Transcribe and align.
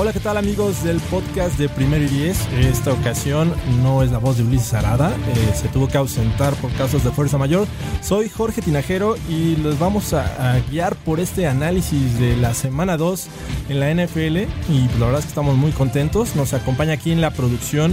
Hola, 0.00 0.12
¿qué 0.12 0.20
tal 0.20 0.36
amigos 0.36 0.84
del 0.84 1.00
podcast 1.00 1.58
de 1.58 1.68
Primero 1.68 2.04
y 2.04 2.06
Diez? 2.06 2.46
Esta 2.52 2.92
ocasión 2.92 3.52
no 3.82 4.04
es 4.04 4.12
la 4.12 4.18
voz 4.18 4.36
de 4.36 4.44
Ulises 4.44 4.72
Arada, 4.72 5.10
eh, 5.10 5.52
se 5.56 5.66
tuvo 5.66 5.88
que 5.88 5.98
ausentar 5.98 6.54
por 6.54 6.70
casos 6.74 7.02
de 7.02 7.10
fuerza 7.10 7.36
mayor. 7.36 7.66
Soy 8.00 8.28
Jorge 8.28 8.62
Tinajero 8.62 9.16
y 9.28 9.56
los 9.56 9.76
vamos 9.80 10.12
a, 10.12 10.52
a 10.52 10.60
guiar 10.70 10.94
por 10.94 11.18
este 11.18 11.48
análisis 11.48 12.16
de 12.20 12.36
la 12.36 12.54
semana 12.54 12.96
2 12.96 13.26
en 13.70 13.80
la 13.80 13.92
NFL 13.92 14.36
y 14.70 14.88
la 15.00 15.06
verdad 15.06 15.18
es 15.18 15.24
que 15.24 15.30
estamos 15.30 15.56
muy 15.56 15.72
contentos. 15.72 16.36
Nos 16.36 16.54
acompaña 16.54 16.92
aquí 16.92 17.10
en 17.10 17.20
la 17.20 17.32
producción 17.32 17.92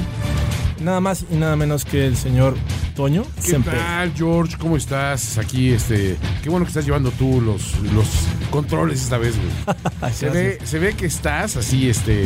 nada 0.80 1.00
más 1.00 1.26
y 1.32 1.36
nada 1.36 1.56
menos 1.56 1.86
que 1.86 2.06
el 2.06 2.18
señor 2.18 2.56
Toño 2.96 3.24
¿Qué 3.36 3.52
Semper. 3.52 3.74
tal, 3.76 4.14
George? 4.16 4.58
¿Cómo 4.58 4.78
estás? 4.78 5.38
Aquí, 5.38 5.72
este. 5.72 6.18
Qué 6.42 6.50
bueno 6.50 6.66
que 6.66 6.70
estás 6.70 6.86
llevando 6.86 7.12
tú 7.12 7.42
los, 7.42 7.78
los 7.94 8.08
controles 8.50 9.02
esta 9.02 9.18
vez, 9.18 9.36
güey. 9.38 10.12
Se 10.14 10.30
ve, 10.30 10.60
se 10.64 10.80
ve 10.80 10.94
que 10.96 11.06
estás 11.08 11.58
así, 11.58 11.90
este. 11.90 12.26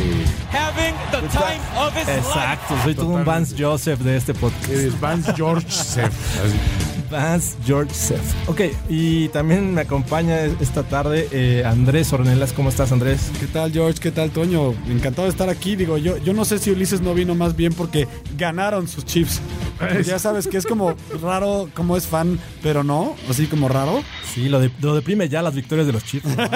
having 0.52 0.94
the 1.10 1.26
time 1.28 1.60
of 1.76 1.96
his 1.96 2.06
life. 2.06 2.18
Exacto, 2.18 2.74
soy 2.84 2.94
todo 2.94 3.08
un. 3.08 3.24
Vance 3.24 3.54
Joseph 3.58 4.00
de 4.00 4.16
este 4.16 4.34
podcast. 4.34 4.68
Eres 4.70 5.00
Vance 5.00 5.32
George 5.34 5.70
Seth. 5.70 6.06
Así. 6.06 6.89
Vance 7.10 7.56
George 7.66 7.92
Seth. 7.92 8.20
Ok, 8.46 8.60
y 8.88 9.28
también 9.30 9.74
me 9.74 9.80
acompaña 9.82 10.44
esta 10.60 10.82
tarde 10.84 11.28
eh, 11.32 11.64
Andrés 11.66 12.12
Ornelas. 12.12 12.52
¿Cómo 12.52 12.68
estás, 12.68 12.92
Andrés? 12.92 13.30
¿Qué 13.40 13.46
tal, 13.46 13.72
George? 13.72 13.98
¿Qué 14.00 14.10
tal, 14.10 14.30
Toño? 14.30 14.72
Encantado 14.88 15.24
de 15.26 15.30
estar 15.32 15.48
aquí. 15.48 15.76
Digo, 15.76 15.98
yo, 15.98 16.16
yo 16.18 16.32
no 16.32 16.44
sé 16.44 16.58
si 16.58 16.70
Ulises 16.70 17.00
no 17.00 17.14
vino 17.14 17.34
más 17.34 17.56
bien 17.56 17.72
porque 17.72 18.06
ganaron 18.36 18.86
sus 18.88 19.04
chips. 19.04 19.40
Pues 19.78 20.06
ya 20.06 20.18
sabes 20.18 20.46
que 20.46 20.58
es 20.58 20.66
como 20.66 20.94
raro, 21.22 21.68
como 21.74 21.96
es 21.96 22.06
fan, 22.06 22.38
pero 22.62 22.84
no, 22.84 23.16
así 23.28 23.46
como 23.46 23.68
raro. 23.68 24.02
Sí, 24.34 24.48
lo, 24.48 24.60
de- 24.60 24.70
lo 24.80 24.94
deprime 24.94 25.28
ya 25.28 25.42
las 25.42 25.54
victorias 25.54 25.86
de 25.86 25.92
los 25.94 26.04
Chiefs. 26.04 26.26
¿no? 26.36 26.44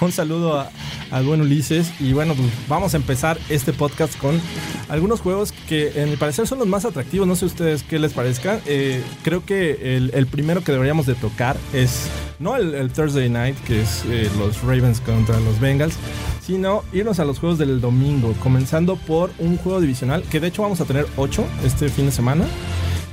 Un 0.00 0.12
saludo 0.12 0.60
a- 0.60 0.70
al 1.14 1.24
buen 1.24 1.40
Ulises. 1.40 1.92
Y 2.00 2.12
bueno, 2.12 2.34
pues 2.34 2.48
vamos 2.68 2.92
a 2.94 2.96
empezar 2.96 3.38
este 3.48 3.72
podcast 3.72 4.18
con 4.18 4.40
algunos 4.88 5.20
juegos 5.20 5.52
que, 5.68 6.02
en 6.02 6.10
mi 6.10 6.16
parecer, 6.16 6.46
son 6.46 6.58
los 6.58 6.66
más 6.66 6.84
atractivos. 6.84 7.26
No 7.26 7.36
sé 7.36 7.46
ustedes 7.46 7.84
qué 7.84 7.98
les 7.98 8.12
parezca. 8.12 8.60
Eh, 8.66 9.02
creo 9.22 9.46
que 9.46 9.96
el, 9.96 10.26
primero 10.26 10.64
que 10.64 10.72
deberíamos 10.72 11.06
de 11.06 11.14
tocar 11.14 11.56
es 11.72 12.08
no 12.40 12.56
el, 12.56 12.74
el 12.74 12.90
Thursday 12.90 13.30
Night, 13.30 13.56
que 13.64 13.82
es 13.82 14.04
eh, 14.08 14.28
los 14.38 14.60
Ravens 14.62 15.00
contra 15.00 15.38
los 15.40 15.60
Bengals, 15.60 15.94
sino 16.44 16.82
irnos 16.92 17.20
a 17.20 17.24
los 17.24 17.38
juegos 17.38 17.58
del 17.58 17.80
domingo, 17.80 18.34
comenzando 18.42 18.96
por 18.96 19.30
un 19.38 19.56
juego 19.56 19.80
divisional, 19.80 20.24
que 20.24 20.40
de 20.40 20.48
hecho 20.48 20.62
vamos 20.62 20.80
a 20.80 20.84
tener 20.84 21.06
8 21.16 21.46
este 21.64 21.88
fin 21.88 22.06
de 22.06 22.12
semana. 22.12 22.44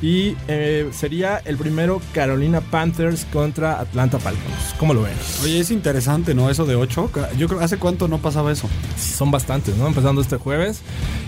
Y 0.02 0.36
eh, 0.48 0.90
sería 0.92 1.42
el 1.46 1.58
primero 1.58 2.02
Carolina 2.12 2.60
Panthers 2.60 3.26
contra 3.26 3.80
Atlanta 3.80 4.20
Falcons. 4.20 4.74
¿Cómo 4.80 4.96
lo 4.96 5.04
ven? 5.04 5.14
Oye, 5.44 5.60
es 5.60 5.70
interesante, 5.70 6.34
¿no? 6.34 6.50
Eso 6.50 6.66
de 6.66 6.76
8. 6.76 7.12
Yo 7.38 7.48
creo, 7.48 7.60
¿hace 7.60 7.78
cuánto 7.78 8.08
no 8.08 8.18
pasaba 8.18 8.52
eso? 8.52 8.68
Son 8.98 9.30
bastantes, 9.30 9.78
¿no? 9.78 9.86
Empezando 9.86 10.22
este 10.22 10.38
jueves. 10.38 10.82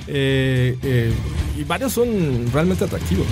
Eh, 0.08 0.78
eh, 0.82 1.14
y 1.56 1.64
varios 1.66 1.94
son 1.94 2.52
realmente 2.52 2.86
atractivos, 2.86 3.28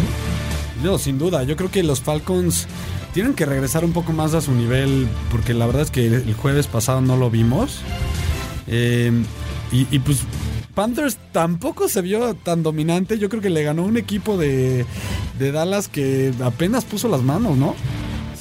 ¿no? 0.83 0.91
No, 0.91 0.97
sin 0.99 1.17
duda. 1.17 1.43
Yo 1.43 1.55
creo 1.55 1.71
que 1.71 1.81
los 1.81 2.01
Falcons 2.01 2.67
tienen 3.13 3.33
que 3.33 3.45
regresar 3.47 3.83
un 3.83 3.93
poco 3.93 4.13
más 4.13 4.35
a 4.35 4.41
su 4.41 4.51
nivel, 4.51 5.07
porque 5.31 5.55
la 5.55 5.65
verdad 5.65 5.81
es 5.81 5.91
que 5.91 6.05
el 6.05 6.33
jueves 6.35 6.67
pasado 6.67 7.01
no 7.01 7.17
lo 7.17 7.31
vimos. 7.31 7.81
Eh, 8.67 9.11
y, 9.71 9.87
y 9.89 9.99
pues 9.99 10.19
Panthers 10.73 11.17
tampoco 11.31 11.89
se 11.89 12.01
vio 12.01 12.33
tan 12.35 12.63
dominante. 12.63 13.17
Yo 13.17 13.29
creo 13.29 13.41
que 13.41 13.49
le 13.49 13.63
ganó 13.63 13.83
un 13.83 13.97
equipo 13.97 14.37
de, 14.37 14.85
de 15.41 15.51
Dallas 15.51 15.87
que 15.87 16.31
apenas 16.43 16.85
puso 16.85 17.09
las 17.09 17.23
manos, 17.23 17.57
¿no? 17.57 17.75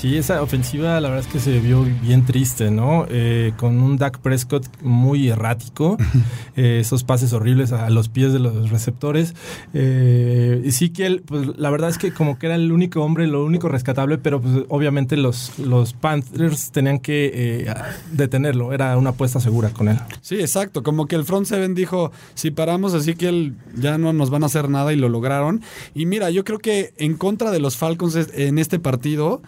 Sí, 0.01 0.17
esa 0.17 0.41
ofensiva 0.41 0.99
la 0.99 1.11
verdad 1.11 1.27
es 1.27 1.31
que 1.31 1.41
se 1.41 1.61
vio 1.61 1.85
bien 2.01 2.25
triste, 2.25 2.71
¿no? 2.71 3.05
Eh, 3.11 3.53
con 3.59 3.83
un 3.83 3.99
Dak 3.99 4.21
Prescott 4.21 4.67
muy 4.81 5.29
errático, 5.29 5.99
eh, 6.57 6.79
esos 6.81 7.05
pases 7.05 7.35
horribles 7.35 7.73
a 7.73 7.91
los 7.91 8.09
pies 8.09 8.33
de 8.33 8.39
los 8.39 8.71
receptores. 8.71 9.35
Eh, 9.75 10.63
y 10.65 10.73
sí 10.73 10.89
que 10.89 11.05
él, 11.05 11.23
pues 11.27 11.49
la 11.59 11.69
verdad 11.69 11.91
es 11.91 11.99
que 11.99 12.15
como 12.15 12.39
que 12.39 12.47
era 12.47 12.55
el 12.55 12.73
único 12.73 13.03
hombre, 13.03 13.27
lo 13.27 13.45
único 13.45 13.69
rescatable, 13.69 14.17
pero 14.17 14.41
pues 14.41 14.65
obviamente 14.71 15.19
los, 15.19 15.59
los 15.59 15.93
Panthers 15.93 16.71
tenían 16.71 17.01
que 17.01 17.31
eh, 17.35 17.75
detenerlo, 18.11 18.73
era 18.73 18.97
una 18.97 19.11
apuesta 19.11 19.39
segura 19.39 19.69
con 19.69 19.89
él. 19.89 19.99
Sí, 20.23 20.37
exacto. 20.37 20.83
Como 20.83 21.09
que 21.09 21.17
el 21.17 21.25
front 21.25 21.47
seven 21.47 21.75
dijo, 21.75 22.11
si 22.33 22.51
paramos 22.51 22.95
así 22.95 23.17
que 23.17 23.29
él 23.29 23.55
ya 23.77 23.99
no 23.99 24.15
nos 24.15 24.31
van 24.31 24.45
a 24.45 24.47
hacer 24.47 24.71
nada 24.71 24.95
y 24.95 24.97
lo 24.97 25.11
lograron. 25.11 25.61
Y 25.95 26.07
mira, 26.07 26.31
yo 26.31 26.43
creo 26.43 26.59
que 26.59 26.95
en 26.97 27.19
contra 27.19 27.51
de 27.51 27.61
los 27.61 27.77
Falcons 27.77 28.17
en 28.33 28.59
este 28.59 28.79
partido, 28.79 29.43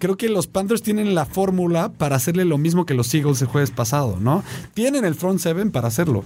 creo 0.00 0.16
que 0.16 0.28
los 0.28 0.48
Panthers 0.48 0.82
tienen 0.82 1.14
la 1.14 1.26
fórmula 1.26 1.92
para 1.92 2.16
hacerle 2.16 2.44
lo 2.44 2.58
mismo 2.58 2.86
que 2.86 2.94
los 2.94 3.14
Eagles 3.14 3.40
el 3.42 3.46
jueves 3.46 3.70
pasado, 3.70 4.16
¿no? 4.18 4.42
Tienen 4.74 5.04
el 5.04 5.14
front 5.14 5.38
seven 5.38 5.70
para 5.70 5.86
hacerlo. 5.86 6.24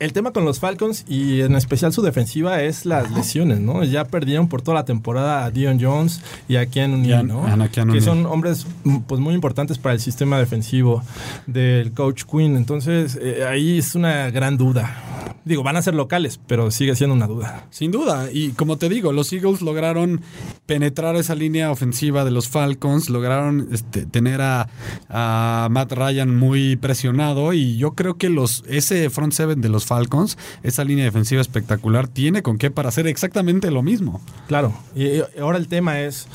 El 0.00 0.12
tema 0.12 0.32
con 0.32 0.44
los 0.44 0.58
Falcons 0.58 1.04
y 1.06 1.42
en 1.42 1.54
especial 1.54 1.92
su 1.92 2.02
defensiva 2.02 2.62
es 2.62 2.86
las 2.86 3.12
lesiones, 3.12 3.60
¿no? 3.60 3.84
Ya 3.84 4.06
perdieron 4.06 4.48
por 4.48 4.62
toda 4.62 4.76
la 4.76 4.84
temporada 4.84 5.44
a 5.44 5.50
Dion 5.50 5.78
Jones 5.80 6.20
y 6.48 6.56
a 6.56 6.66
Keanu 6.66 6.96
Neal, 6.96 7.28
¿no? 7.28 7.46
a 7.46 7.68
Keanu 7.68 7.92
que 7.92 8.00
son 8.00 8.26
hombres 8.26 8.66
mm, 8.84 8.98
pues 9.00 9.20
muy 9.20 9.34
importantes 9.34 9.78
para 9.78 9.92
el 9.94 10.00
sistema 10.00 10.38
defensivo 10.38 11.02
del 11.46 11.92
coach 11.92 12.24
Quinn. 12.24 12.56
Entonces 12.56 13.18
eh, 13.20 13.44
ahí 13.46 13.78
es 13.78 13.94
una 13.94 14.30
gran 14.30 14.56
duda. 14.56 15.23
Digo, 15.44 15.62
van 15.62 15.76
a 15.76 15.82
ser 15.82 15.94
locales, 15.94 16.40
pero 16.46 16.70
sigue 16.70 16.96
siendo 16.96 17.14
una 17.14 17.26
duda. 17.26 17.66
Sin 17.70 17.90
duda. 17.90 18.30
Y 18.32 18.50
como 18.50 18.78
te 18.78 18.88
digo, 18.88 19.12
los 19.12 19.32
Eagles 19.32 19.60
lograron 19.62 20.22
penetrar 20.66 21.16
esa 21.16 21.34
línea 21.34 21.70
ofensiva 21.70 22.24
de 22.24 22.30
los 22.30 22.48
Falcons, 22.48 23.10
lograron 23.10 23.68
este, 23.72 24.06
tener 24.06 24.40
a, 24.40 24.68
a 25.08 25.68
Matt 25.70 25.92
Ryan 25.92 26.34
muy 26.34 26.76
presionado 26.76 27.52
y 27.52 27.76
yo 27.76 27.94
creo 27.94 28.16
que 28.16 28.28
los 28.28 28.64
ese 28.68 29.10
front 29.10 29.32
seven 29.32 29.60
de 29.60 29.68
los 29.68 29.86
Falcons, 29.86 30.38
esa 30.62 30.84
línea 30.84 31.04
defensiva 31.04 31.40
espectacular, 31.40 32.08
tiene 32.08 32.42
con 32.42 32.58
qué 32.58 32.70
para 32.70 32.88
hacer 32.88 33.06
exactamente 33.06 33.70
lo 33.70 33.82
mismo. 33.82 34.20
Claro, 34.48 34.72
y 34.94 35.20
ahora 35.40 35.58
el 35.58 35.68
tema 35.68 36.00
es, 36.00 36.26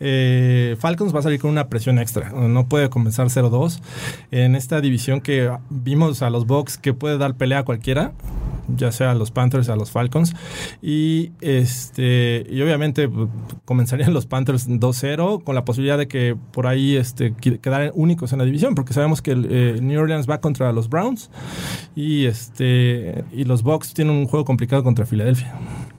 eh, 0.00 0.76
Falcons 0.78 1.14
va 1.14 1.20
a 1.20 1.22
salir 1.22 1.40
con 1.40 1.50
una 1.50 1.68
presión 1.68 1.98
extra, 1.98 2.30
no 2.30 2.66
puede 2.68 2.88
comenzar 2.90 3.26
0-2 3.28 3.80
en 4.30 4.54
esta 4.54 4.80
división 4.80 5.20
que 5.20 5.50
vimos 5.70 6.22
a 6.22 6.30
los 6.30 6.46
Bucks 6.46 6.78
que 6.78 6.94
puede 6.94 7.18
dar 7.18 7.36
pelea 7.36 7.60
a 7.60 7.64
cualquiera, 7.64 8.12
ya 8.68 8.92
sea 8.92 9.10
a 9.12 9.14
los 9.14 9.30
Panthers, 9.30 9.68
a 9.68 9.76
los 9.76 9.90
Falcons, 9.90 10.34
y 10.82 11.32
este 11.40 12.46
y 12.50 12.60
obviamente 12.62 13.08
pues, 13.08 13.28
comenzarían 13.64 14.12
los 14.12 14.26
Panthers 14.26 14.68
2-0 14.68 15.42
con 15.44 15.54
la 15.54 15.64
posibilidad 15.64 15.98
de 15.98 16.08
que 16.08 16.36
por 16.52 16.66
ahí 16.66 16.96
este, 16.96 17.34
quedaran 17.34 17.90
únicos 17.94 18.32
en 18.32 18.38
la 18.38 18.44
división, 18.44 18.74
porque 18.74 18.92
sabemos 18.94 19.22
que 19.22 19.32
eh, 19.32 19.78
New 19.80 20.00
Orleans 20.00 20.28
va 20.28 20.40
contra 20.40 20.72
los 20.72 20.88
Browns 20.88 21.30
y 21.94 22.26
este 22.26 23.24
y 23.32 23.44
los 23.44 23.62
Bucks 23.62 23.94
tienen 23.94 24.14
un 24.16 24.26
juego 24.26 24.44
complicado 24.44 24.82
contra 24.84 25.06
Filadelfia. 25.06 25.54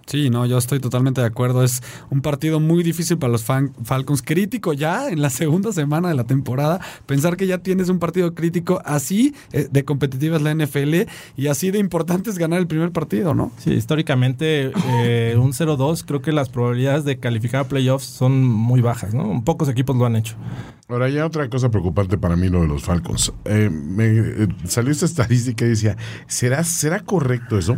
Sí, 0.08 0.30
no, 0.30 0.46
yo 0.46 0.60
estoy 0.60 0.80
totalmente 0.80 1.20
de 1.22 1.26
acuerdo. 1.26 1.64
Es 1.64 1.82
un 2.12 2.22
partido 2.22 2.60
muy 2.60 2.84
difícil 2.84 3.18
para 3.18 3.32
los 3.32 3.44
fan- 3.44 3.74
Falcons. 3.84 4.22
Crítico 4.22 4.72
ya 4.74 5.10
en 5.10 5.20
la 5.20 5.32
segunda 5.32 5.74
semana 5.74 6.10
de 6.10 6.14
la 6.14 6.26
temporada. 6.26 6.80
Pensar 7.08 7.36
que 7.38 7.48
ya 7.48 7.58
tienes 7.58 7.90
un 7.90 7.98
partido 7.98 8.36
crítico 8.36 8.84
así 8.86 9.34
eh, 9.52 9.68
de 9.72 9.84
competitiva 9.84 10.36
es 10.38 10.44
la 10.44 10.54
NFL 10.54 11.10
y 11.38 11.48
así 11.48 11.72
de 11.72 11.80
importante 11.80 12.30
es 12.30 12.38
ganar 12.38 12.55
el 12.58 12.68
primer 12.68 12.92
partido, 12.92 13.34
¿no? 13.34 13.52
Sí, 13.58 13.72
históricamente 13.74 14.72
eh, 15.02 15.36
un 15.38 15.52
0-2, 15.54 16.04
creo 16.06 16.22
que 16.22 16.32
las 16.32 16.50
probabilidades 16.50 17.06
de 17.06 17.18
calificar 17.20 17.62
a 17.62 17.68
playoffs 17.68 18.06
son 18.06 18.44
muy 18.44 18.82
bajas, 18.82 19.14
¿no? 19.14 19.42
Pocos 19.44 19.70
equipos 19.70 19.96
lo 19.96 20.06
han 20.06 20.16
hecho. 20.16 20.36
Ahora, 20.88 21.10
ya 21.10 21.26
otra 21.26 21.50
cosa 21.50 21.70
preocupante 21.72 22.16
para 22.18 22.36
mí 22.36 22.48
lo 22.48 22.62
de 22.62 22.68
los 22.68 22.84
Falcons. 22.84 23.34
Eh, 23.46 23.72
me 23.72 24.06
eh, 24.06 24.48
salió 24.66 24.92
esta 24.92 25.06
estadística 25.06 25.66
y 25.66 25.70
decía, 25.70 25.98
¿será, 26.28 26.64
¿será 26.64 27.00
correcto 27.00 27.58
eso? 27.58 27.76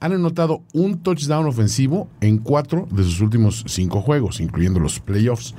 Han 0.00 0.12
anotado 0.12 0.62
un 0.72 0.98
touchdown 0.98 1.46
ofensivo 1.46 2.08
en 2.20 2.38
cuatro 2.38 2.88
de 2.90 3.04
sus 3.04 3.20
últimos 3.20 3.64
cinco 3.68 4.00
juegos, 4.00 4.40
incluyendo 4.40 4.80
los 4.80 4.98
playoffs. 4.98 5.54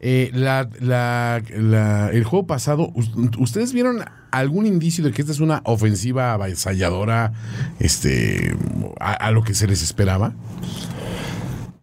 Eh, 0.00 0.30
la, 0.32 0.68
la- 0.80 1.42
la- 1.58 2.08
el 2.10 2.24
juego 2.24 2.46
pasado, 2.46 2.90
us- 2.94 3.10
¿ustedes 3.38 3.74
vieron 3.74 3.98
algún 4.30 4.64
indicio 4.64 5.04
de 5.04 5.10
que 5.12 5.20
esta 5.22 5.32
es 5.32 5.40
una 5.40 5.60
ofensiva 5.64 6.32
avasalladora 6.32 7.32
este, 8.00 8.56
a, 8.98 9.12
a 9.12 9.30
lo 9.30 9.42
que 9.42 9.54
se 9.54 9.66
les 9.66 9.82
esperaba? 9.82 10.32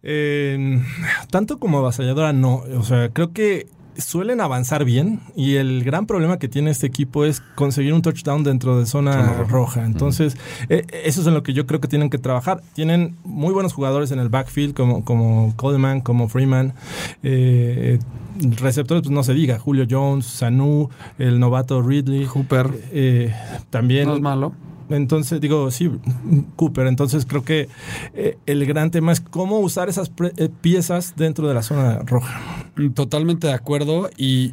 Eh, 0.02 0.82
tanto 1.30 1.58
como 1.58 1.78
avasalladora, 1.78 2.32
no. 2.32 2.62
O 2.76 2.82
sea, 2.82 3.10
creo 3.10 3.32
que 3.32 3.66
suelen 3.96 4.40
avanzar 4.40 4.84
bien 4.84 5.20
y 5.34 5.56
el 5.56 5.82
gran 5.82 6.06
problema 6.06 6.38
que 6.38 6.46
tiene 6.46 6.70
este 6.70 6.86
equipo 6.86 7.24
es 7.24 7.40
conseguir 7.56 7.92
un 7.92 8.02
touchdown 8.02 8.44
dentro 8.44 8.78
de 8.78 8.86
zona 8.86 9.44
roja. 9.48 9.84
Entonces, 9.84 10.36
eh, 10.68 10.84
eso 11.04 11.20
es 11.20 11.26
en 11.26 11.34
lo 11.34 11.42
que 11.42 11.52
yo 11.52 11.66
creo 11.66 11.80
que 11.80 11.88
tienen 11.88 12.10
que 12.10 12.18
trabajar. 12.18 12.62
Tienen 12.74 13.16
muy 13.24 13.52
buenos 13.52 13.72
jugadores 13.72 14.10
en 14.10 14.18
el 14.18 14.28
backfield 14.28 14.74
como, 14.74 15.04
como 15.04 15.54
Coleman, 15.56 16.00
como 16.00 16.28
Freeman. 16.28 16.74
Eh, 17.22 17.98
receptores, 18.60 19.02
pues 19.02 19.12
no 19.12 19.22
se 19.24 19.34
diga, 19.34 19.58
Julio 19.58 19.84
Jones, 19.88 20.26
Sanu, 20.26 20.90
el 21.18 21.38
novato 21.40 21.82
Ridley. 21.82 22.24
Hooper. 22.24 22.70
Eh, 22.92 23.34
también. 23.70 24.06
No 24.06 24.14
es 24.14 24.20
malo. 24.20 24.52
Entonces, 24.90 25.40
digo, 25.40 25.70
sí, 25.70 25.90
Cooper. 26.56 26.86
Entonces, 26.86 27.26
creo 27.26 27.44
que 27.44 27.68
eh, 28.14 28.38
el 28.46 28.66
gran 28.66 28.90
tema 28.90 29.12
es 29.12 29.20
cómo 29.20 29.58
usar 29.60 29.88
esas 29.88 30.10
eh, 30.36 30.48
piezas 30.60 31.14
dentro 31.16 31.48
de 31.48 31.54
la 31.54 31.62
zona 31.62 32.00
roja. 32.04 32.40
Totalmente 32.94 33.46
de 33.46 33.52
acuerdo 33.52 34.10
y 34.16 34.52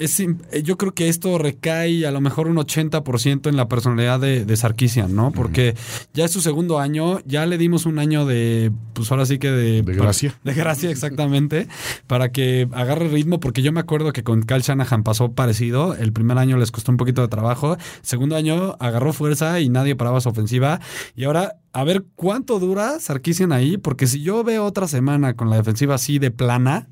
es, 0.00 0.18
eh, 0.20 0.34
yo 0.64 0.76
creo 0.76 0.92
que 0.94 1.08
esto 1.08 1.38
recae 1.38 2.06
a 2.06 2.10
lo 2.10 2.20
mejor 2.20 2.48
un 2.48 2.56
80% 2.56 3.48
en 3.48 3.56
la 3.56 3.68
personalidad 3.68 4.18
de, 4.18 4.44
de 4.44 4.56
Sarkisian, 4.56 5.14
¿no? 5.14 5.30
Porque 5.30 5.74
ya 6.14 6.24
es 6.24 6.30
su 6.32 6.40
segundo 6.40 6.78
año, 6.80 7.20
ya 7.26 7.46
le 7.46 7.58
dimos 7.58 7.86
un 7.86 7.98
año 7.98 8.26
de, 8.26 8.72
pues 8.94 9.10
ahora 9.12 9.26
sí 9.26 9.38
que 9.38 9.50
de... 9.50 9.82
De 9.82 9.94
gracia. 9.94 10.34
De 10.42 10.54
gracia, 10.54 10.90
exactamente, 10.90 11.68
para 12.06 12.32
que 12.32 12.68
agarre 12.72 13.08
ritmo, 13.08 13.38
porque 13.40 13.62
yo 13.62 13.72
me 13.72 13.80
acuerdo 13.80 14.12
que 14.12 14.24
con 14.24 14.42
Kyle 14.42 14.62
Shanahan 14.62 15.02
pasó 15.04 15.32
parecido, 15.32 15.94
el 15.94 16.12
primer 16.12 16.38
año 16.38 16.56
les 16.56 16.70
costó 16.72 16.90
un 16.90 16.96
poquito 16.98 17.22
de 17.22 17.28
trabajo, 17.28 17.76
segundo 18.02 18.36
año 18.36 18.76
agarró 18.80 19.12
fuerza 19.12 19.60
y 19.60 19.68
nadie 19.68 19.94
paraba 19.96 20.20
su 20.20 20.28
ofensiva, 20.28 20.80
y 21.14 21.24
ahora... 21.24 21.56
A 21.72 21.84
ver 21.84 22.02
cuánto 22.16 22.58
dura 22.58 22.98
Sarkisian 22.98 23.52
ahí, 23.52 23.76
porque 23.76 24.08
si 24.08 24.22
yo 24.22 24.42
veo 24.42 24.64
otra 24.64 24.88
semana 24.88 25.34
con 25.34 25.50
la 25.50 25.54
defensiva 25.56 25.94
así 25.94 26.18
de 26.18 26.32
plana, 26.32 26.88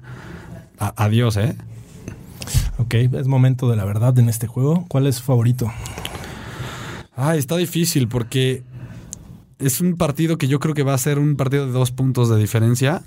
a- 0.78 0.94
adiós, 1.04 1.36
¿eh? 1.36 1.56
Ok, 2.88 2.94
es 2.94 3.28
momento 3.28 3.68
de 3.68 3.76
la 3.76 3.84
verdad 3.84 4.18
en 4.18 4.30
este 4.30 4.46
juego. 4.46 4.86
¿Cuál 4.88 5.06
es 5.06 5.16
su 5.16 5.22
favorito? 5.22 5.70
Ah, 7.14 7.36
está 7.36 7.58
difícil 7.58 8.08
porque 8.08 8.62
es 9.58 9.82
un 9.82 9.98
partido 9.98 10.38
que 10.38 10.48
yo 10.48 10.58
creo 10.58 10.72
que 10.72 10.84
va 10.84 10.94
a 10.94 10.98
ser 10.98 11.18
un 11.18 11.36
partido 11.36 11.66
de 11.66 11.72
dos 11.72 11.90
puntos 11.90 12.30
de 12.30 12.38
diferencia. 12.38 13.02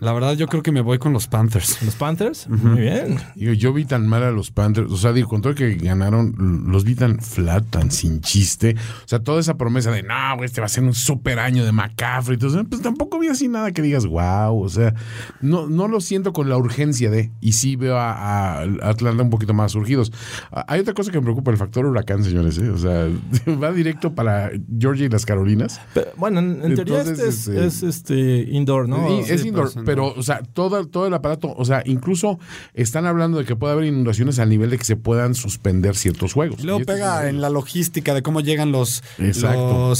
La 0.00 0.12
verdad, 0.12 0.34
yo 0.34 0.46
creo 0.46 0.62
que 0.62 0.72
me 0.72 0.82
voy 0.82 0.98
con 0.98 1.12
los 1.14 1.26
Panthers. 1.26 1.82
¿Los 1.82 1.94
Panthers? 1.94 2.48
Muy 2.48 2.82
bien. 2.82 3.18
Digo, 3.34 3.52
yo 3.54 3.72
vi 3.72 3.84
tan 3.86 4.06
mal 4.06 4.22
a 4.24 4.30
los 4.30 4.50
Panthers, 4.50 4.90
o 4.92 4.96
sea, 4.98 5.12
digo, 5.14 5.28
con 5.28 5.40
todo 5.40 5.54
que 5.54 5.74
ganaron, 5.76 6.66
los 6.68 6.84
vi 6.84 6.94
tan 6.94 7.18
flat, 7.20 7.64
tan 7.70 7.90
sin 7.90 8.20
chiste. 8.20 8.76
O 9.04 9.08
sea, 9.08 9.20
toda 9.20 9.40
esa 9.40 9.56
promesa 9.56 9.90
de, 9.90 10.02
no, 10.02 10.14
güey, 10.36 10.44
este 10.46 10.60
va 10.60 10.66
a 10.66 10.68
ser 10.68 10.84
un 10.84 10.92
super 10.92 11.38
año 11.38 11.64
de 11.64 11.72
McCaffrey. 11.72 12.34
Entonces, 12.34 12.62
pues 12.68 12.82
tampoco 12.82 13.18
vi 13.18 13.28
así 13.28 13.48
nada 13.48 13.72
que 13.72 13.80
digas, 13.80 14.04
wow. 14.06 14.62
O 14.62 14.68
sea, 14.68 14.94
no, 15.40 15.66
no 15.66 15.88
lo 15.88 16.00
siento 16.02 16.32
con 16.34 16.48
la 16.50 16.58
urgencia 16.58 17.10
de, 17.10 17.30
y 17.40 17.52
sí 17.52 17.76
veo 17.76 17.96
a, 17.96 18.12
a 18.58 18.62
Atlanta 18.82 19.22
un 19.22 19.30
poquito 19.30 19.54
más 19.54 19.72
surgidos. 19.72 20.12
Ah, 20.52 20.64
Hay 20.68 20.80
otra 20.80 20.92
cosa 20.92 21.10
que 21.10 21.18
me 21.18 21.24
preocupa, 21.24 21.50
el 21.50 21.56
factor 21.56 21.86
huracán, 21.86 22.22
señores. 22.22 22.58
¿eh? 22.58 22.68
O 22.68 22.76
sea, 22.78 23.08
va 23.62 23.72
directo 23.72 24.14
para 24.14 24.50
Georgia 24.78 25.06
y 25.06 25.08
las 25.08 25.24
Carolinas. 25.24 25.80
Pero, 25.94 26.08
bueno, 26.16 26.40
en, 26.40 26.60
en 26.62 26.74
teoría 26.74 26.98
Entonces, 27.00 27.18
este 27.18 27.28
es, 27.28 27.48
este- 27.48 27.66
es, 27.66 27.82
este 27.82 28.40
indoor, 28.52 28.88
¿no? 28.88 29.10
Y 29.10 29.20
es 29.20 29.40
sí, 29.40 29.48
indoor, 29.48 29.72
pues, 29.72 29.85
pero, 29.86 30.12
o 30.14 30.22
sea, 30.22 30.42
todo, 30.42 30.86
todo 30.86 31.06
el 31.06 31.14
aparato, 31.14 31.54
o 31.56 31.64
sea, 31.64 31.82
incluso 31.86 32.38
están 32.74 33.06
hablando 33.06 33.38
de 33.38 33.44
que 33.44 33.56
puede 33.56 33.72
haber 33.72 33.86
inundaciones 33.86 34.38
al 34.38 34.48
nivel 34.50 34.68
de 34.70 34.76
que 34.78 34.84
se 34.84 34.96
puedan 34.96 35.34
suspender 35.34 35.96
ciertos 35.96 36.32
juegos. 36.34 36.62
Luego 36.62 36.80
pega 36.84 37.28
en 37.28 37.40
la 37.40 37.48
logística 37.48 38.12
de 38.12 38.22
cómo 38.22 38.40
llegan 38.40 38.72
los, 38.72 39.02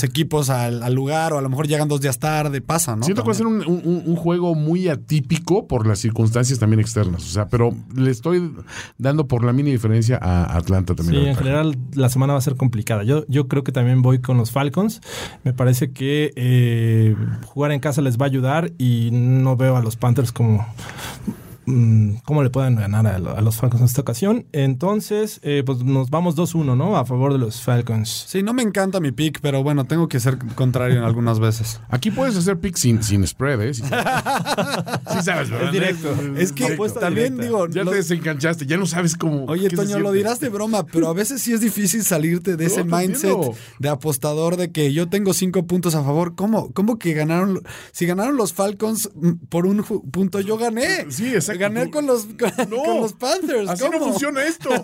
equipos 0.02 0.50
al, 0.50 0.82
al 0.82 0.94
lugar 0.94 1.32
o 1.32 1.38
a 1.38 1.40
lo 1.42 1.48
mejor 1.48 1.68
llegan 1.68 1.88
dos 1.88 2.00
días 2.00 2.18
tarde, 2.18 2.60
pasa, 2.60 2.96
¿no? 2.96 3.02
Siento 3.04 3.22
que 3.22 3.26
va 3.28 3.32
a 3.32 3.36
ser 3.36 3.46
un, 3.46 3.62
un- 3.66 4.02
un 4.06 4.16
juego 4.16 4.54
muy 4.54 4.88
atípico 4.88 5.66
por 5.66 5.86
las 5.86 5.98
circunstancias 6.00 6.58
también 6.58 6.80
externas. 6.80 7.22
O 7.24 7.28
sea, 7.28 7.48
pero 7.48 7.74
le 7.94 8.10
estoy 8.10 8.52
dando 8.98 9.26
por 9.28 9.44
la 9.44 9.52
mini 9.52 9.70
diferencia 9.70 10.18
a 10.20 10.56
Atlanta 10.56 10.94
también. 10.94 11.22
Sí, 11.22 11.28
en 11.28 11.36
general 11.36 11.76
la 11.94 12.08
semana 12.08 12.32
va 12.32 12.38
a 12.38 12.42
ser 12.42 12.56
complicada. 12.56 13.04
Yo, 13.04 13.24
yo 13.28 13.48
creo 13.48 13.64
que 13.64 13.72
también 13.72 14.02
voy 14.02 14.20
con 14.20 14.36
los 14.36 14.50
Falcons. 14.50 15.00
Me 15.44 15.52
parece 15.52 15.92
que 15.92 16.32
eh, 16.36 17.14
jugar 17.46 17.72
en 17.72 17.80
casa 17.80 18.02
les 18.02 18.18
va 18.18 18.26
a 18.26 18.28
ayudar 18.28 18.72
y 18.78 19.10
no 19.12 19.56
veo 19.56 19.75
a 19.76 19.82
los 19.82 19.96
Panthers 19.96 20.32
como 20.32 20.66
cómo 22.24 22.42
le 22.42 22.50
puedan 22.50 22.76
ganar 22.76 23.06
a, 23.06 23.18
lo- 23.18 23.36
a 23.36 23.40
los 23.40 23.56
Falcons 23.56 23.80
en 23.80 23.86
esta 23.86 24.00
ocasión. 24.00 24.46
Entonces, 24.52 25.40
eh, 25.42 25.62
pues 25.66 25.82
nos 25.82 26.10
vamos 26.10 26.36
2-1, 26.36 26.76
¿no? 26.76 26.96
A 26.96 27.04
favor 27.04 27.32
de 27.32 27.38
los 27.38 27.60
Falcons. 27.60 28.26
Sí, 28.28 28.42
no 28.42 28.54
me 28.54 28.62
encanta 28.62 29.00
mi 29.00 29.10
pick, 29.12 29.40
pero 29.40 29.62
bueno, 29.62 29.84
tengo 29.84 30.08
que 30.08 30.20
ser 30.20 30.38
contrario 30.54 30.98
en 30.98 31.04
algunas 31.04 31.40
veces. 31.40 31.80
Aquí 31.88 32.10
puedes 32.10 32.36
hacer 32.36 32.58
pick 32.60 32.76
sin, 32.76 33.02
sin 33.02 33.26
spread, 33.26 33.60
¿eh? 33.62 33.74
Sí, 33.74 33.82
Sí 33.82 33.88
sabes, 35.24 35.50
¿verdad? 35.50 35.66
Es 35.66 35.72
directo. 35.72 36.14
Es 36.36 36.52
que 36.52 36.64
Apuesta 36.66 37.00
también 37.00 37.34
directa. 37.36 37.44
digo, 37.44 37.68
Ya 37.68 37.84
lo- 37.84 37.90
te 37.90 37.96
desenganchaste, 37.98 38.66
ya 38.66 38.76
no 38.76 38.86
sabes 38.86 39.16
cómo. 39.16 39.44
Oye, 39.46 39.68
Toño, 39.70 39.98
lo 39.98 40.12
dirás 40.12 40.38
de 40.40 40.48
broma, 40.48 40.86
pero 40.86 41.08
a 41.08 41.12
veces 41.14 41.42
sí 41.42 41.52
es 41.52 41.60
difícil 41.60 42.04
salirte 42.04 42.56
de 42.56 42.64
No, 42.66 42.70
ese 42.70 42.84
mindset 42.84 43.30
entiendo. 43.30 43.54
de 43.78 43.88
apostador 43.88 44.56
de 44.56 44.70
que 44.70 44.92
yo 44.92 45.08
tengo 45.08 45.34
cinco 45.34 45.66
puntos 45.66 45.94
a 45.94 46.02
favor. 46.04 46.34
¿Cómo? 46.36 46.72
¿Cómo 46.72 46.98
que 46.98 47.12
ganaron? 47.12 47.62
Si 47.92 48.06
ganaron 48.06 48.36
los 48.36 48.52
Falcons 48.52 49.10
mm, 49.14 49.32
por 49.48 49.66
un 49.66 49.82
punto, 49.82 50.40
yo 50.40 50.56
gané. 50.58 51.06
Sí, 51.10 51.26
exacto. 51.34 51.55
Gané 51.56 51.90
con 51.90 52.06
los, 52.06 52.26
con, 52.26 52.70
No, 52.70 52.82
con 52.82 53.00
los 53.00 53.12
Panthers. 53.14 53.68
Así 53.68 53.84
¿Cómo? 53.84 53.98
no 53.98 54.04
funciona 54.06 54.44
esto. 54.44 54.70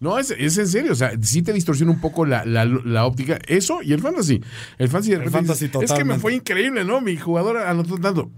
No, 0.00 0.18
es, 0.18 0.30
es 0.32 0.58
en 0.58 0.66
serio. 0.68 0.92
O 0.92 0.96
sea, 0.96 1.12
sí 1.22 1.42
te 1.42 1.52
distorsiona 1.52 1.92
un 1.92 2.00
poco 2.00 2.26
la, 2.26 2.44
la- 2.44 2.64
la 2.64 3.06
óptica. 3.06 3.38
Eso 3.46 3.82
y 3.82 3.92
el 3.92 4.00
fantasy. 4.00 4.40
El 4.78 4.88
fantasy, 4.88 5.10
de 5.12 5.16
repente 5.18 5.38
fantasy 5.38 5.66
dices, 5.68 5.82
Es 5.90 5.92
que 5.92 6.04
me 6.04 6.18
fue 6.18 6.34
increíble, 6.34 6.84
¿no? 6.84 7.00
Mi 7.00 7.16
jugador 7.16 7.56
anotó 7.58 7.96
tanto. 7.98 8.30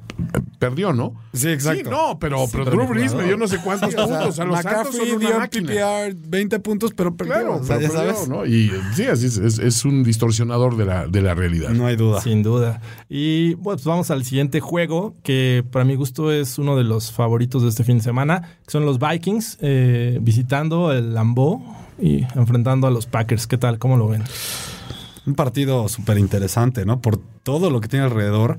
Perdió, 0.58 0.92
¿no? 0.92 1.14
Sí, 1.32 1.48
exacto. 1.48 1.84
Sí, 1.84 1.90
no, 1.90 2.18
pero, 2.18 2.46
pero 2.50 2.64
pero 2.64 2.76
Drew 2.76 2.86
Brees 2.88 3.14
me 3.14 3.24
dio 3.24 3.36
no 3.36 3.48
sé 3.48 3.58
cuántos 3.58 3.94
puntos. 3.94 4.28
O 4.28 4.32
sea, 4.32 4.44
los 4.44 4.56
Santos 4.62 4.64
McCaffrey 4.64 5.08
son 5.08 5.16
una 5.16 5.28
dio 5.28 5.38
máquina. 5.38 5.68
PPR 5.72 6.14
20 6.28 6.58
puntos, 6.60 6.92
pero 6.94 7.16
perdió. 7.16 7.34
Claro, 7.34 7.56
o 7.56 7.64
sea, 7.64 7.76
pero 7.78 7.88
ya 7.92 7.94
perdió, 7.98 8.14
sabes. 8.14 8.28
¿no? 8.28 8.46
Y 8.46 8.70
sí, 8.94 9.04
así 9.04 9.26
es, 9.26 9.36
es, 9.38 9.58
es 9.58 9.84
un 9.84 10.04
distorsionador 10.04 10.76
de 10.76 10.84
la, 10.86 11.06
de 11.06 11.20
la 11.22 11.34
realidad. 11.34 11.70
No 11.70 11.86
hay 11.86 11.96
duda. 11.96 12.20
Sin 12.20 12.42
duda. 12.42 12.80
Y 13.08 13.54
bueno, 13.54 13.76
pues 13.76 13.84
vamos 13.84 14.10
al 14.10 14.24
siguiente 14.24 14.60
juego, 14.60 15.16
que 15.22 15.64
para 15.70 15.84
mi 15.84 15.96
gusto 15.96 16.30
es 16.32 16.58
uno 16.58 16.76
de 16.76 16.84
los 16.84 17.03
favoritos 17.12 17.62
de 17.62 17.68
este 17.68 17.84
fin 17.84 17.98
de 17.98 18.04
semana, 18.04 18.42
que 18.64 18.70
son 18.70 18.84
los 18.84 18.98
Vikings 18.98 19.58
eh, 19.60 20.18
visitando 20.20 20.92
el 20.92 21.14
Lambeau 21.14 21.62
y 22.00 22.24
enfrentando 22.34 22.86
a 22.86 22.90
los 22.90 23.06
Packers. 23.06 23.46
¿Qué 23.46 23.58
tal? 23.58 23.78
¿Cómo 23.78 23.96
lo 23.96 24.08
ven? 24.08 24.22
Un 25.26 25.34
partido 25.34 25.88
súper 25.88 26.18
interesante, 26.18 26.84
¿no? 26.84 27.00
Por 27.00 27.18
todo 27.42 27.70
lo 27.70 27.80
que 27.80 27.88
tiene 27.88 28.04
alrededor. 28.04 28.58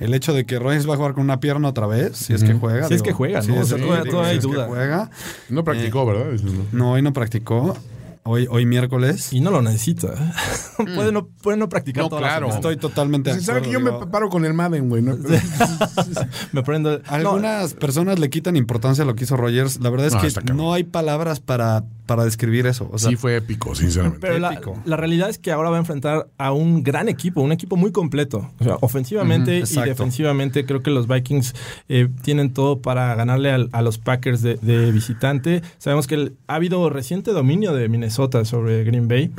El 0.00 0.14
hecho 0.14 0.32
de 0.32 0.46
que 0.46 0.58
Royce 0.58 0.86
va 0.86 0.94
a 0.94 0.96
jugar 0.96 1.12
con 1.12 1.22
una 1.24 1.40
pierna 1.40 1.68
otra 1.68 1.86
vez, 1.86 2.16
si 2.16 2.32
es 2.32 2.42
que 2.42 2.54
juega. 2.54 2.88
Si 2.88 2.94
es 2.94 3.02
que 3.02 3.12
juega, 3.12 3.42
¿no? 3.42 3.54
es- 3.56 3.60
O 3.60 3.64
sea, 3.66 3.76
todavía- 3.76 4.02
digo, 4.04 4.10
todavía 4.12 4.30
hay 4.32 4.40
si 4.40 4.46
es 4.46 4.46
que 4.46 4.52
duda. 4.54 4.66
juega. 4.66 5.10
No 5.50 5.62
practicó, 5.64 6.06
¿verdad? 6.06 6.32
Eso 6.32 6.46
no. 6.46 6.62
No, 6.72 6.92
hoy 6.92 7.02
no 7.02 7.12
practicó. 7.12 7.76
Hoy, 8.26 8.46
hoy 8.50 8.66
miércoles. 8.66 9.32
Y 9.32 9.40
no 9.40 9.50
lo 9.50 9.62
necesita. 9.62 10.08
puede, 10.76 11.12
no, 11.12 11.26
puede 11.42 11.56
no 11.56 11.68
practicar 11.68 12.02
No, 12.04 12.08
toda 12.08 12.20
la 12.22 12.28
claro. 12.28 12.48
Estoy 12.48 12.76
totalmente 12.76 13.32
de 13.32 13.40
acuerdo, 13.40 13.62
que 13.62 13.70
yo 13.72 13.78
digo, 13.78 14.00
me 14.00 14.06
paro 14.08 14.28
con 14.28 14.44
el 14.44 14.52
Madden, 14.52 14.88
güey. 14.88 15.02
¿no? 15.02 15.16
Me 16.52 16.62
prendo. 16.62 16.98
no, 16.98 17.04
Algunas 17.08 17.74
personas 17.74 18.18
le 18.18 18.28
quitan 18.30 18.56
importancia 18.56 19.04
a 19.04 19.06
lo 19.06 19.14
que 19.14 19.24
hizo 19.24 19.36
Rogers. 19.36 19.80
La 19.80 19.90
verdad 19.90 20.06
es 20.08 20.14
No, 20.14 20.42
que 20.42 20.52
no 20.52 20.72
hay 20.72 20.84
palabras 20.84 21.40
para, 21.40 21.84
para 22.06 22.24
describir 22.24 22.66
eso. 22.66 22.88
O 22.92 22.98
sea, 22.98 23.10
sí 23.10 23.16
fue 23.16 23.36
épico, 23.36 23.74
sinceramente. 23.74 24.18
Pero 24.20 24.38
la, 24.38 24.52
épico. 24.54 24.76
la 24.84 24.96
realidad 24.96 25.30
es 25.30 25.38
que 25.38 25.52
ahora 25.52 25.70
va 25.70 25.76
a 25.76 25.80
enfrentar 25.80 26.28
a 26.38 26.52
un 26.52 26.82
gran 26.82 27.08
equipo, 27.08 27.40
un 27.40 27.52
equipo 27.52 27.76
muy 27.76 27.92
completo. 27.92 28.50
O 28.60 28.64
sea, 28.64 28.76
ofensivamente 28.80 29.58
y 29.58 29.80
defensivamente, 29.82 30.64
creo 30.66 30.82
que 30.82 30.90
los 30.90 31.06
Vikings 31.06 31.54
eh, 31.88 32.08
tienen 32.22 32.52
todo 32.52 32.80
para 32.82 33.14
ganarle 33.14 33.50
al- 33.52 33.68
a, 33.72 33.82
los 33.82 33.98
Packers 33.98 34.42
de, 34.42 34.56
de 34.56 34.90
visitante. 34.92 35.62
Sabemos 35.78 36.06
que 36.06 36.14
el- 36.16 36.36
ha 36.48 36.56
habido 36.56 36.88
reciente 36.90 37.30
dominio 37.32 37.72
de 37.72 37.88
Minnesota 37.88 38.15
sobre 38.44 38.84
Green 38.84 39.08
Bay. 39.08 39.30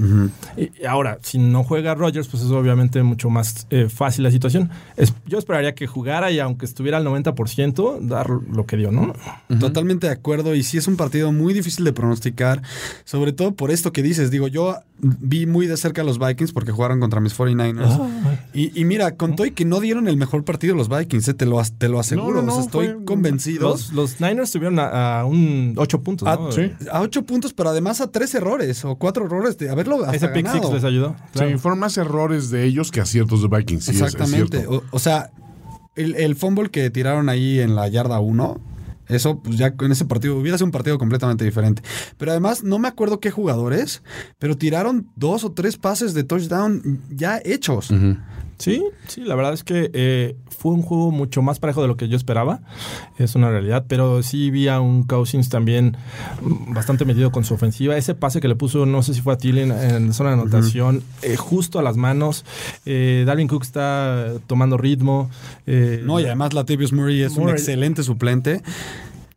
Y 0.55 0.67
y 0.81 0.85
ahora, 0.85 1.17
si 1.21 1.37
no 1.39 1.63
juega 1.63 1.95
Rodgers, 1.95 2.27
pues 2.27 2.43
es 2.43 2.49
obviamente 2.51 3.01
mucho 3.03 3.29
más 3.29 3.65
eh, 3.69 3.87
fácil 3.89 4.23
la 4.23 4.31
situación. 4.31 4.69
Es- 4.95 5.13
yo 5.25 5.37
esperaría 5.39 5.73
que 5.75 5.87
jugara 5.87 6.31
y 6.31 6.39
aunque 6.39 6.65
estuviera 6.65 6.97
al 6.97 7.05
90%, 7.05 7.99
dar 8.01 8.29
lo 8.29 8.65
que 8.65 8.77
dio, 8.77 8.91
¿no? 8.91 9.13
Totalmente 9.59 10.07
de 10.07 10.13
acuerdo. 10.13 10.55
Y 10.55 10.63
sí 10.63 10.77
es 10.77 10.87
un 10.87 10.97
partido 10.97 11.31
muy 11.31 11.53
difícil 11.53 11.83
de 11.85 11.93
pronosticar. 11.93 12.61
Sobre 13.05 13.33
todo 13.33 13.53
por 13.55 13.71
esto 13.71 13.91
que 13.91 14.01
dices. 14.03 14.31
Digo, 14.31 14.47
yo 14.47 14.75
vi 14.99 15.45
muy 15.45 15.67
de 15.67 15.77
cerca 15.77 16.01
a 16.01 16.05
los 16.05 16.17
Vikings 16.19 16.51
porque 16.53 16.71
jugaron 16.71 16.99
contra 16.99 17.19
mis 17.19 17.37
49ers. 17.37 17.99
Y, 18.53 18.79
y 18.79 18.85
mira, 18.85 19.15
con 19.15 19.35
todo 19.35 19.45
y 19.47 19.51
que 19.51 19.65
no 19.65 19.79
dieron 19.79 20.07
el 20.07 20.17
mejor 20.17 20.43
partido 20.43 20.75
los 20.75 20.89
Vikings, 20.89 21.27
eh, 21.27 21.33
te, 21.33 21.45
lo, 21.45 21.61
te 21.77 21.87
lo 21.89 21.99
aseguro. 21.99 22.41
No, 22.41 22.47
no, 22.47 22.51
O 22.53 22.55
sea, 22.55 22.59
no, 22.59 22.65
estoy 22.65 22.87
fue- 22.95 23.05
convencido. 23.05 23.69
Los, 23.69 23.93
los 23.93 24.19
Niners 24.21 24.51
tuvieron 24.51 24.79
a, 24.79 25.19
a 25.21 25.25
un 25.25 25.73
8 25.77 26.01
puntos. 26.01 26.27
a, 26.27 26.35
¿no? 26.35 26.51
sí. 26.51 26.71
a 26.91 27.01
ocho 27.01 27.23
puntos, 27.23 27.53
pero 27.53 27.69
además 27.69 28.01
a 28.01 28.07
tres 28.11 28.33
errores 28.35 28.66
o 28.85 28.95
cuatro 28.97 29.25
errores 29.25 29.57
de 29.57 29.69
haberlo 29.69 30.03
hasta 30.03 30.15
Ese 30.15 30.27
pick 30.29 30.45
ganado. 30.45 30.63
six 30.63 30.73
les 30.73 30.83
ayudó. 30.83 31.15
Claro. 31.33 31.51
Sí, 31.51 31.57
fueron 31.57 31.79
más 31.79 31.97
errores 31.97 32.49
de 32.49 32.63
ellos 32.65 32.91
que 32.91 33.01
aciertos 33.01 33.41
de 33.41 33.47
Vikings. 33.55 33.83
Sí, 33.85 33.91
es- 33.91 33.97
es 33.97 34.03
Exactamente. 34.03 34.57
cierto. 34.59 34.77
o, 34.77 34.83
o 34.95 34.99
sea, 34.99 35.31
el, 35.95 36.15
el 36.15 36.35
fumble 36.35 36.69
que 36.69 36.89
tiraron 36.89 37.29
ahí 37.29 37.59
en 37.59 37.75
la 37.75 37.87
yarda 37.87 38.19
1, 38.19 38.59
eso 39.07 39.39
pues 39.41 39.57
ya 39.57 39.73
en 39.79 39.91
ese 39.91 40.03
partido 40.05 40.37
hubiera 40.37 40.57
sido 40.57 40.65
un 40.65 40.71
partido 40.71 40.97
completamente 40.97 41.45
diferente. 41.45 41.81
Pero 42.17 42.31
además 42.31 42.63
no 42.63 42.77
me 42.77 42.87
acuerdo 42.89 43.19
qué 43.19 43.31
jugadores, 43.31 44.03
pero 44.37 44.57
tiraron 44.57 45.07
dos 45.15 45.43
o 45.43 45.51
tres 45.53 45.77
pases 45.77 46.13
de 46.13 46.23
touchdown 46.23 47.01
ya 47.09 47.39
hechos. 47.45 47.89
Sí, 48.57 48.83
sí, 49.07 49.21
la 49.21 49.35
verdad 49.35 49.53
es 49.53 49.63
que 49.63 49.91
eh, 49.93 50.35
fue 50.49 50.71
un 50.73 50.81
juego 50.81 51.11
mucho 51.11 51.41
más 51.43 51.59
parejo 51.59 51.83
de 51.83 51.87
lo 51.87 51.95
que 51.95 52.07
yo 52.09 52.17
esperaba, 52.17 52.61
es 53.19 53.35
una 53.35 53.51
realidad, 53.51 53.85
pero 53.87 54.23
sí 54.23 54.49
vi 54.49 54.67
a 54.67 54.79
un 54.81 55.03
Cousins 55.03 55.49
también 55.49 55.95
bastante 56.41 57.05
metido 57.05 57.31
con 57.31 57.43
su 57.43 57.53
ofensiva. 57.53 57.95
Ese 57.97 58.15
pase 58.15 58.41
que 58.41 58.47
le 58.47 58.55
puso, 58.55 58.85
no 58.87 59.03
sé 59.03 59.13
si 59.13 59.21
fue 59.21 59.33
a 59.33 59.37
Thielen 59.37 59.71
en 59.71 60.11
zona 60.13 60.31
de 60.31 60.41
anotación, 60.41 61.03
eh, 61.21 61.35
justo 61.35 61.77
a 61.77 61.83
las 61.83 61.97
manos. 61.97 62.45
Eh, 62.85 63.23
Dalvin 63.27 63.47
Cook 63.47 63.61
está 63.63 64.33
tomando 64.47 64.77
ritmo. 64.77 65.29
eh, 65.67 66.01
No, 66.03 66.19
y 66.19 66.25
además 66.25 66.53
Latavius 66.53 66.93
Murray 66.93 67.21
es 67.21 67.37
un 67.37 67.49
excelente 67.49 68.01
suplente. 68.01 68.63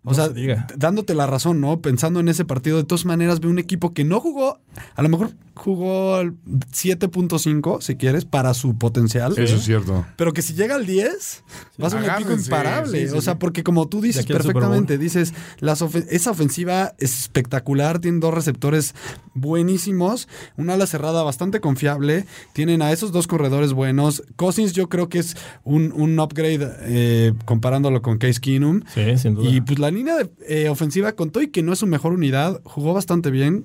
O 0.03 0.11
No 0.11 0.15
sea, 0.15 0.27
se 0.29 0.33
diga. 0.35 0.67
dándote 0.77 1.15
la 1.15 1.27
razón, 1.27 1.61
¿no? 1.61 1.81
Pensando 1.81 2.21
en 2.21 2.29
ese 2.29 2.45
partido, 2.47 2.79
de 2.79 2.85
todas 2.85 3.05
maneras, 3.05 3.41
ve 3.41 3.49
un 3.49 3.59
equipo 3.59 3.93
que 3.93 4.03
no 4.05 4.19
jugó, 4.21 4.59
a 4.95 5.03
lo 5.03 5.09
mejor 5.11 5.31
jugó 5.55 6.15
al 6.15 6.33
7.5, 6.73 7.83
si 7.83 7.97
quieres, 7.97 8.25
para 8.25 8.55
su 8.55 8.79
potencial. 8.79 9.33
Eso 9.37 9.57
es 9.57 9.63
cierto. 9.63 10.07
Pero 10.17 10.33
que 10.33 10.41
si 10.41 10.55
llega 10.55 10.75
al 10.75 10.87
10, 10.87 11.45
va 11.83 11.87
a 11.89 11.91
ser 11.91 11.99
un 12.01 12.07
equipo 12.11 12.33
imparable. 12.33 12.99
sí, 13.03 13.09
sí, 13.11 13.17
o 13.19 13.21
sea, 13.21 13.35
sí. 13.35 13.39
porque 13.41 13.63
como 13.63 13.89
tú 13.89 14.01
dices 14.01 14.25
perfectamente, 14.25 14.97
dices, 14.97 15.35
las 15.59 15.83
ofen- 15.83 16.07
esa 16.11 16.31
ofensiva 16.31 16.95
es 16.99 17.19
espectacular, 17.21 17.99
tienen 17.99 18.21
dos 18.21 18.33
receptores 18.33 18.95
buenísimos, 19.35 20.29
una 20.57 20.75
ala 20.75 20.87
cerrada 20.87 21.23
bastante 21.23 21.61
confiable, 21.61 22.25
tienen 22.53 22.83
a 22.83 22.93
esos 22.93 23.13
dos 23.13 23.27
corredores 23.27 23.73
buenos. 23.73 24.23
Cousins 24.37 24.73
yo 24.73 24.89
creo 24.89 25.09
que 25.09 25.19
es 25.19 25.37
un, 25.65 25.93
un 25.95 26.19
upgrade 26.19 26.71
eh, 26.83 27.33
comparándolo 27.45 28.01
con 28.03 28.19
Case 28.19 28.41
Keenum. 28.41 28.81
Sí, 28.95 29.19
sin 29.19 29.35
duda. 29.35 29.49
Y 29.51 29.61
pues 29.61 29.79
la 29.79 29.90
línea 29.91 30.17
de, 30.17 30.69
ofensiva 30.69 31.13
con 31.13 31.31
todo 31.31 31.43
y 31.43 31.49
que 31.49 31.63
no 31.63 31.73
es 31.73 31.79
su 31.79 31.87
mejor 31.87 32.13
unidad, 32.13 32.61
jugó 32.65 32.95
bastante 32.95 33.31
bien. 33.31 33.65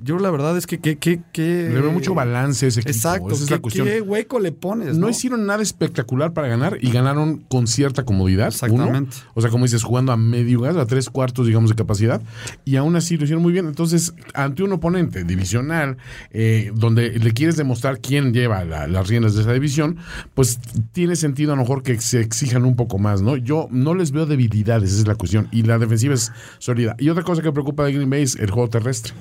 Yo 0.00 0.18
la 0.20 0.30
verdad 0.30 0.56
es 0.56 0.66
que... 0.66 0.78
que, 0.78 0.96
que, 0.96 1.20
que- 1.32 1.68
Le 1.72 1.80
veo 1.80 1.90
mucho 1.90 2.14
balance 2.14 2.66
a 2.66 2.68
ese 2.68 2.80
equipo. 2.80 2.94
Exacto. 2.96 3.28
Esa 3.32 3.42
es 3.42 3.48
¿qué, 3.48 3.54
la 3.54 3.60
cuestión. 3.60 3.86
qué 3.88 4.00
hueco 4.00 4.38
le 4.38 4.52
pones? 4.52 4.94
No 4.96 5.06
no? 5.06 5.10
hicieron 5.10 5.44
nada 5.44 5.60
espectacular 5.62 6.32
para 6.32 6.46
ganar 6.46 6.78
y 6.80 6.90
ganaron 6.92 7.38
con 7.48 7.66
cierta 7.66 8.04
comodidad. 8.04 8.48
Exactamente. 8.48 9.16
uno. 9.22 9.30
O 9.34 9.40
sea, 9.40 9.50
como 9.50 9.64
dices, 9.64 9.82
jugando 9.82 10.12
a 10.12 10.16
medio 10.16 10.60
gas, 10.60 10.76
a 10.76 10.86
tres 10.86 11.10
cuartos, 11.10 11.46
digamos, 11.46 11.70
de 11.70 11.76
capacidad. 11.76 12.22
Y 12.64 12.76
aún 12.76 12.94
así 12.94 13.16
lo 13.16 13.24
hicieron 13.24 13.42
muy 13.42 13.52
bien. 13.52 13.66
Entonces, 13.66 14.14
ante 14.34 14.62
un 14.62 14.72
oponente 14.72 15.24
divisional, 15.24 15.96
eh, 16.30 16.70
donde 16.74 17.18
le 17.18 17.32
quieres 17.32 17.56
demostrar 17.56 17.98
quién 18.00 18.32
lleva 18.32 18.64
la- 18.64 18.86
las 18.86 19.08
riendas 19.08 19.34
de 19.34 19.40
esa 19.42 19.52
división, 19.52 19.96
pues 20.34 20.60
tiene 20.92 21.16
sentido 21.16 21.52
a 21.52 21.56
lo 21.56 21.62
mejor 21.62 21.82
que 21.82 22.00
se 22.00 22.20
exijan 22.20 22.64
un 22.64 22.76
poco 22.76 22.98
más, 22.98 23.20
¿no? 23.20 23.36
Yo 23.36 23.66
no 23.72 23.94
les 23.94 24.12
veo 24.12 24.26
debilidades, 24.26 24.90
esa 24.92 25.00
es 25.00 25.08
la 25.08 25.16
cuestión. 25.16 25.48
Y 25.50 25.62
la 25.64 25.78
defensiva 25.78 26.14
es 26.14 26.30
sólida. 26.58 26.94
Y 26.98 27.08
otra 27.08 27.24
cosa 27.24 27.42
que 27.42 27.50
preocupa 27.50 27.84
de 27.84 27.92
Green 27.94 28.08
Bay 28.10 28.22
es 28.22 28.36
el 28.36 28.50
juego 28.50 28.68
terrestre. 28.68 29.12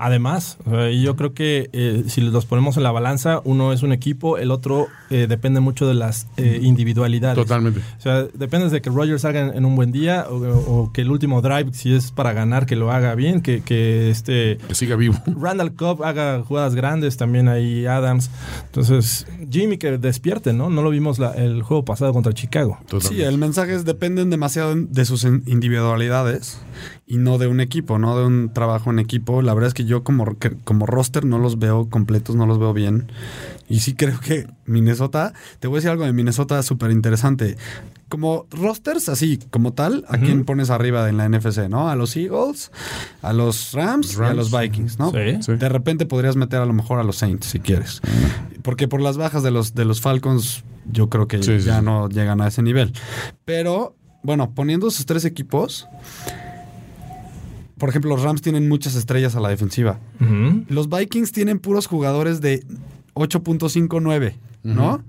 Además, 0.00 0.58
yo 1.02 1.16
creo 1.16 1.34
que 1.34 1.70
eh, 1.72 2.04
si 2.06 2.20
los 2.20 2.46
ponemos 2.46 2.76
en 2.76 2.84
la 2.84 2.92
balanza, 2.92 3.40
uno 3.44 3.72
es 3.72 3.82
un 3.82 3.92
equipo, 3.92 4.38
el 4.38 4.52
otro 4.52 4.86
eh, 5.10 5.26
depende 5.28 5.58
mucho 5.58 5.88
de 5.88 5.94
las 5.94 6.28
eh, 6.36 6.60
individualidades. 6.62 7.36
Totalmente. 7.36 7.80
O 7.98 8.00
sea, 8.00 8.22
depende 8.32 8.68
de 8.70 8.80
que 8.80 8.90
Rogers 8.90 9.24
haga 9.24 9.40
en, 9.40 9.56
en 9.56 9.64
un 9.64 9.74
buen 9.74 9.90
día 9.90 10.26
o, 10.30 10.34
o 10.36 10.92
que 10.92 11.00
el 11.00 11.10
último 11.10 11.42
drive, 11.42 11.70
si 11.72 11.92
es 11.94 12.12
para 12.12 12.32
ganar, 12.32 12.64
que 12.64 12.76
lo 12.76 12.92
haga 12.92 13.14
bien, 13.16 13.40
que, 13.40 13.60
que 13.62 14.08
este 14.10 14.58
Que 14.68 14.74
siga 14.76 14.94
vivo. 14.94 15.16
Randall 15.26 15.72
Cobb 15.74 16.04
haga 16.04 16.42
jugadas 16.42 16.74
grandes, 16.76 17.16
también 17.16 17.48
ahí 17.48 17.84
Adams. 17.86 18.30
Entonces, 18.66 19.26
Jimmy 19.50 19.78
que 19.78 19.98
despierte, 19.98 20.52
¿no? 20.52 20.70
No 20.70 20.82
lo 20.82 20.90
vimos 20.90 21.18
la- 21.18 21.32
el 21.32 21.62
juego 21.62 21.84
pasado 21.84 22.12
contra 22.12 22.32
Chicago. 22.32 22.78
Sí, 22.82 22.86
Totalmente. 22.86 23.26
el 23.26 23.38
mensaje 23.38 23.74
es 23.74 23.84
dependen 23.84 24.30
demasiado 24.30 24.74
de 24.76 25.04
sus 25.04 25.24
in- 25.24 25.42
individualidades 25.46 26.60
y 27.06 27.18
no 27.18 27.38
de 27.38 27.46
un 27.46 27.60
equipo, 27.60 27.98
no 27.98 28.18
de 28.18 28.24
un 28.26 28.52
trabajo 28.52 28.90
en 28.90 28.98
equipo. 28.98 29.42
La 29.42 29.54
verdad 29.54 29.68
es 29.68 29.74
que 29.74 29.84
yo 29.84 30.04
como, 30.04 30.24
como 30.64 30.86
roster 30.86 31.24
no 31.24 31.38
los 31.38 31.58
veo 31.58 31.88
completos, 31.88 32.36
no 32.36 32.46
los 32.46 32.58
veo 32.58 32.72
bien. 32.72 33.10
Y 33.68 33.80
sí 33.80 33.94
creo 33.94 34.18
que 34.20 34.46
Minnesota, 34.66 35.32
te 35.60 35.68
voy 35.68 35.76
a 35.76 35.78
decir 35.78 35.90
algo 35.90 36.04
de 36.04 36.12
Minnesota 36.12 36.62
súper 36.62 36.90
interesante. 36.90 37.56
Como 38.08 38.46
rosters, 38.50 39.10
así 39.10 39.38
como 39.50 39.74
tal, 39.74 40.06
¿a 40.08 40.16
quién 40.16 40.46
pones 40.46 40.70
arriba 40.70 41.06
en 41.10 41.18
la 41.18 41.28
NFC, 41.28 41.68
no? 41.68 41.90
A 41.90 41.96
los 41.96 42.16
Eagles, 42.16 42.72
a 43.20 43.34
los 43.34 43.72
Rams, 43.74 44.14
y 44.14 44.16
a 44.16 44.20
Rams. 44.20 44.36
los 44.36 44.50
Vikings, 44.50 44.98
¿no? 44.98 45.10
Sí. 45.10 45.42
Sí. 45.42 45.52
De 45.56 45.68
repente 45.68 46.06
podrías 46.06 46.34
meter 46.34 46.60
a 46.62 46.64
lo 46.64 46.72
mejor 46.72 46.98
a 46.98 47.02
los 47.02 47.16
Saints 47.16 47.44
si 47.48 47.58
quieres. 47.60 48.00
Porque 48.62 48.88
por 48.88 49.02
las 49.02 49.18
bajas 49.18 49.42
de 49.42 49.50
los, 49.50 49.74
de 49.74 49.84
los 49.84 50.00
Falcons, 50.00 50.64
yo 50.90 51.10
creo 51.10 51.28
que 51.28 51.42
Sí, 51.42 51.60
sí, 51.60 51.66
ya 51.66 51.80
sí. 51.80 51.84
no 51.84 52.08
llegan 52.08 52.40
a 52.40 52.48
ese 52.48 52.62
nivel. 52.62 52.94
Pero, 53.44 53.94
bueno, 54.22 54.52
poniendo 54.54 54.88
esos 54.88 55.04
tres 55.04 55.26
equipos, 55.26 55.86
por 57.78 57.88
ejemplo, 57.88 58.10
los 58.10 58.22
Rams 58.22 58.42
tienen 58.42 58.68
muchas 58.68 58.94
estrellas 58.94 59.34
a 59.36 59.40
la 59.40 59.48
defensiva. 59.48 59.98
Los 60.68 60.88
Vikings 60.88 61.32
tienen 61.32 61.58
puros 61.58 61.86
jugadores 61.86 62.40
de 62.40 62.64
8.59, 63.14 64.34
¿no? 64.62 65.02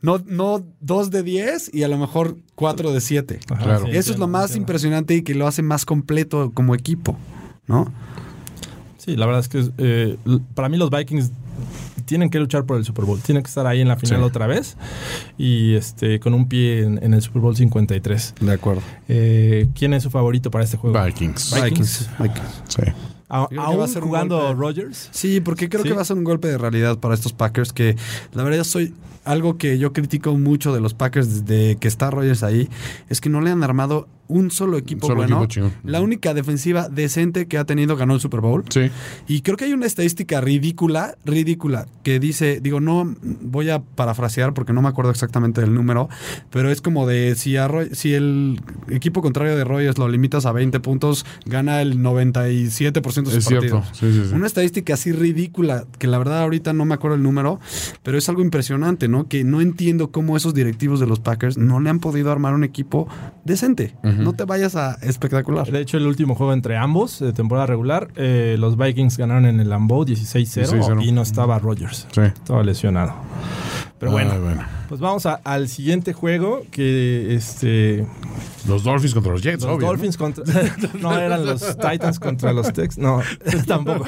¿no? 0.00 0.18
No 0.26 0.64
2 0.80 1.10
de 1.10 1.22
10 1.22 1.74
y 1.74 1.82
a 1.82 1.88
lo 1.88 1.98
mejor 1.98 2.36
4 2.54 2.92
de 2.92 3.00
7. 3.00 3.40
Ajá, 3.50 3.62
Claro. 3.64 3.84
sí, 3.86 3.90
Eso 3.96 4.12
es 4.12 4.18
lo 4.18 4.28
más 4.28 4.44
entiendo. 4.50 4.62
impresionante 4.62 5.14
y 5.16 5.22
que 5.22 5.34
lo 5.34 5.46
hace 5.46 5.62
más 5.62 5.84
completo 5.84 6.50
como 6.54 6.74
equipo, 6.74 7.16
¿no? 7.66 7.92
Sí, 8.98 9.16
la 9.16 9.26
verdad 9.26 9.40
es 9.40 9.48
que 9.48 9.68
eh, 9.78 10.16
para 10.54 10.68
mí 10.68 10.76
los 10.76 10.90
Vikings 10.90 11.30
tienen 12.04 12.30
que 12.30 12.38
luchar 12.38 12.64
por 12.66 12.76
el 12.76 12.84
Super 12.84 13.04
Bowl. 13.04 13.20
Tienen 13.20 13.42
que 13.42 13.48
estar 13.48 13.66
ahí 13.66 13.80
en 13.80 13.88
la 13.88 13.96
final 13.96 14.20
Sí. 14.20 14.24
otra 14.24 14.46
vez 14.46 14.76
y 15.38 15.74
este 15.74 16.20
con 16.20 16.34
un 16.34 16.48
pie 16.48 16.82
en, 16.82 17.02
en 17.02 17.14
el 17.14 17.22
Super 17.22 17.42
Bowl 17.42 17.56
53. 17.56 18.34
De 18.40 18.52
acuerdo. 18.52 18.82
Eh, 19.08 19.68
¿Quién 19.74 19.94
es 19.94 20.02
su 20.02 20.10
favorito 20.10 20.50
para 20.50 20.64
este 20.64 20.76
juego? 20.76 21.02
Vikings. 21.04 21.54
Vikings. 21.54 22.10
Vikings. 22.18 22.62
Sí. 22.68 22.82
A- 23.28 23.46
Creo 23.46 23.48
que 23.48 23.56
va 23.56 23.62
a 23.62 23.66
¿Aún 23.68 23.88
ser 23.88 24.02
jugando. 24.02 24.54
Rodgers? 24.54 25.08
Sí, 25.10 25.40
porque 25.40 25.68
creo 25.70 25.82
Sí. 25.82 25.88
que 25.88 25.94
va 25.94 26.02
a 26.02 26.04
ser 26.04 26.16
un 26.18 26.24
golpe 26.24 26.48
de 26.48 26.58
realidad 26.58 26.98
para 26.98 27.14
estos 27.14 27.32
Packers 27.32 27.72
que 27.72 27.96
la 28.34 28.42
verdad 28.42 28.64
soy 28.64 28.94
algo 29.24 29.56
que 29.56 29.78
yo 29.78 29.92
critico 29.92 30.36
mucho 30.36 30.74
de 30.74 30.80
los 30.80 30.94
Packers 30.94 31.44
desde 31.46 31.76
que 31.76 31.86
está 31.88 32.10
Rogers 32.10 32.42
ahí 32.42 32.68
es 33.08 33.20
que 33.20 33.30
no 33.30 33.40
le 33.40 33.50
han 33.50 33.62
armado 33.62 34.08
un 34.28 34.50
solo 34.50 34.78
equipo 34.78 35.06
Solo 35.06 35.16
bueno. 35.20 35.44
equipo. 35.44 35.70
La 35.84 36.00
única 36.00 36.32
defensiva 36.32 36.88
decente 36.88 37.46
que 37.46 37.58
ha 37.58 37.64
tenido 37.64 37.96
ganó 37.96 38.14
el 38.14 38.20
Super 38.20 38.40
Bowl. 38.40 38.64
Sí. 38.70 38.90
Y 39.28 39.42
creo 39.42 39.56
que 39.56 39.64
hay 39.66 39.72
una 39.74 39.86
estadística 39.86 40.40
ridícula, 40.40 41.16
ridícula, 41.24 41.86
que 42.02 42.18
dice, 42.18 42.60
digo, 42.62 42.80
no 42.80 43.14
voy 43.22 43.68
a 43.70 43.80
parafrasear 43.80 44.54
porque 44.54 44.72
no 44.72 44.80
me 44.82 44.88
acuerdo 44.88 45.10
exactamente 45.10 45.60
del 45.60 45.74
número, 45.74 46.08
pero 46.50 46.70
es 46.70 46.80
como 46.80 47.06
de 47.06 47.34
si, 47.36 47.56
a 47.56 47.68
Roy- 47.68 47.90
si 47.94 48.14
el 48.14 48.60
equipo 48.88 49.20
contrario 49.22 49.56
de 49.56 49.64
Rogers 49.64 49.98
lo 49.98 50.08
limitas 50.08 50.46
a 50.46 50.52
20 50.52 50.80
puntos, 50.80 51.26
gana 51.44 51.82
el 51.82 51.98
97% 51.98 52.92
de 53.02 53.24
sus 53.24 53.34
Es 53.36 53.44
cierto. 53.44 53.82
Sí, 53.92 54.12
sí, 54.12 54.22
sí. 54.28 54.34
Una 54.34 54.46
estadística 54.46 54.94
así 54.94 55.12
ridícula, 55.12 55.84
que 55.98 56.06
la 56.06 56.18
verdad 56.18 56.40
ahorita 56.42 56.72
no 56.72 56.84
me 56.84 56.94
acuerdo 56.94 57.16
el 57.16 57.22
número, 57.22 57.60
pero 58.02 58.18
es 58.18 58.28
algo 58.28 58.42
impresionante, 58.42 59.08
¿no? 59.08 59.28
Que 59.28 59.44
no 59.44 59.60
entiendo 59.60 60.10
cómo 60.10 60.36
esos 60.36 60.54
directivos 60.54 61.00
de 61.00 61.06
los 61.06 61.20
Packers 61.20 61.58
no 61.58 61.80
le 61.80 61.90
han 61.90 61.98
podido 62.00 62.30
armar 62.32 62.54
un 62.54 62.64
equipo 62.64 63.08
decente. 63.44 63.94
No 64.18 64.32
te 64.32 64.44
vayas 64.44 64.76
a 64.76 64.94
espectacular. 65.02 65.70
De 65.70 65.80
hecho, 65.80 65.96
el 65.96 66.06
último 66.06 66.34
juego 66.34 66.52
entre 66.52 66.76
ambos 66.76 67.18
de 67.20 67.32
temporada 67.32 67.66
regular, 67.66 68.08
eh, 68.16 68.56
los 68.58 68.76
Vikings 68.76 69.16
ganaron 69.16 69.46
en 69.46 69.60
el 69.60 69.68
Lambeau 69.70 70.04
16-0 70.04 70.76
16-0. 70.78 71.02
y 71.04 71.12
no 71.12 71.22
estaba 71.22 71.58
Rodgers. 71.58 72.06
Sí. 72.12 72.20
Estaba 72.22 72.62
lesionado. 72.62 73.14
Pero 73.98 74.12
bueno, 74.12 74.32
Ay, 74.32 74.40
bueno. 74.40 74.62
pues 74.88 75.00
vamos 75.00 75.26
a- 75.26 75.40
al 75.44 75.68
siguiente 75.68 76.12
juego 76.12 76.62
que 76.72 77.34
este 77.36 78.04
Los 78.66 78.84
Dolphins 78.84 79.14
contra 79.14 79.32
los 79.32 79.42
Jets, 79.42 79.62
los 79.62 79.72
obvio. 79.72 79.80
¿no? 79.86 79.86
Dolphins 79.92 80.16
contra 80.16 80.44
no 81.00 81.18
eran 81.18 81.44
los 81.46 81.76
Titans 81.76 82.18
contra 82.18 82.52
los 82.52 82.72
Tex, 82.72 82.98
no, 82.98 83.20
tampoco. 83.66 84.04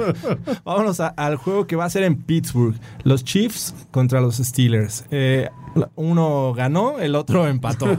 Vámonos 0.64 1.00
a- 1.00 1.08
al 1.08 1.36
juego 1.36 1.66
que 1.66 1.76
va 1.76 1.84
a 1.86 1.90
ser 1.90 2.02
en 2.04 2.16
Pittsburgh, 2.16 2.74
los 3.02 3.24
Chiefs 3.24 3.74
contra 3.90 4.20
los 4.20 4.36
Steelers. 4.36 5.04
Eh, 5.10 5.48
uno 5.96 6.52
ganó, 6.54 7.00
el 7.00 7.16
otro 7.16 7.48
empató. 7.48 7.98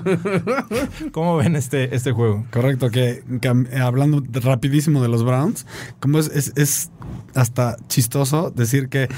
¿Cómo 1.11 1.37
ven 1.37 1.55
este 1.57 1.93
este 1.95 2.11
juego? 2.11 2.45
Correcto, 2.51 2.89
que, 2.89 3.23
que, 3.41 3.47
hablando 3.79 4.21
de- 4.21 4.39
rapidísimo 4.39 5.01
de 5.01 5.09
los 5.09 5.23
Browns, 5.23 5.65
como 5.99 6.19
es, 6.19 6.27
es, 6.29 6.53
es 6.55 6.91
hasta 7.33 7.75
chistoso 7.89 8.49
decir 8.49 8.87
que 8.87 9.09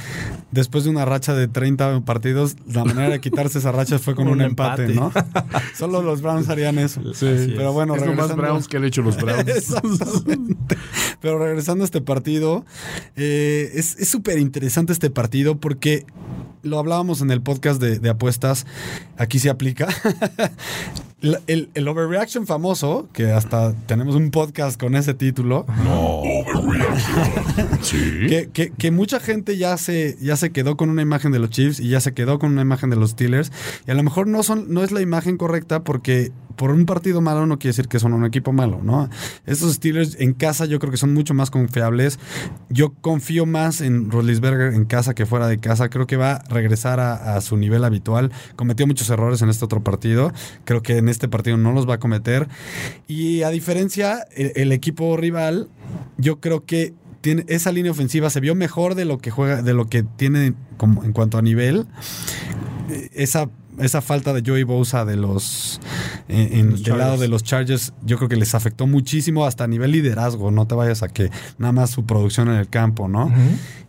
después 0.51 0.83
de 0.85 0.89
una 0.89 1.05
racha 1.05 1.35
de 1.35 1.47
30 1.47 2.01
partidos, 2.01 2.55
la 2.65 2.83
manera 2.83 3.09
de 3.09 3.21
quitarse 3.21 3.59
esa 3.59 3.71
racha 3.71 3.99
fue 3.99 4.15
con 4.15 4.27
un, 4.27 4.33
Un 4.37 4.41
empate, 4.41 4.85
empate. 4.85 5.19
¿no? 5.19 5.51
Solo 5.77 6.01
los 6.01 6.21
Browns 6.23 6.49
harían 6.49 6.79
eso. 6.79 7.01
Así 7.11 7.26
Pero 7.55 7.73
bueno, 7.73 7.95
es 7.95 8.01
lo 8.01 8.07
más 8.07 8.15
regresando- 8.29 8.35
Browns 8.41 8.67
que 8.67 8.77
han 8.77 8.85
hecho 8.85 9.01
los 9.01 9.17
Browns. 9.17 9.73
Pero 11.21 11.39
regresando 11.39 11.83
a 11.83 11.85
este 11.85 12.01
partido, 12.01 12.65
eh, 13.15 13.71
es 13.73 13.95
es 13.97 14.07
súper 14.09 14.39
interesante 14.39 14.93
este 14.93 15.09
partido 15.09 15.57
porque 15.59 16.05
lo 16.63 16.79
hablábamos 16.79 17.21
en 17.21 17.31
el 17.31 17.41
podcast 17.41 17.81
de, 17.81 17.99
de 17.99 18.09
apuestas, 18.09 18.65
aquí 19.17 19.39
se 19.39 19.49
aplica. 19.49 19.87
el, 21.21 21.69
el 21.73 21.87
overreaction 21.87 22.45
famoso, 22.45 23.09
que 23.13 23.31
hasta 23.31 23.73
tenemos 23.87 24.15
un 24.15 24.29
podcast 24.31 24.79
con 24.79 24.95
ese 24.95 25.13
título, 25.13 25.65
No. 25.83 26.21
sí. 27.81 27.97
que, 28.29 28.49
que- 28.53 28.71
que 28.71 28.91
mucha 28.91 29.19
gente 29.19 29.57
ya 29.57 29.77
se, 29.77 30.17
ya 30.21 30.35
se 30.37 30.51
quedó 30.51 30.77
con 30.77 30.89
una 30.89 31.01
imagen 31.01 31.31
de 31.31 31.39
los 31.39 31.49
Chiefs 31.49 31.79
y 31.79 31.89
ya 31.89 31.99
se 32.01 32.13
quedó 32.13 32.39
con 32.39 32.51
una 32.51 32.61
imagen 32.61 32.89
de 32.89 32.95
los 32.97 33.11
Steelers. 33.11 33.51
Y 33.87 33.91
a 33.91 33.93
lo 33.95 34.03
mejor 34.03 34.27
no, 34.27 34.43
son, 34.43 34.73
no 34.73 34.83
es 34.83 34.91
la 34.91 35.01
imagen 35.01 35.37
correcta 35.37 35.83
porque 35.83 36.31
por 36.55 36.71
un 36.71 36.85
partido 36.87 37.21
malo 37.21 37.45
no 37.45 37.59
quiere 37.59 37.69
decir 37.75 37.87
que 37.87 37.99
son 37.99 38.13
un 38.13 38.25
equipo 38.25 38.51
malo, 38.51 38.79
¿no? 38.83 39.09
Estos 39.45 39.75
Steelers 39.75 40.17
en 40.19 40.33
casa 40.33 40.65
yo 40.65 40.79
creo 40.79 40.89
que 40.89 40.97
son 40.97 41.13
mucho 41.13 41.35
más 41.35 41.51
confiables. 41.51 42.17
Yo 42.69 42.93
confío 42.99 43.45
más 43.45 43.79
en 43.81 44.09
Roethlisberger 44.09 44.73
en 44.73 44.85
casa 44.85 45.13
que 45.13 45.27
fuera 45.27 45.47
de 45.47 45.59
casa. 45.59 45.89
Creo 45.89 46.07
que 46.07 46.17
va 46.17 46.31
a 46.33 46.43
regresar 46.49 46.99
a, 46.99 47.35
a 47.35 47.41
su 47.41 47.57
nivel 47.57 47.83
habitual. 47.83 48.31
Cometió 48.55 48.87
muchos 48.87 49.07
errores 49.11 49.43
en 49.43 49.49
este 49.49 49.65
otro 49.65 49.83
partido. 49.83 50.33
Creo 50.65 50.81
que 50.81 50.97
en 50.97 51.06
este 51.09 51.27
partido 51.27 51.57
no 51.57 51.71
los 51.71 51.87
va 51.87 51.95
a 51.95 51.99
cometer. 51.99 52.47
Y 53.07 53.43
a 53.43 53.49
diferencia, 53.49 54.25
el, 54.35 54.51
el 54.55 54.71
equipo 54.71 55.15
rival, 55.17 55.69
yo 56.17 56.39
creo 56.39 56.65
que 56.65 56.93
tiene 57.21 57.43
esa 57.47 57.71
línea 57.71 57.91
ofensiva 57.91 58.29
se 58.29 58.39
vio 58.39 58.55
mejor 58.55 58.95
de 58.95 59.05
lo 59.05 59.17
que 59.17 59.31
juega, 59.31 59.61
de 59.61 59.73
lo 59.73 59.87
que 59.87 60.03
tiene 60.03 60.53
como 60.77 61.03
en 61.03 61.13
cuanto 61.13 61.37
a 61.37 61.41
nivel. 61.41 61.85
Eh, 62.89 63.09
Esa 63.13 63.49
esa 63.79 64.01
falta 64.01 64.33
de 64.33 64.43
Joey 64.45 64.63
Bosa 64.63 65.05
de 65.05 65.15
los 65.15 65.79
en, 66.27 66.53
en- 66.59 66.71
Los 66.71 66.83
del 66.83 66.97
lado 66.97 67.17
de 67.17 67.27
los 67.27 67.43
Chargers, 67.43 67.93
yo 68.05 68.17
creo 68.17 68.29
que 68.29 68.35
les 68.35 68.55
afectó 68.55 68.87
muchísimo 68.87 69.45
hasta 69.45 69.63
a 69.63 69.67
nivel 69.67 69.91
liderazgo. 69.91 70.51
No 70.51 70.67
te 70.67 70.75
vayas 70.75 71.03
a 71.03 71.07
que 71.09 71.29
nada 71.57 71.71
más 71.71 71.89
su 71.91 72.05
producción 72.05 72.47
en 72.49 72.55
el 72.55 72.67
campo, 72.69 73.07
¿no? 73.07 73.31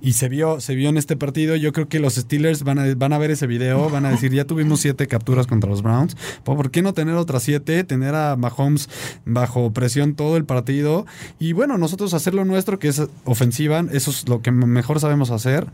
Y 0.00 0.12
se 0.12 0.28
vio, 0.28 0.60
se 0.60 0.74
vio 0.74 0.88
en 0.90 0.96
este 0.96 1.16
partido. 1.16 1.56
Yo 1.56 1.72
creo 1.72 1.88
que 1.88 1.98
los 2.00 2.14
Steelers 2.14 2.62
van 2.62 2.78
a, 2.78 2.94
van 2.94 3.12
a 3.12 3.18
ver 3.18 3.30
ese 3.32 3.46
video, 3.46 3.88
van 3.90 4.06
a 4.06 4.10
decir, 4.10 4.32
ya 4.32 4.44
tuvimos 4.44 4.80
siete 4.80 5.06
capturas 5.08 5.46
contra 5.46 5.68
los 5.68 5.82
Browns. 5.82 6.16
¿Por 6.44 6.70
qué 6.70 6.82
no 6.82 6.94
tener 6.94 7.14
otras 7.14 7.42
siete? 7.42 7.82
Tener 7.84 8.14
a 8.14 8.36
Mahomes 8.36 8.88
bajo 9.24 9.72
presión 9.72 10.14
todo 10.14 10.36
el 10.36 10.44
partido. 10.44 11.06
Y 11.40 11.52
bueno, 11.52 11.78
nosotros 11.78 12.14
hacer 12.14 12.34
lo 12.34 12.44
nuestro, 12.44 12.78
que 12.78 12.88
es 12.88 13.02
ofensiva. 13.24 13.84
Eso 13.92 14.10
es 14.10 14.28
lo 14.28 14.40
que 14.42 14.50
mejor 14.52 15.00
sabemos 15.00 15.30
hacer. 15.30 15.66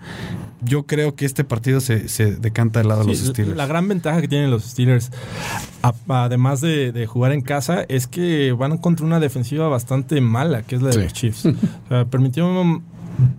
Yo 0.63 0.85
creo 0.87 1.15
que 1.15 1.27
este 1.27 1.45
partido 1.45 1.81
se, 1.81 2.09
se 2.09 2.35
decanta 2.37 2.79
del 2.81 2.89
lado 2.89 3.03
de 3.03 3.09
los 3.09 3.19
Steelers. 3.19 3.57
La 3.57 3.67
gran 3.67 3.87
ventaja 3.89 4.04
que 4.21 4.29
tienen 4.29 4.51
los 4.51 4.65
Steelers, 4.65 5.11
además 6.09 6.61
de, 6.61 6.93
de 6.93 7.07
jugar 7.07 7.33
en 7.33 7.41
casa, 7.43 7.85
es 7.89 8.07
que 8.07 8.53
van 8.53 8.79
contra 8.79 9.05
una 9.07 9.21
defensiva 9.21 9.69
bastante 9.69 10.21
mala, 10.21 10.63
que 10.63 10.77
es 10.77 10.83
la 10.83 10.89
de 10.89 10.95
Sí. 10.95 11.01
los 11.03 11.13
Chiefs. 11.13 11.47
O 11.47 11.89
sea, 11.89 12.05
permitieron 12.07 12.83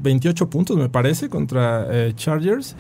28 0.02 0.50
puntos, 0.50 0.78
me 0.78 0.90
parece, 0.90 1.30
contra 1.30 1.88
eh, 1.90 2.14
Chargers, 2.16 2.76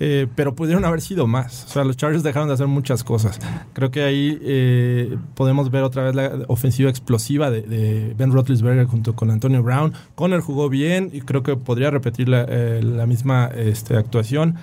eh, 0.00 0.26
pero 0.34 0.54
pudieron 0.54 0.84
haber 0.84 1.00
sido 1.00 1.26
más. 1.26 1.64
O 1.64 1.68
sea, 1.68 1.84
los 1.84 1.96
Chargers 1.96 2.22
dejaron 2.22 2.48
de 2.48 2.54
hacer 2.54 2.66
muchas 2.66 3.04
cosas. 3.04 3.38
Creo 3.72 3.90
que 3.90 4.02
ahí 4.02 4.38
eh, 4.42 5.16
podemos 5.34 5.70
ver 5.70 5.82
otra 5.82 6.04
vez 6.04 6.14
la 6.14 6.44
ofensiva 6.48 6.90
explosiva 6.90 7.50
de, 7.50 8.14
Ben 8.16 8.32
Roethlisberger 8.32 8.86
junto 8.86 9.14
con 9.14 9.30
Antonio 9.30 9.62
Brown. 9.62 9.92
Conner 10.14 10.40
jugó 10.40 10.68
bien 10.68 11.10
y 11.12 11.20
creo 11.20 11.42
que 11.42 11.56
podría 11.56 11.90
repetir 11.90 12.28
la, 12.28 13.06
misma 13.06 13.50
este, 13.54 13.96
actuación. 13.96 14.56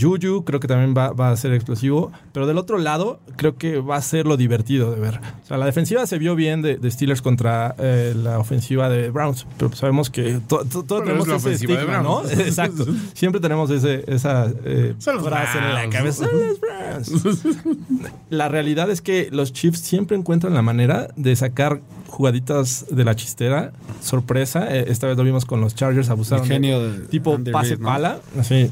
Juju 0.00 0.44
creo 0.44 0.60
que 0.60 0.68
también 0.68 0.94
va, 0.96 1.30
a 1.30 1.36
ser 1.36 1.52
explosivo, 1.52 2.12
pero 2.32 2.46
del 2.46 2.58
otro 2.58 2.78
lado 2.78 3.20
creo 3.36 3.56
que 3.56 3.80
va 3.80 3.96
a 3.96 4.02
ser 4.02 4.26
lo 4.26 4.36
divertido 4.36 4.92
de 4.92 5.00
ver. 5.00 5.20
O 5.42 5.46
sea, 5.46 5.58
la 5.58 5.66
defensiva 5.66 6.06
se 6.06 6.18
vio 6.18 6.34
bien 6.34 6.62
de, 6.62 6.90
Steelers 6.90 7.22
contra 7.22 7.74
la 7.78 8.38
ofensiva 8.38 8.88
de 8.88 9.10
Browns, 9.10 9.46
pero 9.58 9.72
sabemos 9.72 9.99
que 10.08 10.40
to- 10.48 10.64
to- 10.64 10.84
todos 10.84 11.02
es 11.02 11.06
tenemos 11.08 11.28
la 11.28 11.36
ese 11.36 11.52
estigma, 11.52 12.00
¿no? 12.02 12.22
Exacto. 12.30 12.86
Siempre 13.12 13.40
tenemos 13.40 13.68
ese, 13.70 14.04
esa 14.06 14.50
eh, 14.64 14.94
frase 14.98 15.58
en 15.58 15.74
la 15.74 15.90
cabeza. 15.90 16.26
La 18.30 18.48
realidad 18.48 18.90
es 18.90 19.02
que 19.02 19.28
los 19.30 19.52
Chiefs 19.52 19.80
siempre 19.80 20.16
encuentran 20.16 20.54
la 20.54 20.62
manera 20.62 21.08
de 21.16 21.34
sacar 21.36 21.80
jugaditas 22.10 22.86
de 22.90 23.04
la 23.04 23.14
chistera, 23.16 23.72
sorpresa. 24.00 24.66
Eh, 24.74 24.86
esta 24.88 25.06
vez 25.06 25.16
lo 25.16 25.24
vimos 25.24 25.44
con 25.44 25.60
los 25.60 25.74
Chargers, 25.74 26.10
abusaron 26.10 26.46
de- 26.48 26.54
Ingenio 26.54 26.82
de 26.92 27.06
tipo 27.06 27.34
Andy 27.34 27.50
pase 27.52 27.78
pala, 27.78 28.20
así 28.38 28.70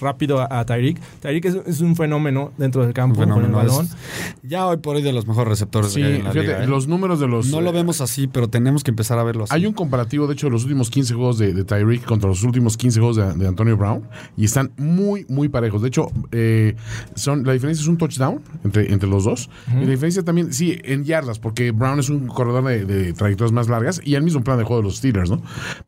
rápido 0.00 0.40
a, 0.40 0.60
a 0.60 0.64
Tyreek. 0.64 0.98
Tyreek 1.20 1.44
es, 1.44 1.54
es 1.66 1.80
un 1.80 1.96
fenómeno 1.96 2.52
dentro 2.56 2.84
del 2.84 2.94
campo 2.94 3.16
con 3.26 3.44
el 3.44 3.50
balón. 3.50 3.84
es 3.86 3.96
ya 4.44 4.66
hoy 4.66 4.76
por 4.76 4.94
hoy 4.96 5.02
de 5.02 5.12
los 5.12 5.26
mejores 5.26 5.48
receptores 5.48 5.92
Sí, 5.92 6.00
que 6.00 6.06
hay 6.06 6.14
en 6.16 6.24
la 6.24 6.30
fíjate, 6.30 6.48
liga, 6.52 6.64
¿eh? 6.64 6.66
los 6.68 6.86
números 6.86 7.18
de 7.20 7.26
los. 7.26 7.48
No 7.48 7.60
lo 7.60 7.70
eh, 7.70 7.72
vemos 7.74 8.00
así, 8.00 8.26
pero 8.28 8.48
tenemos 8.48 8.84
que 8.84 8.90
empezar 8.92 9.18
a 9.18 9.24
verlo 9.24 9.44
así. 9.44 9.54
Hay 9.54 9.66
un 9.66 9.72
comparativo, 9.72 10.26
de 10.28 10.34
hecho, 10.34 10.46
de 10.46 10.52
los 10.52 10.62
últimos 10.62 10.88
15 10.90 11.14
juegos 11.14 11.38
de, 11.38 11.52
de 11.52 11.64
Tyreek 11.64 12.04
contra 12.04 12.28
los 12.28 12.42
últimos 12.44 12.76
15 12.76 13.00
juegos 13.00 13.16
de, 13.16 13.32
de 13.34 13.46
Antonio 13.48 13.76
Brown 13.76 14.02
y 14.36 14.44
están 14.44 14.70
muy, 14.76 15.26
muy 15.28 15.48
parejos. 15.48 15.82
De 15.82 15.88
hecho, 15.88 16.10
eh, 16.32 16.76
son 17.16 17.44
la 17.44 17.52
diferencia 17.52 17.82
es 17.82 17.88
un 17.88 17.98
touchdown 17.98 18.40
entre, 18.64 18.92
entre 18.92 19.08
los 19.08 19.24
dos. 19.24 19.50
Y 19.72 19.84
la 19.84 19.90
diferencia 19.90 20.22
también, 20.22 20.52
sí, 20.52 20.78
en 20.84 21.04
yardas, 21.04 21.38
porque 21.40 21.72
Brown 21.72 21.98
es 21.98 22.08
un 22.08 22.28
corredor 22.28 22.62
de, 22.84 23.04
de 23.04 23.12
trayectorias 23.12 23.52
más 23.52 23.68
largas 23.68 24.00
y 24.04 24.14
el 24.14 24.22
mismo 24.22 24.42
plan 24.44 24.58
de 24.58 24.64
juego 24.64 24.82
de 24.82 24.88
los 24.88 24.96
Steelers, 24.98 25.30
¿no? 25.30 25.42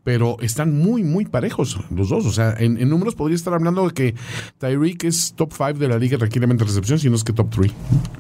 Pero 0.05 0.37
están 0.41 0.77
muy, 0.79 1.03
muy 1.05 1.25
parejos 1.25 1.79
los 1.95 2.09
dos. 2.09 2.27
O 2.27 2.33
sea, 2.33 2.55
en, 2.59 2.79
en 2.81 2.89
números 2.89 3.15
podría 3.15 3.37
estar 3.37 3.55
hablando 3.55 3.87
de 3.89 3.95
que 3.95 4.15
Tyreek 4.59 5.05
es 5.05 5.33
top 5.37 5.53
5 5.53 5.75
de 5.75 5.89
la 5.89 5.99
liga 5.99 6.19
tranquilamente 6.19 6.65
en 6.65 6.69
recepción, 6.69 6.99
si 6.99 7.09
no 7.11 7.17
es 7.17 7.25
que 7.25 7.33
top 7.33 7.49
3. 7.51 7.73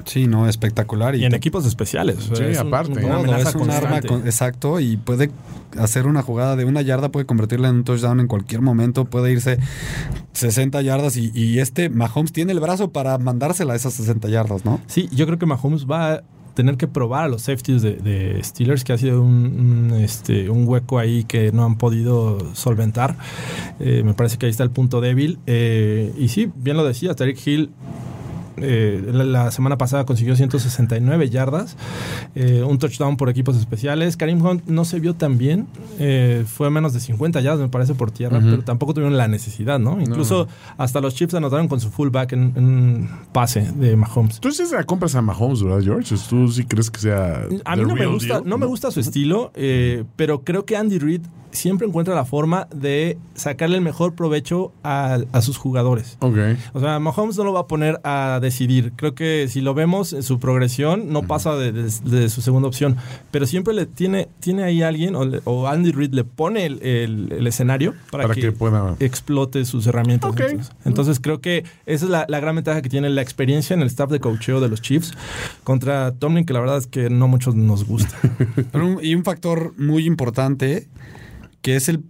Sí, 0.04 0.26
no, 0.26 0.48
espectacular. 0.48 1.14
Y 1.16 1.24
en 1.24 1.34
equipos 1.34 1.66
especiales. 1.66 2.16
Sí, 2.34 2.42
es 2.42 2.60
un- 2.60 2.68
aparte, 2.68 3.04
una 3.04 3.38
es 3.38 3.54
un 3.54 3.70
arma 3.70 4.00
con- 4.02 4.26
exacto 4.26 4.80
y 4.80 4.96
puede 4.96 5.30
hacer 5.78 6.06
una 6.06 6.22
jugada 6.22 6.56
de 6.56 6.64
una 6.64 6.82
yarda, 6.82 7.10
puede 7.10 7.26
convertirla 7.26 7.68
en 7.68 7.76
un 7.76 7.84
touchdown 7.84 8.20
en 8.20 8.26
cualquier 8.26 8.60
momento, 8.60 9.04
puede 9.04 9.32
irse 9.32 9.58
60 10.32 10.80
yardas 10.82 11.16
y, 11.16 11.30
y 11.34 11.58
este 11.58 11.88
Mahomes 11.90 12.32
tiene 12.32 12.52
el 12.52 12.60
brazo 12.60 12.90
para 12.92 13.18
mandársela 13.18 13.72
a 13.74 13.76
esas 13.76 13.94
60 13.94 14.28
yardas, 14.28 14.64
¿no? 14.64 14.80
Sí, 14.86 15.08
yo 15.12 15.26
creo 15.26 15.38
que 15.38 15.46
Mahomes 15.46 15.86
va 15.86 16.14
a 16.14 16.22
tener 16.60 16.76
que 16.76 16.86
probar 16.86 17.24
a 17.24 17.28
los 17.28 17.40
safeties 17.40 17.80
de, 17.80 18.38
Steelers, 18.44 18.84
que 18.84 18.92
ha 18.92 18.98
sido 18.98 19.22
un, 19.22 19.90
un, 19.92 19.98
este, 19.98 20.50
un 20.50 20.68
hueco 20.68 20.98
ahí 20.98 21.24
que 21.24 21.52
no 21.52 21.64
han 21.64 21.78
podido 21.78 22.54
solventar. 22.54 23.16
Eh, 23.78 24.02
me 24.04 24.12
parece 24.12 24.36
que 24.36 24.44
ahí 24.44 24.50
está 24.50 24.62
el 24.62 24.70
punto 24.70 25.00
débil. 25.00 25.38
Eh, 25.46 26.12
y 26.18 26.28
sí, 26.28 26.52
bien 26.54 26.76
lo 26.76 26.84
decía, 26.84 27.14
Tarek 27.14 27.46
Hill. 27.46 27.70
Eh, 28.62 29.02
la, 29.12 29.24
la 29.24 29.50
semana 29.50 29.78
pasada 29.78 30.04
consiguió 30.04 30.36
169 30.36 31.30
yardas, 31.30 31.76
eh, 32.34 32.62
un 32.62 32.78
touchdown 32.78 33.16
por 33.16 33.28
equipos 33.28 33.56
especiales. 33.56 34.16
Karim 34.16 34.44
Hunt 34.44 34.66
no 34.66 34.84
se 34.84 35.00
vio 35.00 35.14
tan 35.14 35.38
bien, 35.38 35.66
eh, 35.98 36.44
fue 36.46 36.70
menos 36.70 36.92
de 36.92 37.00
50 37.00 37.40
yardas, 37.40 37.60
me 37.60 37.68
parece, 37.68 37.94
por 37.94 38.10
tierra, 38.10 38.40
pero 38.42 38.62
tampoco 38.62 38.94
tuvieron 38.94 39.16
la 39.16 39.28
necesidad, 39.28 39.78
¿no? 39.78 40.00
Incluso 40.00 40.48
hasta 40.76 41.00
los 41.00 41.14
Chiefs 41.14 41.34
anotaron 41.34 41.68
con 41.68 41.80
su 41.80 41.90
fullback 41.90 42.32
en, 42.32 42.52
un 42.56 43.08
pase 43.32 43.70
de 43.74 43.96
Mahomes. 43.96 44.40
Tú 44.40 44.50
sí 44.50 44.66
se 44.66 44.74
la 44.74 44.84
compras 44.84 45.14
a 45.14 45.22
Mahomes, 45.22 45.62
¿verdad, 45.62 45.82
George? 45.82 46.14
¿Tú 46.28 46.48
sí 46.48 46.64
crees 46.64 46.90
que 46.90 47.00
sea. 47.00 47.46
A 47.64 47.76
mí 47.76 47.82
no 47.84 47.94
me 47.94 48.06
gusta, 48.06 48.34
deal? 48.34 48.48
no 48.48 48.58
me 48.58 48.66
gusta 48.66 48.90
su 48.90 49.00
estilo, 49.00 49.50
eh, 49.54 50.04
pero 50.16 50.42
creo 50.44 50.64
que 50.64 50.76
Andy 50.76 50.98
Reid 50.98 51.22
siempre 51.52 51.86
encuentra 51.86 52.14
la 52.14 52.24
forma 52.24 52.68
de 52.74 53.18
sacarle 53.34 53.76
el 53.76 53.82
mejor 53.82 54.14
provecho 54.14 54.72
a, 54.84 55.18
a 55.32 55.42
sus 55.42 55.56
jugadores. 55.58 56.16
Ok. 56.20 56.36
O 56.74 56.80
sea, 56.80 56.98
Mahomes 56.98 57.36
no 57.36 57.44
lo 57.44 57.52
va 57.52 57.60
a 57.60 57.66
poner 57.66 58.00
a 58.04 58.38
decidir. 58.40 58.92
Creo 58.96 59.14
que 59.14 59.48
si 59.48 59.60
lo 59.60 59.74
vemos 59.74 60.12
en 60.12 60.22
su 60.22 60.38
progresión, 60.38 61.12
no 61.12 61.22
pasa 61.22 61.54
de, 61.56 61.72
de- 61.72 61.90
de 62.04 62.28
su 62.28 62.40
segunda 62.42 62.68
opción. 62.68 62.96
Pero 63.30 63.46
siempre 63.46 63.74
le 63.74 63.86
tiene, 63.86 64.28
tiene 64.40 64.62
ahí 64.62 64.82
alguien, 64.82 65.16
o, 65.16 65.24
le- 65.24 65.40
o 65.44 65.66
Andy 65.68 65.92
Reid 65.92 66.12
le 66.12 66.24
pone 66.24 66.66
el, 66.66 66.82
el- 66.82 67.32
el 67.32 67.46
escenario 67.46 67.94
para, 68.10 68.24
Para 68.28 68.34
que 68.34 68.52
pueda- 68.52 68.96
explote 69.00 69.64
sus 69.64 69.86
herramientas. 69.86 70.30
Ok. 70.30 70.40
Entonces, 70.40 70.72
entonces 70.84 71.20
creo 71.20 71.40
que 71.40 71.64
esa 71.86 72.04
es 72.04 72.10
la, 72.10 72.26
la 72.28 72.40
gran 72.40 72.54
ventaja 72.54 72.80
que 72.82 72.88
tiene 72.88 73.10
la 73.10 73.22
experiencia 73.22 73.74
en 73.74 73.80
el 73.80 73.88
staff 73.88 74.10
de 74.10 74.20
coacheo 74.20 74.60
de 74.60 74.68
los 74.68 74.80
Chiefs 74.82 75.12
contra 75.64 76.12
Tomlin, 76.12 76.44
que 76.44 76.52
la 76.52 76.60
verdad 76.60 76.78
es 76.78 76.86
que 76.86 77.10
no 77.10 77.28
muchos 77.28 77.54
nos 77.54 77.84
gusta. 77.84 78.14
Pero 78.72 78.86
un- 78.86 79.04
y 79.04 79.14
un 79.14 79.24
factor 79.24 79.74
muy 79.78 80.06
importante 80.06 80.86
que 81.62 81.76
es 81.76 81.88
el 81.88 82.02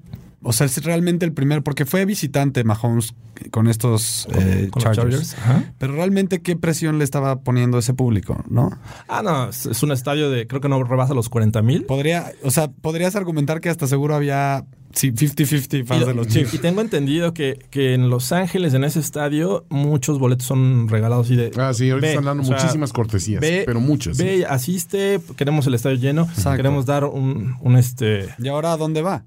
o 0.42 0.52
sea, 0.52 0.66
es 0.66 0.82
realmente 0.84 1.26
el 1.26 1.32
primer, 1.32 1.62
porque 1.62 1.84
fue 1.86 2.04
visitante 2.04 2.64
Mahomes 2.64 3.14
con 3.50 3.68
estos 3.68 4.26
eh, 4.32 4.68
con 4.70 4.82
Chargers. 4.82 5.36
Pero 5.78 5.94
realmente, 5.94 6.40
¿qué 6.42 6.56
presión 6.56 6.98
le 6.98 7.04
estaba 7.04 7.40
poniendo 7.40 7.78
ese 7.78 7.94
público? 7.94 8.42
¿No? 8.48 8.70
Ah, 9.08 9.22
no, 9.22 9.48
es, 9.48 9.82
un 9.82 9.92
estadio 9.92 10.30
de, 10.30 10.46
creo 10.46 10.60
que 10.60 10.68
no 10.68 10.82
rebasa 10.84 11.14
los 11.14 11.28
40 11.28 11.62
mil. 11.62 11.84
Podría, 11.84 12.32
o 12.42 12.50
sea, 12.50 12.68
podrías 12.70 13.16
argumentar 13.16 13.60
que 13.60 13.68
hasta 13.68 13.86
seguro 13.86 14.14
había 14.14 14.64
sí, 14.92 15.12
50-50 15.12 15.84
fans 15.86 16.06
de 16.06 16.14
los 16.14 16.26
Y 16.28 16.30
Chiefs. 16.30 16.60
tengo 16.60 16.80
entendido 16.80 17.32
que, 17.34 17.58
que 17.70 17.94
en 17.94 18.08
Los 18.10 18.32
Ángeles, 18.32 18.74
en 18.74 18.84
ese 18.84 19.00
estadio, 19.00 19.64
muchos 19.68 20.18
boletos 20.18 20.46
son 20.46 20.88
regalados 20.88 21.30
y 21.30 21.36
de. 21.36 21.50
Ah, 21.58 21.72
sí, 21.74 21.88
ahorita 21.90 22.06
ve, 22.06 22.10
están 22.12 22.24
dando 22.24 22.44
sea, 22.44 22.56
muchísimas 22.56 22.92
cortesías, 22.92 23.40
ve- 23.40 23.62
pero 23.66 23.80
muchas. 23.80 24.18
¿eh? 24.20 24.24
Ve, 24.24 24.46
asiste, 24.46 25.20
queremos 25.36 25.66
el 25.66 25.74
estadio 25.74 25.96
lleno, 25.96 26.22
Exacto. 26.22 26.56
queremos 26.56 26.86
dar 26.86 27.04
un, 27.04 27.56
un 27.60 27.76
este. 27.76 28.26
¿Y 28.38 28.48
ahora 28.48 28.72
a 28.72 28.76
dónde 28.76 29.02
va? 29.02 29.24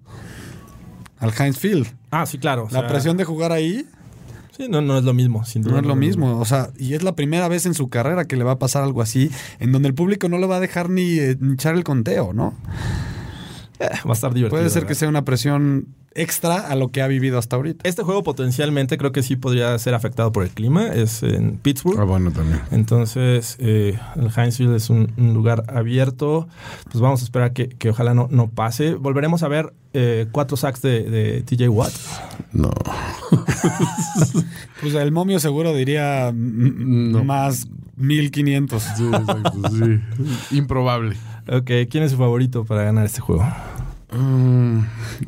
Al 1.24 1.34
Heinz 1.38 1.58
Field. 1.58 1.88
Ah, 2.12 2.26
sí, 2.26 2.38
claro. 2.38 2.68
La 2.72 2.82
sea, 2.82 2.88
presión 2.90 3.18
de 3.18 3.24
jugar 3.24 3.52
ahí 3.52 3.88
Sí, 4.56 4.68
no, 4.70 4.82
no 4.82 5.00
es 5.00 5.04
lo 5.04 5.14
mismo, 5.14 5.44
sin 5.46 5.64
duda. 5.64 5.74
no 5.74 5.80
es 5.80 5.86
lo 5.88 5.96
mismo. 5.96 6.40
O 6.40 6.46
sea, 6.46 6.70
y 6.78 6.94
es 6.94 7.02
la 7.02 7.16
primera 7.16 7.48
vez 7.48 7.66
en 7.66 7.74
su 7.74 7.90
carrera 7.90 8.26
que 8.26 8.36
le 8.38 8.44
va 8.44 8.52
a 8.52 8.60
pasar 8.60 8.84
algo 8.84 9.02
así, 9.02 9.32
en 9.60 9.72
donde 9.72 9.88
el 9.88 9.96
público 9.96 10.30
no 10.30 10.38
le 10.38 10.46
va 10.46 10.58
a 10.58 10.60
dejar 10.60 10.92
ni, 10.92 11.18
eh, 11.18 11.36
ni 11.40 11.54
echar 11.54 11.74
el 11.74 11.84
conteo, 11.84 12.34
¿no? 12.34 12.54
Eh, 13.84 13.90
va 14.08 14.12
a 14.12 14.14
estar 14.14 14.34
divertido. 14.34 14.58
Puede 14.60 14.70
ser 14.70 14.82
¿verdad? 14.84 14.88
que 14.90 14.96
sea 14.96 15.10
una 15.10 15.26
presión 15.26 15.88
extra 16.16 16.68
a 16.68 16.76
lo 16.76 16.90
que 16.90 17.02
ha 17.02 17.08
vivido 17.08 17.40
hasta 17.40 17.56
ahorita. 17.56 17.88
Este 17.90 18.04
juego 18.04 18.22
potencialmente 18.22 18.98
creo 19.00 19.12
que 19.12 19.24
sí 19.24 19.36
podría 19.36 19.76
ser 19.80 19.96
afectado 19.96 20.32
por 20.32 20.44
el 20.44 20.52
clima. 20.52 20.88
Es 20.88 21.24
en 21.24 21.58
Pittsburgh. 21.58 22.00
Ah, 22.00 22.04
bueno, 22.04 22.32
también. 22.32 22.62
Entonces, 22.72 23.56
eh, 23.60 23.98
el 24.16 24.30
Heinz 24.36 24.58
Field 24.58 24.76
es 24.76 24.90
un, 24.92 25.12
un 25.18 25.34
lugar 25.34 25.64
abierto. 25.68 26.48
Pues 26.92 27.02
vamos 27.02 27.22
a 27.22 27.24
esperar 27.24 27.54
que, 27.54 27.70
que 27.70 27.90
ojalá 27.90 28.14
no, 28.14 28.28
no 28.30 28.48
pase. 28.50 28.94
Volveremos 28.94 29.42
a 29.42 29.48
ver 29.48 29.74
eh, 29.94 30.28
cuatro 30.32 30.56
sacks 30.56 30.82
de, 30.84 31.04
de 31.10 31.42
TJ 31.42 31.68
Watt. 31.70 31.94
No. 32.52 32.70
Pues 34.82 34.94
el 34.96 35.12
momio 35.12 35.40
seguro 35.40 35.74
diría 35.74 36.32
No. 36.34 37.24
más 37.24 37.68
1500. 37.96 38.84
Sí, 38.98 39.06
exacto, 39.08 39.62
sí. 39.70 40.02
Improbable. 40.58 41.16
Ok, 41.48 41.72
¿quién 41.90 42.04
es 42.04 42.12
su 42.12 42.18
favorito 42.18 42.66
para 42.66 42.84
ganar 42.84 43.06
este 43.06 43.22
juego? 43.22 43.46
Mm, 44.16 44.80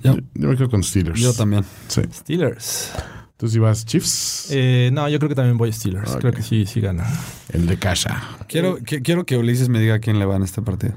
Yo- 0.04 0.16
yo, 0.34 0.48
me 0.50 0.56
quedo 0.56 0.70
con 0.70 0.84
Steelers. 0.84 1.20
Yo 1.20 1.34
también. 1.34 1.64
Sí. 1.88 2.02
Steelers. 2.14 2.92
¿Tú 3.38 3.50
si 3.50 3.60
vas 3.60 3.86
Chiefs? 3.86 4.48
Eh, 4.52 4.92
no, 4.94 5.10
yo 5.10 5.20
creo 5.20 5.28
que 5.28 5.36
también 5.36 5.58
voy 5.58 5.70
Steelers. 5.74 6.16
Creo 6.16 6.32
que 6.32 6.42
sí, 6.42 6.66
sí 6.66 6.80
gana. 6.80 7.06
El 7.52 7.68
de 7.68 7.78
casa. 7.78 8.24
Quiero 8.48 8.78
que, 8.78 9.02
quiero 9.02 9.26
que 9.26 9.36
Ulises 9.36 9.68
me 9.68 9.82
diga 9.82 9.96
a 9.96 10.00
quién 10.00 10.20
le 10.20 10.26
va 10.26 10.38
en 10.38 10.44
este 10.44 10.62
partido. 10.62 10.94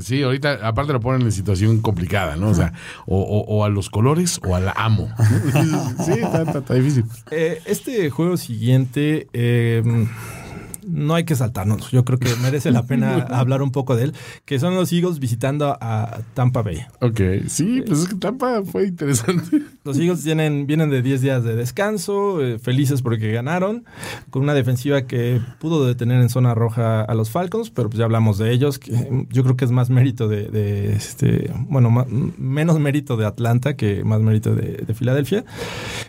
Sí, 0.00 0.22
ahorita 0.22 0.60
aparte 0.62 0.92
lo 0.92 1.00
ponen 1.00 1.22
en 1.22 1.32
situación 1.32 1.80
complicada, 1.80 2.36
¿no? 2.36 2.50
O 2.50 2.54
sea, 2.54 2.72
o, 3.04 3.18
o- 3.20 3.40
o 3.56 3.64
a 3.64 3.68
los 3.68 3.90
colores 3.90 4.38
o 4.46 4.54
al 4.54 4.72
amo. 4.76 5.12
Sí, 6.04 6.12
está, 6.12 6.42
está- 6.42 6.58
está 6.60 6.74
difícil. 6.74 7.04
Eh, 7.32 7.60
este 7.64 8.10
juego 8.10 8.36
siguiente, 8.36 9.26
eh, 9.32 9.82
no 10.90 11.14
hay 11.14 11.24
que 11.24 11.34
saltarnos. 11.36 11.90
Yo 11.90 12.04
creo 12.04 12.18
que 12.18 12.28
merece 12.42 12.70
la 12.70 12.84
pena 12.84 13.14
hablar 13.30 13.62
un 13.62 13.72
poco 13.72 13.96
de 13.96 14.04
él, 14.04 14.14
que 14.44 14.58
son 14.58 14.74
los 14.74 14.92
Eagles 14.92 15.18
visitando 15.18 15.76
a 15.80 16.20
Tampa 16.34 16.62
Bay. 16.62 16.78
Ok, 17.00 17.20
sí, 17.48 17.82
pues 17.86 18.00
es 18.00 18.08
que 18.08 18.14
Tampa 18.16 18.62
fue 18.64 18.86
interesante. 18.88 19.62
Los 19.84 19.98
Eagles 19.98 20.22
tienen, 20.22 20.66
vienen 20.66 20.90
de 20.90 21.00
10 21.02 21.22
días 21.22 21.42
de 21.44 21.56
descanso, 21.56 22.44
eh, 22.44 22.58
felices 22.58 23.00
porque 23.02 23.32
ganaron, 23.32 23.84
con 24.28 24.42
una 24.42 24.52
defensiva 24.54 25.02
que 25.06 25.40
pudo 25.58 25.86
detener 25.86 26.20
en 26.20 26.28
zona 26.28 26.54
roja 26.54 27.00
a 27.02 27.14
los 27.14 27.30
Falcons, 27.30 27.70
pero 27.70 27.88
pues 27.88 27.98
ya 27.98 28.04
hablamos 28.04 28.36
de 28.38 28.52
ellos, 28.52 28.78
que 28.78 29.26
yo 29.30 29.42
creo 29.42 29.56
que 29.56 29.64
es 29.64 29.70
más 29.70 29.88
mérito 29.88 30.28
de, 30.28 30.48
de, 30.48 30.92
este, 30.92 31.50
bueno, 31.68 31.90
ma- 31.90 32.06
menos 32.36 32.78
mérito 32.78 33.16
de 33.16 33.24
Atlanta 33.26 33.74
que 33.74 34.04
más 34.04 34.20
mérito 34.20 34.54
de, 34.54 34.84
de 34.86 34.94
Filadelfia, 34.94 35.44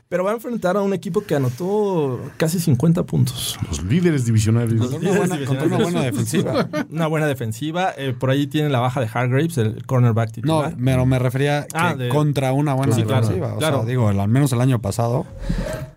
pero 0.09 0.25
va 0.25 0.31
a 0.31 0.33
enfrentar 0.33 0.75
a 0.75 0.81
un 0.81 0.93
equipo 0.93 1.21
que 1.21 1.35
anotó 1.35 2.19
casi 2.37 2.59
50 2.59 3.03
puntos. 3.05 3.57
Los 3.69 3.81
líderes 3.83 4.25
divisionales. 4.25 4.70
Contra 4.77 4.97
una 4.97 5.17
buena, 5.17 5.45
contra 5.45 5.65
una 5.67 5.77
buena 5.77 6.01
defensiva. 6.01 6.67
Una 6.89 7.07
buena 7.07 7.27
defensiva, 7.27 7.91
eh, 7.97 8.13
por 8.17 8.29
ahí 8.29 8.47
tiene 8.47 8.69
la 8.69 8.79
baja 8.79 8.99
de 9.01 9.09
Hargraves, 9.13 9.57
el 9.57 9.85
cornerback 9.85 10.29
No, 10.29 10.33
titular. 10.33 10.75
pero 10.83 11.05
me 11.05 11.19
refería 11.19 11.63
que 11.67 11.67
Ah, 11.77 11.95
de- 11.95 12.09
contra 12.09 12.53
una 12.53 12.73
buena 12.73 12.95
Sí, 12.95 13.03
claro, 13.03 13.21
defensiva. 13.21 13.53
O 13.53 13.57
claro. 13.57 13.77
sea, 13.79 13.85
digo, 13.85 14.09
el- 14.09 14.19
al 14.19 14.29
menos 14.29 14.51
el 14.53 14.61
año 14.61 14.79
pasado. 14.81 15.25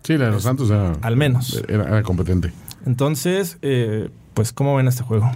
Sí, 0.03 0.17
la 0.17 0.25
de 0.25 0.31
los 0.31 0.43
Santos 0.43 0.69
era, 0.69 0.93
Al 1.01 1.15
menos. 1.17 1.63
era, 1.67 1.83
era 1.85 2.03
competente. 2.03 2.51
Entonces, 2.85 3.57
eh, 3.61 4.09
pues, 4.33 4.53
¿cómo 4.53 4.75
ven 4.75 4.87
este 4.87 5.03
juego? 5.03 5.31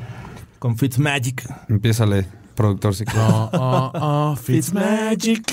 Con 0.59 0.77
Fitzmagic. 0.77 1.43
Empiézale, 1.69 2.25
productor, 2.59 2.93
quieres. 2.93 3.15
Oh, 3.17 3.49
oh, 3.53 3.91
oh, 3.93 4.35
Fitzmagic, 4.35 5.49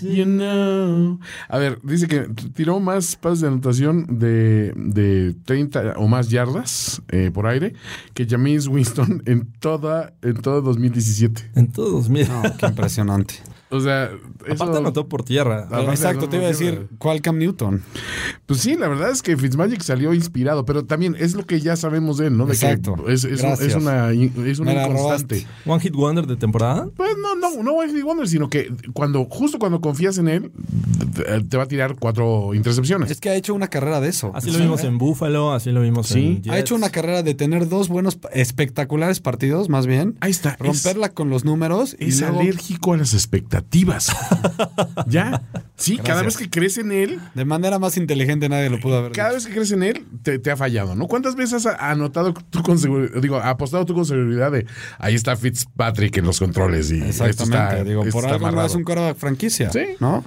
you 0.00 0.24
know. 0.24 1.18
A 1.48 1.58
ver, 1.58 1.78
dice 1.82 2.08
que 2.08 2.20
tiró 2.54 2.80
más 2.80 3.14
pases 3.14 3.42
de 3.42 3.48
anotación 3.48 4.18
de, 4.18 4.72
de 4.74 5.34
30 5.44 5.94
o 5.96 6.08
más 6.08 6.30
yardas 6.30 7.02
eh, 7.08 7.30
por 7.30 7.46
aire 7.46 7.74
que 8.14 8.26
James 8.26 8.68
Winston 8.68 9.22
en 9.26 9.52
toda 9.60 10.14
en 10.22 10.34
todo 10.34 10.62
2017. 10.62 11.50
En 11.56 11.70
todos 11.70 12.08
2000. 12.08 12.28
No, 12.28 12.42
qué 12.56 12.66
impresionante. 12.66 13.34
O 13.70 13.80
sea, 13.80 14.10
eso, 14.46 14.54
Aparte 14.64 14.78
anotó 14.78 15.06
por 15.08 15.22
tierra. 15.22 15.64
Aparte, 15.66 15.90
Exacto, 15.90 16.28
te 16.28 16.36
iba 16.36 16.46
a 16.46 16.48
decir. 16.48 16.88
¿cuál 16.98 17.20
Cam 17.22 17.38
Newton? 17.38 17.82
pues 18.46 18.60
sí, 18.60 18.74
la 18.76 18.88
verdad 18.88 19.10
es 19.10 19.22
que 19.22 19.36
Fitzmagic 19.36 19.80
salió 19.82 20.12
inspirado, 20.12 20.64
pero 20.64 20.84
también 20.84 21.14
es 21.18 21.34
lo 21.34 21.46
que 21.46 21.60
ya 21.60 21.76
sabemos 21.76 22.18
de 22.18 22.26
él, 22.26 22.36
¿no? 22.36 22.46
De 22.46 22.52
Exacto. 22.54 22.96
que 22.96 23.12
es, 23.12 23.22
es, 23.24 23.42
es 23.44 23.74
una 23.76 24.10
es 24.12 24.58
una 24.58 24.86
robaste. 24.88 25.46
One 25.66 25.80
Hit 25.80 25.94
Wonder 25.94 26.26
de 26.26 26.36
temporada. 26.36 26.88
Pues 26.96 27.10
no, 27.22 27.36
no, 27.36 27.62
no 27.62 27.72
One 27.74 27.92
Hit 27.92 28.02
Wonder, 28.02 28.26
sino 28.28 28.48
que 28.50 28.72
cuando, 28.92 29.24
justo 29.26 29.58
cuando 29.60 29.80
confías 29.80 30.18
en 30.18 30.28
él, 30.28 30.50
te 31.48 31.56
va 31.56 31.62
a 31.64 31.68
tirar 31.68 31.94
cuatro 31.98 32.54
intercepciones. 32.54 33.10
Es 33.10 33.20
que 33.20 33.30
ha 33.30 33.34
hecho 33.36 33.54
una 33.54 33.68
carrera 33.68 34.00
de 34.00 34.08
eso. 34.08 34.32
Así 34.34 34.50
lo 34.50 34.58
vimos 34.58 34.82
en 34.82 34.98
Buffalo, 34.98 35.52
así 35.52 35.70
lo 35.70 35.80
vimos 35.82 36.08
Sí. 36.08 36.18
en 36.18 36.42
Jets. 36.42 36.50
Ha 36.50 36.58
hecho 36.58 36.74
una 36.74 36.90
carrera 36.90 37.22
de 37.22 37.34
tener 37.34 37.68
dos 37.68 37.88
buenos, 37.88 38.18
espectaculares 38.32 39.20
partidos, 39.20 39.68
más 39.68 39.86
bien. 39.86 40.16
Ahí 40.20 40.32
está. 40.32 40.50
es- 40.50 40.58
Romperla 40.58 41.10
con 41.10 41.30
los 41.30 41.44
números. 41.44 41.94
y 41.98 42.08
Es, 42.08 42.20
luego, 42.20 42.40
alérgico 42.40 42.94
a 42.94 42.96
las 42.96 43.14
expectativas. 43.14 43.59
ya. 45.06 45.42
Sí, 45.76 45.96
cada 45.96 46.22
vez 46.22 46.36
que 46.36 46.50
crees 46.50 46.76
en 46.76 46.92
él, 46.92 47.18
De 47.34 47.44
manera 47.46 47.78
más 47.78 47.96
inteligente 47.96 48.48
nadie 48.50 48.68
lo 48.68 48.78
pudo 48.80 48.98
haber 48.98 49.12
cada 49.12 49.30
dicho. 49.30 49.36
vez 49.38 49.46
que 49.46 49.52
crees 49.54 49.72
en 49.72 49.82
él, 49.82 50.04
te, 50.22 50.38
te 50.38 50.50
ha 50.50 50.56
fallado, 50.56 50.94
¿no? 50.94 51.06
¿Cuántas 51.06 51.36
veces 51.36 51.64
has 51.64 51.76
anotado 51.80 52.34
tú 52.50 52.62
con 52.62 52.78
seguridad, 52.78 53.20
digo, 53.22 53.38
apostado 53.38 53.86
tú 53.86 53.94
con 53.94 54.04
seguridad 54.04 54.52
de 54.52 54.66
ahí 54.98 55.14
está 55.14 55.36
Fitzpatrick 55.36 56.18
en 56.18 56.26
los 56.26 56.38
controles 56.38 56.90
y 56.92 57.00
Exactamente. 57.02 57.56
está, 57.78 57.84
Digo, 57.84 58.04
por 58.10 58.26
algo 58.26 58.50
no 58.50 58.64
es 58.64 58.74
un 58.74 58.84
quarterback 58.84 59.16
franquicia. 59.16 59.70
Sí. 59.70 59.80
¿No? 60.00 60.22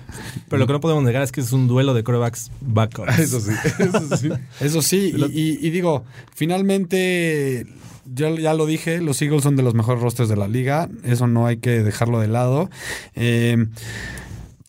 Pero 0.50 0.60
lo 0.60 0.66
que 0.68 0.74
no 0.74 0.80
podemos 0.80 1.04
negar 1.04 1.22
es 1.22 1.32
que 1.32 1.42
es 1.42 1.52
un 1.52 1.68
duelo 1.68 1.94
de 1.94 2.04
corebacks 2.04 2.50
backups. 2.62 3.20
Eso 3.20 3.40
sí, 3.40 3.52
eso 3.80 4.18
sí. 4.18 4.30
Eso 4.60 4.82
sí, 4.82 5.14
y, 5.16 5.40
y- 5.40 5.68
y 5.68 5.70
digo, 5.70 6.04
finalmente, 6.34 7.68
ya, 8.06 8.30
ya 8.32 8.54
lo 8.54 8.66
dije, 8.66 9.02
los 9.02 9.22
Eagles 9.22 9.44
son 9.44 9.56
de 9.56 9.64
los 9.64 9.74
mejores 9.74 10.02
rosters 10.02 10.30
de 10.30 10.36
la 10.36 10.48
liga, 10.48 10.90
eso 11.04 11.28
no 11.28 11.46
hay 11.48 11.58
que 11.58 11.84
dejarlo 11.84 12.20
de 12.20 12.28
lado. 12.28 12.70
Eh, 13.16 13.66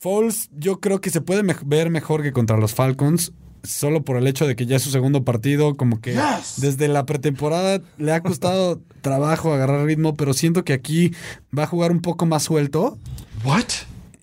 Foles, 0.01 0.51
yo 0.57 0.81
creo 0.81 1.01
que 1.01 1.11
se 1.11 1.21
puede 1.21 1.43
me- 1.43 1.57
ver 1.65 1.89
mejor 1.91 2.23
que 2.23 2.33
contra 2.33 2.57
los 2.59 2.75
Falcons. 2.75 3.33
Solo 3.63 4.03
por 4.05 4.19
el 4.19 4.27
hecho 4.27 4.47
de 4.47 4.57
que 4.57 4.67
ya 4.67 4.77
es 4.77 4.83
su 4.83 4.91
segundo 4.91 5.25
partido, 5.25 5.75
como 5.75 6.03
que 6.03 6.15
desde 6.59 6.87
la 6.87 7.07
pretemporada 7.07 7.81
le 7.97 8.13
ha 8.13 8.21
costado 8.23 8.83
trabajo 9.01 9.55
agarrar 9.55 9.87
ritmo, 9.87 10.15
pero 10.15 10.35
siento 10.35 10.65
que 10.67 10.75
aquí 10.75 11.13
va 11.57 11.63
a 11.63 11.67
jugar 11.67 11.91
un 11.91 12.01
poco 12.03 12.27
más 12.27 12.43
suelto. 12.43 12.99
What? 13.43 13.65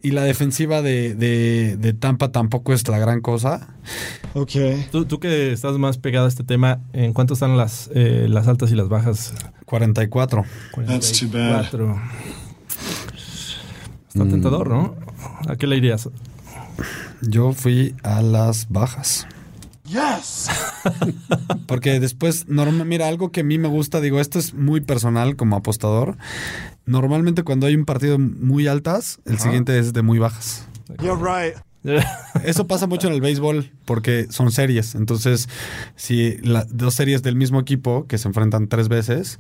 Y 0.04 0.12
la 0.12 0.24
defensiva 0.24 0.82
de, 0.82 1.14
de- 1.14 1.78
de 1.78 1.94
Tampa 1.94 2.32
tampoco 2.32 2.74
es 2.74 2.88
la 2.88 2.98
gran 2.98 3.22
cosa. 3.22 3.68
Okay. 4.34 4.88
Tú, 4.92 5.06
tú 5.06 5.20
que 5.20 5.52
estás 5.52 5.78
más 5.78 5.98
pegado 6.00 6.26
a 6.26 6.30
este 6.30 6.44
tema, 6.44 6.80
¿en 6.94 7.14
cuánto 7.14 7.34
están 7.36 7.56
las, 7.58 7.90
eh, 7.94 8.26
las 8.30 8.48
altas 8.48 8.72
y 8.72 8.76
las 8.76 8.90
bajas? 8.90 9.34
44. 9.66 10.44
That's 10.88 11.20
too 11.20 11.28
bad. 11.28 11.70
44. 11.70 12.02
Está 14.10 14.28
tentador, 14.28 14.70
¿no? 14.70 14.96
¿A 15.48 15.56
qué 15.56 15.68
le 15.68 15.78
irías? 15.78 16.10
Yo 17.22 17.54
fui 17.54 17.96
a 18.04 18.22
las 18.22 18.68
bajas. 18.70 19.28
Yes. 19.92 20.48
Porque 21.68 22.00
después, 22.00 22.48
norma- 22.48 22.86
mira, 22.86 23.08
algo 23.08 23.32
que 23.32 23.42
a 23.42 23.44
mí 23.44 23.58
me 23.58 23.68
gusta, 23.68 24.00
digo, 24.02 24.20
esto 24.20 24.40
es 24.40 24.54
muy 24.54 24.82
personal 24.82 25.36
como 25.36 25.56
apostador. 25.56 26.18
Normalmente 26.86 27.44
cuando 27.44 27.68
hay 27.68 27.76
un 27.76 27.86
partido 27.86 28.18
muy 28.20 28.68
altas, 28.68 29.20
el 29.26 29.40
siguiente 29.40 29.78
es 29.80 29.94
de 29.94 30.02
muy 30.02 30.20
bajas. 30.20 30.66
You're 31.02 31.22
right. 31.22 31.56
Eso 32.44 32.68
pasa 32.68 32.86
mucho 32.88 33.08
en 33.08 33.14
el 33.14 33.22
béisbol 33.22 33.72
porque 33.86 34.28
son 34.30 34.52
series. 34.52 34.96
Entonces, 34.96 35.50
si 35.96 36.38
la- 36.38 36.66
dos 36.70 36.94
series 36.96 37.24
del 37.24 37.36
mismo 37.36 37.60
equipo 37.60 38.06
que 38.08 38.18
se 38.18 38.28
enfrentan 38.28 38.68
tres 38.68 38.88
veces, 38.88 39.40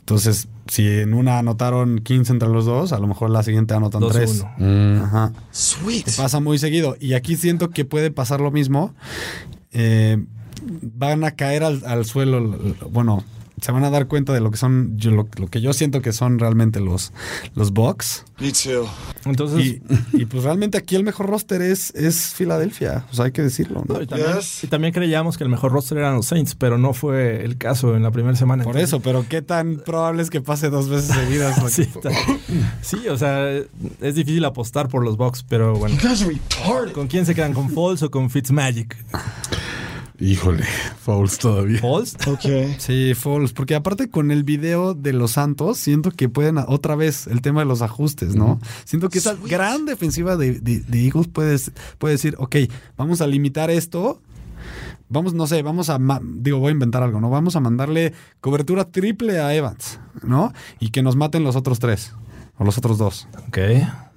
entonces 0.00 0.48
si 0.68 0.86
en 0.86 1.14
una 1.14 1.38
anotaron 1.38 1.98
15 2.00 2.32
entre 2.32 2.48
los 2.48 2.64
dos, 2.64 2.92
a 2.92 2.98
lo 2.98 3.06
mejor 3.06 3.30
la 3.30 3.42
siguiente 3.42 3.74
anotan 3.74 4.00
Dos, 4.00 4.12
tres. 4.12 4.44
uno. 4.58 5.04
Ajá. 5.04 5.32
Sweet. 5.50 6.16
Pasa 6.16 6.38
muy 6.40 6.58
seguido. 6.58 6.96
Y 7.00 7.14
aquí 7.14 7.36
siento 7.36 7.70
que 7.70 7.84
puede 7.84 8.10
pasar 8.10 8.40
lo 8.40 8.50
mismo. 8.50 8.94
Eh, 9.72 10.18
van 10.62 11.24
a 11.24 11.32
caer 11.32 11.62
al, 11.64 11.82
al 11.86 12.04
suelo. 12.04 12.58
Bueno, 12.90 13.24
se 13.60 13.72
van 13.72 13.84
a 13.84 13.90
dar 13.90 14.06
cuenta 14.08 14.32
de 14.32 14.40
lo 14.40 14.50
que 14.50 14.56
son, 14.56 14.96
yo- 14.96 15.10
lo, 15.10 15.28
lo 15.36 15.48
que 15.48 15.60
yo 15.60 15.74
siento 15.74 16.00
que 16.00 16.14
son 16.14 16.38
realmente 16.38 16.80
los, 16.80 17.12
los 17.54 17.72
Bucks. 17.72 18.24
Me 18.40 18.52
too. 18.52 18.88
Entonces, 19.26 19.60
Y, 19.62 19.82
y 20.14 20.24
pues 20.24 20.44
realmente 20.44 20.78
aquí 20.78 20.96
el 20.96 21.04
mejor 21.04 21.26
roster 21.28 21.60
es, 21.60 21.94
es 21.94 22.28
Filadelfia. 22.34 23.04
O 23.12 23.14
sea, 23.14 23.26
hay 23.26 23.32
que 23.32 23.42
decirlo. 23.42 23.84
¿no? 23.86 23.96
no, 23.96 24.02
y, 24.02 24.06
también, 24.06 24.32
Yes. 24.34 24.64
y 24.64 24.66
también 24.68 24.94
creíamos 24.94 25.36
que 25.36 25.44
el 25.44 25.50
mejor 25.50 25.72
roster 25.72 25.98
eran 25.98 26.14
los 26.14 26.24
Saints, 26.24 26.54
pero 26.54 26.78
no 26.78 26.94
fue 26.94 27.44
el 27.44 27.58
caso 27.58 27.94
en 27.96 28.02
la 28.02 28.10
primera 28.10 28.34
semana. 28.34 28.64
Por 28.64 28.78
eso, 28.78 29.00
pero 29.00 29.26
qué 29.28 29.42
tan 29.42 29.76
probable 29.84 30.22
es 30.22 30.30
que 30.30 30.40
pase 30.40 30.70
dos 30.70 30.88
veces 30.88 31.14
seguidas. 31.14 31.60
Sí, 31.70 31.86
sí, 32.80 33.08
o 33.08 33.18
sea, 33.18 33.50
es 34.00 34.14
difícil 34.14 34.42
apostar 34.46 34.88
por 34.88 35.04
los 35.04 35.18
Bucks, 35.18 35.42
pero 35.46 35.74
bueno. 35.76 35.96
¿Con 36.94 37.08
quién 37.08 37.26
se 37.26 37.34
quedan? 37.34 37.52
¿Con 37.52 37.68
Foles 37.68 38.02
o 38.02 38.10
con 38.10 38.30
Fitzmagic? 38.30 38.96
Híjole, 40.20 40.64
fouls 41.02 41.38
todavía. 41.38 41.80
Okay. 42.26 42.76
Sí, 42.78 43.14
Falls, 43.14 43.52
porque 43.54 43.74
aparte 43.74 44.10
con 44.10 44.30
el 44.30 44.44
video 44.44 44.92
de 44.92 45.14
los 45.14 45.30
Santos, 45.32 45.78
siento 45.78 46.10
que 46.10 46.28
pueden 46.28 46.58
otra 46.58 46.94
vez 46.94 47.26
el 47.26 47.40
tema 47.40 47.60
de 47.60 47.66
los 47.66 47.80
ajustes, 47.80 48.34
¿no? 48.36 48.60
Siento 48.84 49.08
que 49.08 49.18
esa 49.18 49.34
gran 49.34 49.86
defensiva 49.86 50.36
de, 50.36 50.60
de- 50.60 50.80
de 50.80 51.04
Eagles 51.06 51.26
puede, 51.28 51.56
puede 51.98 52.14
decir, 52.14 52.34
ok, 52.38 52.56
vamos 52.98 53.22
a 53.22 53.26
limitar 53.26 53.70
esto. 53.70 54.20
Vamos, 55.08 55.32
no 55.34 55.46
sé, 55.46 55.62
vamos 55.62 55.88
a, 55.90 55.98
digo, 56.22 56.58
voy 56.58 56.68
a 56.68 56.72
inventar 56.72 57.02
algo, 57.02 57.20
¿no? 57.20 57.30
Vamos 57.30 57.56
a 57.56 57.60
mandarle 57.60 58.12
cobertura 58.40 58.84
triple 58.84 59.40
a 59.40 59.54
Evans, 59.54 59.98
¿no? 60.22 60.52
Y 60.78 60.90
que 60.90 61.02
nos 61.02 61.16
maten 61.16 61.42
los 61.44 61.56
otros 61.56 61.78
tres. 61.80 62.12
O 62.60 62.64
los 62.64 62.76
otros 62.78 62.98
dos. 62.98 63.26
Ok. 63.48 63.58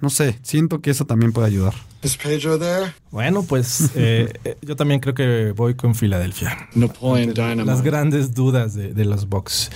No 0.00 0.10
sé, 0.10 0.38
siento 0.42 0.80
que 0.82 0.90
eso 0.90 1.06
también 1.06 1.32
puede 1.32 1.46
ayudar. 1.48 1.72
Is 2.02 2.18
Pedro 2.18 2.58
there? 2.58 2.92
Bueno, 3.10 3.42
pues 3.42 3.90
eh, 3.96 4.30
eh, 4.44 4.58
yo 4.60 4.76
también 4.76 5.00
creo 5.00 5.14
que 5.14 5.52
voy 5.56 5.74
con 5.74 5.94
Filadelfia. 5.94 6.68
Napoleon 6.74 7.32
Dynamite. 7.32 7.64
Las 7.64 7.80
grandes 7.82 8.34
dudas 8.34 8.74
de, 8.74 8.92
de 8.92 9.04
los 9.06 9.28
Bucks. 9.30 9.70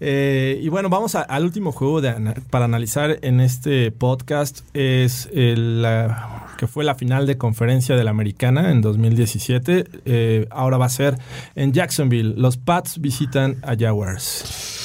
Eh, 0.00 0.60
y 0.62 0.68
bueno, 0.68 0.88
vamos 0.88 1.16
a- 1.16 1.22
al 1.22 1.42
último 1.44 1.72
juego 1.72 2.00
de 2.00 2.10
ana- 2.10 2.34
para 2.50 2.66
analizar 2.66 3.18
en 3.22 3.40
este 3.40 3.90
podcast. 3.90 4.60
Es 4.74 5.28
el, 5.34 5.82
la- 5.82 6.54
que 6.56 6.68
fue 6.68 6.84
la 6.84 6.94
final 6.94 7.26
de 7.26 7.36
conferencia 7.36 7.96
de 7.96 8.04
la 8.04 8.10
Americana 8.10 8.70
en 8.70 8.80
2017. 8.80 9.86
Eh, 10.04 10.46
ahora 10.52 10.76
va 10.76 10.86
a 10.86 10.90
ser 10.90 11.18
en 11.56 11.72
Jacksonville. 11.72 12.34
Los 12.36 12.56
Pats 12.58 13.00
visitan 13.00 13.56
a 13.62 13.74
Jaguars. 13.76 14.77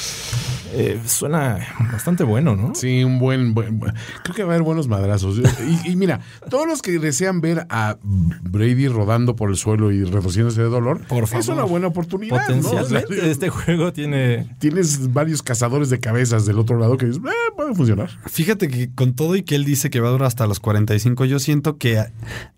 Eh, 0.76 1.00
suena 1.06 1.58
bastante 1.92 2.24
bueno, 2.24 2.56
¿no? 2.56 2.74
Sí, 2.74 3.04
un 3.04 3.18
buen, 3.18 3.54
buen- 3.54 3.78
buen- 3.78 3.94
Creo 4.22 4.34
que 4.34 4.42
va 4.42 4.52
a 4.52 4.54
haber 4.54 4.64
buenos 4.64 4.88
madrazos. 4.88 5.40
Y, 5.84 5.90
y 5.92 5.96
mira, 5.96 6.20
todos 6.50 6.66
los 6.66 6.82
que 6.82 6.98
desean 6.98 7.40
ver 7.40 7.66
a 7.70 7.96
Brady 8.02 8.88
rodando 8.88 9.36
por 9.36 9.50
el 9.50 9.56
suelo 9.56 9.92
y 9.92 10.04
retorciéndose 10.04 10.62
de 10.62 10.68
dolor, 10.68 11.00
Por 11.06 11.24
es 11.24 11.30
favor. 11.30 11.54
una 11.54 11.62
buena 11.64 11.86
oportunidad. 11.88 12.48
¿no? 12.48 12.58
O 12.58 12.62
sea, 12.62 12.80
Potencialmente 12.82 13.30
este 13.30 13.48
juego 13.50 13.92
tiene... 13.92 14.46
tienes 14.58 15.12
varios 15.12 15.42
cazadores 15.42 15.90
de 15.90 16.00
cabezas 16.00 16.46
del 16.46 16.58
otro 16.58 16.78
lado 16.78 16.96
que 16.96 17.06
dices, 17.06 17.22
"Eh, 17.24 17.52
puede 17.56 17.74
funcionar. 17.74 18.10
Fíjate 18.26 18.68
que 18.68 18.90
con 18.94 19.14
todo 19.14 19.36
y 19.36 19.42
que 19.42 19.54
él 19.54 19.64
dice 19.64 19.90
que 19.90 20.00
va 20.00 20.08
a 20.08 20.12
durar 20.12 20.26
hasta 20.26 20.46
los 20.46 20.60
45, 20.60 21.24
yo 21.24 21.38
siento 21.38 21.78
que 21.78 22.04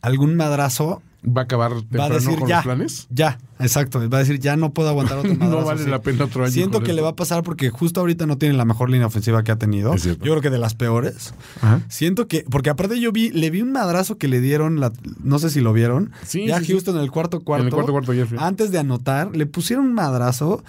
algún 0.01 0.37
madrazo 0.37 1.03
Va 1.29 1.41
a 1.41 1.45
acabar 1.45 1.73
va 1.73 1.77
a 1.79 1.81
temprano 1.81 2.15
decir 2.15 2.39
con 2.39 2.49
ya. 2.49 2.57
los 2.57 2.65
planes. 2.65 3.07
Ya, 3.11 3.39
exacto. 3.59 4.09
Va 4.09 4.19
a 4.19 4.21
decir 4.21 4.39
ya 4.39 4.57
no 4.57 4.73
puedo 4.73 4.89
aguantar 4.89 5.19
otro 5.19 5.35
No 5.39 5.65
vale 5.65 5.81
así. 5.83 5.91
la 5.91 6.01
pena 6.01 6.25
otro 6.25 6.45
año 6.45 6.53
Siento 6.53 6.79
que 6.81 6.87
esto. 6.87 6.95
le 6.97 7.03
va 7.03 7.09
a 7.11 7.17
pasar 7.17 7.43
porque 7.43 7.71
justo 7.71 7.99
ahorita 8.01 8.27
no 8.27 8.39
tiene 8.39 8.55
la 8.57 8.65
mejor 8.65 8.91
línea 8.91 9.07
ofensiva 9.09 9.43
que 9.43 9.51
ha 9.51 9.57
tenido. 9.57 9.97
Yo 9.97 10.17
creo 10.19 10.41
que 10.41 10.51
de 10.51 10.59
las 10.59 10.75
peores. 10.75 11.35
Ajá. 11.61 11.81
Siento 11.89 12.29
que, 12.29 12.45
porque 12.49 12.71
aparte 12.71 13.01
yo 13.01 13.11
vi, 13.11 13.31
le 13.31 13.51
vi 13.51 13.61
un 13.63 13.73
madrazo 13.73 14.19
que 14.19 14.29
le 14.29 14.41
dieron, 14.41 14.79
la, 14.79 14.93
no 15.23 15.39
sé 15.41 15.51
si 15.51 15.61
lo 15.61 15.73
vieron. 15.73 16.13
Sí, 16.25 16.47
ya 16.47 16.59
sí, 16.61 16.67
sí. 16.67 16.73
Houston 16.73 16.97
en 16.97 17.03
el 17.03 17.11
cuarto 17.11 17.41
cuarto. 17.41 17.63
En 17.63 17.69
el 17.69 17.75
cuarto 17.75 17.93
cuarto 17.93 18.13
fui. 18.27 18.39
Antes 18.39 18.71
de 18.71 18.79
anotar, 18.79 19.35
le 19.35 19.47
pusieron 19.47 19.87
un 19.87 19.95
madrazo 19.95 20.63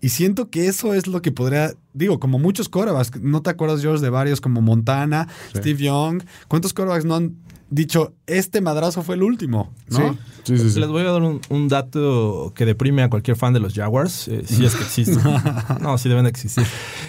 y 0.00 0.08
siento 0.08 0.50
que 0.50 0.66
eso 0.66 0.94
es 0.94 1.06
lo 1.06 1.22
que 1.22 1.30
podría, 1.30 1.74
digo, 1.94 2.18
como 2.18 2.38
muchos 2.40 2.68
corebacks, 2.68 3.20
¿no 3.20 3.42
te 3.42 3.50
acuerdas, 3.50 3.80
George, 3.80 4.02
de 4.02 4.10
varios 4.10 4.40
como 4.40 4.60
Montana, 4.60 5.28
Steve 5.54 5.82
Young? 5.84 6.22
¿Cuántos 6.48 6.72
corebacks 6.72 7.04
no 7.04 7.14
han 7.14 7.36
dicho, 7.70 8.12
este 8.26 8.60
madrazo 8.60 9.02
fue 9.02 9.14
el 9.14 9.22
último? 9.22 9.72
¿no? 9.88 9.98
Sí, 10.44 10.56
sí, 10.56 10.58
sí. 10.58 10.70
sí. 10.72 10.80
Les 10.80 10.88
voy 10.88 11.02
a 11.02 11.10
dar 11.12 11.22
un, 11.22 11.40
un 11.48 11.68
dato 11.68 12.52
que 12.54 12.64
deprime 12.66 13.02
a 13.02 13.10
cualquier 13.10 13.36
fan 13.36 13.52
de 13.52 13.60
los 13.60 13.74
Jaguars, 13.74 14.28
eh, 14.28 14.42
si 14.46 14.64
es 14.64 14.74
que 14.74 14.82
existe. 14.82 15.18
no, 15.80 15.96
sí 15.98 16.08
deben 16.08 16.24
de 16.24 16.30
existir. 16.30 16.64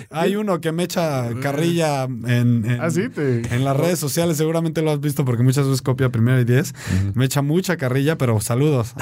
Hay 0.09 0.35
uno 0.35 0.59
que 0.61 0.71
me 0.71 0.83
echa 0.83 1.29
carrilla 1.41 2.03
en, 2.03 2.25
en, 2.65 2.77
Ah, 2.81 2.89
sí, 2.89 3.09
te- 3.09 3.41
en 3.55 3.63
las 3.63 3.77
redes 3.77 3.99
sociales, 3.99 4.37
seguramente 4.37 4.81
lo 4.81 4.91
has 4.91 4.99
visto 4.99 5.23
porque 5.25 5.43
muchas 5.43 5.65
veces 5.65 5.81
copia 5.81 6.09
primero 6.09 6.39
y 6.39 6.43
diez. 6.45 6.73
Me 7.13 7.25
echa 7.25 7.41
mucha 7.41 7.77
carrilla, 7.77 8.17
pero 8.17 8.39
saludos. 8.41 8.93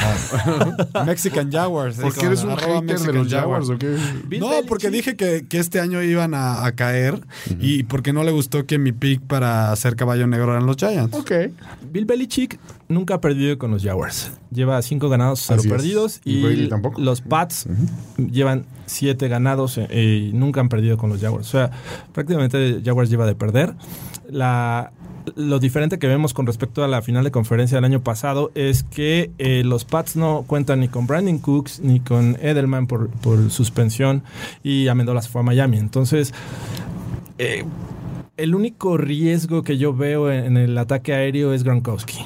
a 0.93 1.03
Mexican 1.05 1.51
Jaguars. 1.51 1.97
¿Porque 1.97 2.19
Eso, 2.19 2.27
eres 2.27 2.43
un 2.43 2.55
hater 2.57 2.75
de 2.75 2.81
Mexican 2.93 3.15
los 3.15 3.27
Jaguars 3.29 3.69
o 3.69 3.77
qué? 3.77 3.95
No, 4.39 4.51
porque 4.67 4.89
dije 4.89 5.15
que, 5.15 5.45
que 5.47 5.57
este 5.59 5.79
año 5.79 6.01
iban 6.03 6.33
a, 6.33 6.65
a 6.65 6.71
caer 6.73 7.19
y 7.59 7.83
porque 7.83 8.13
no 8.13 8.23
le 8.23 8.31
gustó 8.31 8.65
que 8.65 8.77
mi 8.77 8.91
pick 8.91 9.21
para 9.21 9.75
ser 9.75 9.95
caballo 9.95 10.27
negro 10.27 10.51
eran 10.51 10.65
los 10.65 10.77
Giants. 10.77 11.15
Ok. 11.17 11.31
Bill 11.91 12.05
Belichick 12.05 12.59
nunca 12.87 13.15
ha 13.15 13.21
perdido 13.21 13.57
con 13.57 13.71
los 13.71 13.83
Jaguars. 13.83 14.31
Lleva 14.51 14.81
cinco 14.81 15.09
ganados, 15.09 15.43
cero 15.45 15.59
Así 15.59 15.67
es. 15.67 15.73
perdidos. 15.73 16.21
Y 16.23 16.67
tampoco. 16.67 17.01
los 17.01 17.21
Pats 17.21 17.67
llevan 18.17 18.65
siete 18.85 19.27
ganados 19.27 19.77
eh, 19.77 20.29
y 20.31 20.33
nunca 20.33 20.59
han 20.61 20.69
perdido 20.69 20.97
con 20.97 21.09
los 21.09 21.21
Jaguars. 21.21 21.47
O 21.47 21.51
sea, 21.51 21.71
prácticamente 22.13 22.81
Jaguars 22.83 23.09
lleva 23.09 23.25
de 23.25 23.35
perder. 23.35 23.75
La, 24.29 24.91
lo 25.35 25.59
diferente 25.59 25.99
que 25.99 26.07
vemos 26.07 26.33
con 26.33 26.45
respecto 26.45 26.83
a 26.83 26.87
la 26.87 27.01
final 27.01 27.23
de 27.23 27.31
conferencia 27.31 27.77
del 27.77 27.85
año 27.85 28.01
pasado 28.03 28.51
es 28.55 28.83
que 28.83 29.31
eh, 29.37 29.63
los 29.63 29.85
Pats 29.85 30.15
no 30.15 30.43
cuentan 30.47 30.79
ni 30.79 30.87
con 30.87 31.07
Brandon 31.07 31.39
Cooks 31.39 31.79
ni 31.81 31.99
con 31.99 32.37
Edelman 32.41 32.87
por, 32.87 33.09
por 33.09 33.51
suspensión 33.51 34.23
y 34.63 34.87
Amendola 34.87 35.21
se 35.21 35.29
fue 35.29 35.41
a 35.41 35.43
Miami. 35.43 35.77
Entonces, 35.77 36.33
eh, 37.37 37.63
el 38.39 38.55
único 38.55 38.97
riesgo 38.97 39.63
que 39.63 39.77
yo 39.77 39.93
veo 39.93 40.31
en, 40.31 40.57
el 40.57 40.77
ataque 40.77 41.13
aéreo 41.13 41.53
es 41.53 41.63
Gronkowski. 41.63 42.19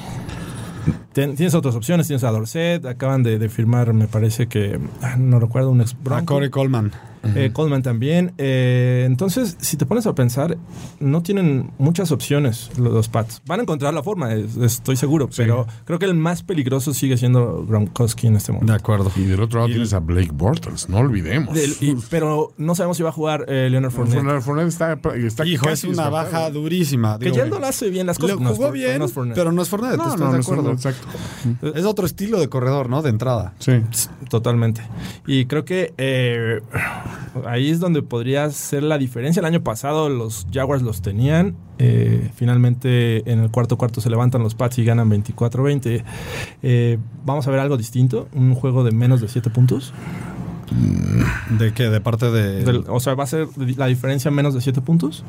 Tienes 1.12 1.54
otras 1.54 1.74
opciones, 1.74 2.06
tienes 2.06 2.24
a 2.24 2.30
Dorset, 2.30 2.84
acaban 2.86 3.22
de, 3.22 3.38
de 3.38 3.48
firmar, 3.48 3.92
me 3.94 4.06
parece 4.06 4.48
que, 4.48 4.78
ah, 5.00 5.16
no 5.16 5.38
recuerdo, 5.38 5.70
un 5.70 5.80
ex 5.80 5.96
A. 6.10 6.24
Corey 6.24 6.50
Coleman. 6.50 6.92
Eh, 7.34 7.50
Coleman 7.52 7.82
también. 7.82 8.32
Eh, 8.38 9.04
entonces, 9.06 9.56
si 9.60 9.76
te 9.76 9.86
pones 9.86 10.06
a 10.06 10.14
pensar, 10.14 10.56
no 11.00 11.22
tienen 11.22 11.70
muchas 11.78 12.12
opciones 12.12 12.70
los, 12.78 12.92
los 12.92 13.08
Pats. 13.08 13.42
Van 13.46 13.60
a 13.60 13.62
encontrar 13.62 13.92
la 13.94 14.02
forma, 14.02 14.34
es- 14.34 14.56
estoy 14.56 14.96
seguro, 14.96 15.28
pero 15.36 15.66
creo 15.84 15.98
que 15.98 16.06
el 16.06 16.14
más 16.14 16.42
peligroso 16.42 16.94
sigue 16.94 17.16
siendo 17.16 17.64
Gronkowski 17.66 18.26
en 18.26 18.36
este 18.36 18.52
momento. 18.52 18.72
De 18.72 18.78
acuerdo. 18.78 19.10
Y 19.16 19.22
del 19.24 19.40
otro 19.40 19.60
lado 19.60 19.68
tienes 19.70 19.92
a 19.94 20.00
Blake 20.00 20.30
Bortles, 20.32 20.88
no 20.88 20.98
olvidemos. 20.98 21.54
Del- 21.54 21.76
y- 21.80 21.96
pero 22.10 22.52
no 22.56 22.74
sabemos 22.74 22.96
si 22.96 23.02
va 23.02 23.08
a 23.10 23.12
jugar 23.12 23.44
eh, 23.48 23.68
Leonard 23.70 23.90
Fournette. 23.92 24.14
Fournette, 24.22 24.42
Fournette 24.42 24.68
está, 24.68 24.92
está 25.26 25.46
Hijo, 25.46 25.64
es 25.66 25.70
casi 25.70 25.86
una 25.88 26.04
descartado. 26.04 26.12
baja 26.40 26.50
durísima. 26.50 27.18
Que 27.18 27.32
ya 27.32 27.44
no 27.46 27.58
le 27.58 27.66
hace 27.66 27.90
bien 27.90 28.06
las 28.06 28.18
cosas. 28.18 28.38
es 28.40 28.46
jugó 28.48 28.70
bien, 28.70 28.98
no 28.98 29.06
pero 29.34 29.52
no 29.52 29.62
es 29.62 29.68
Fournette. 29.68 29.96
No, 29.96 30.04
¿estás 30.04 30.20
no, 30.20 30.26
de 30.26 30.32
no, 30.32 30.38
es 30.40 30.46
acuerdo? 30.48 30.72
exacto. 30.72 31.06
Es 31.74 31.84
otro 31.84 32.06
estilo 32.06 32.38
de 32.40 32.48
corredor, 32.48 32.88
¿no? 32.88 33.02
De 33.02 33.10
entrada. 33.10 33.54
Sí. 33.58 33.72
Totalmente. 34.28 34.82
Y 35.26 35.46
creo 35.46 35.64
que 35.64 35.92
eh, 35.98 36.60
ahí 37.46 37.70
es 37.70 37.80
donde 37.80 38.02
podría 38.02 38.50
ser 38.50 38.82
la 38.82 38.98
diferencia. 38.98 39.40
El 39.40 39.46
año 39.46 39.62
pasado 39.62 40.08
los 40.08 40.46
Jaguars 40.52 40.82
los 40.82 41.02
tenían. 41.02 41.56
eh, 41.78 42.30
finalmente 42.36 43.28
en 43.30 43.40
el 43.40 43.50
cuarto 43.50 43.76
cuarto 43.76 44.00
se 44.00 44.08
levantan 44.10 44.42
los 44.42 44.54
Pats 44.54 44.78
y 44.78 44.84
ganan 44.84 45.10
24-20. 45.10 46.04
Eh, 46.62 46.98
Vamos 47.24 47.46
a 47.46 47.50
ver 47.50 47.60
algo 47.60 47.76
distinto. 47.76 48.28
Un 48.34 48.54
juego 48.54 48.84
de 48.84 48.92
menos 48.92 49.20
de 49.20 49.28
7 49.28 49.50
puntos. 49.50 49.92
¿De 51.58 51.72
qué? 51.72 51.84
De 51.84 52.00
parte 52.00 52.30
de... 52.30 52.64
Del- 52.64 52.84
o 52.88 52.98
sea, 53.00 53.14
va 53.14 53.24
a 53.24 53.26
ser 53.26 53.46
la 53.76 53.86
diferencia 53.86 54.30
menos 54.30 54.54
de 54.54 54.60
7 54.60 54.80
puntos. 54.80 55.24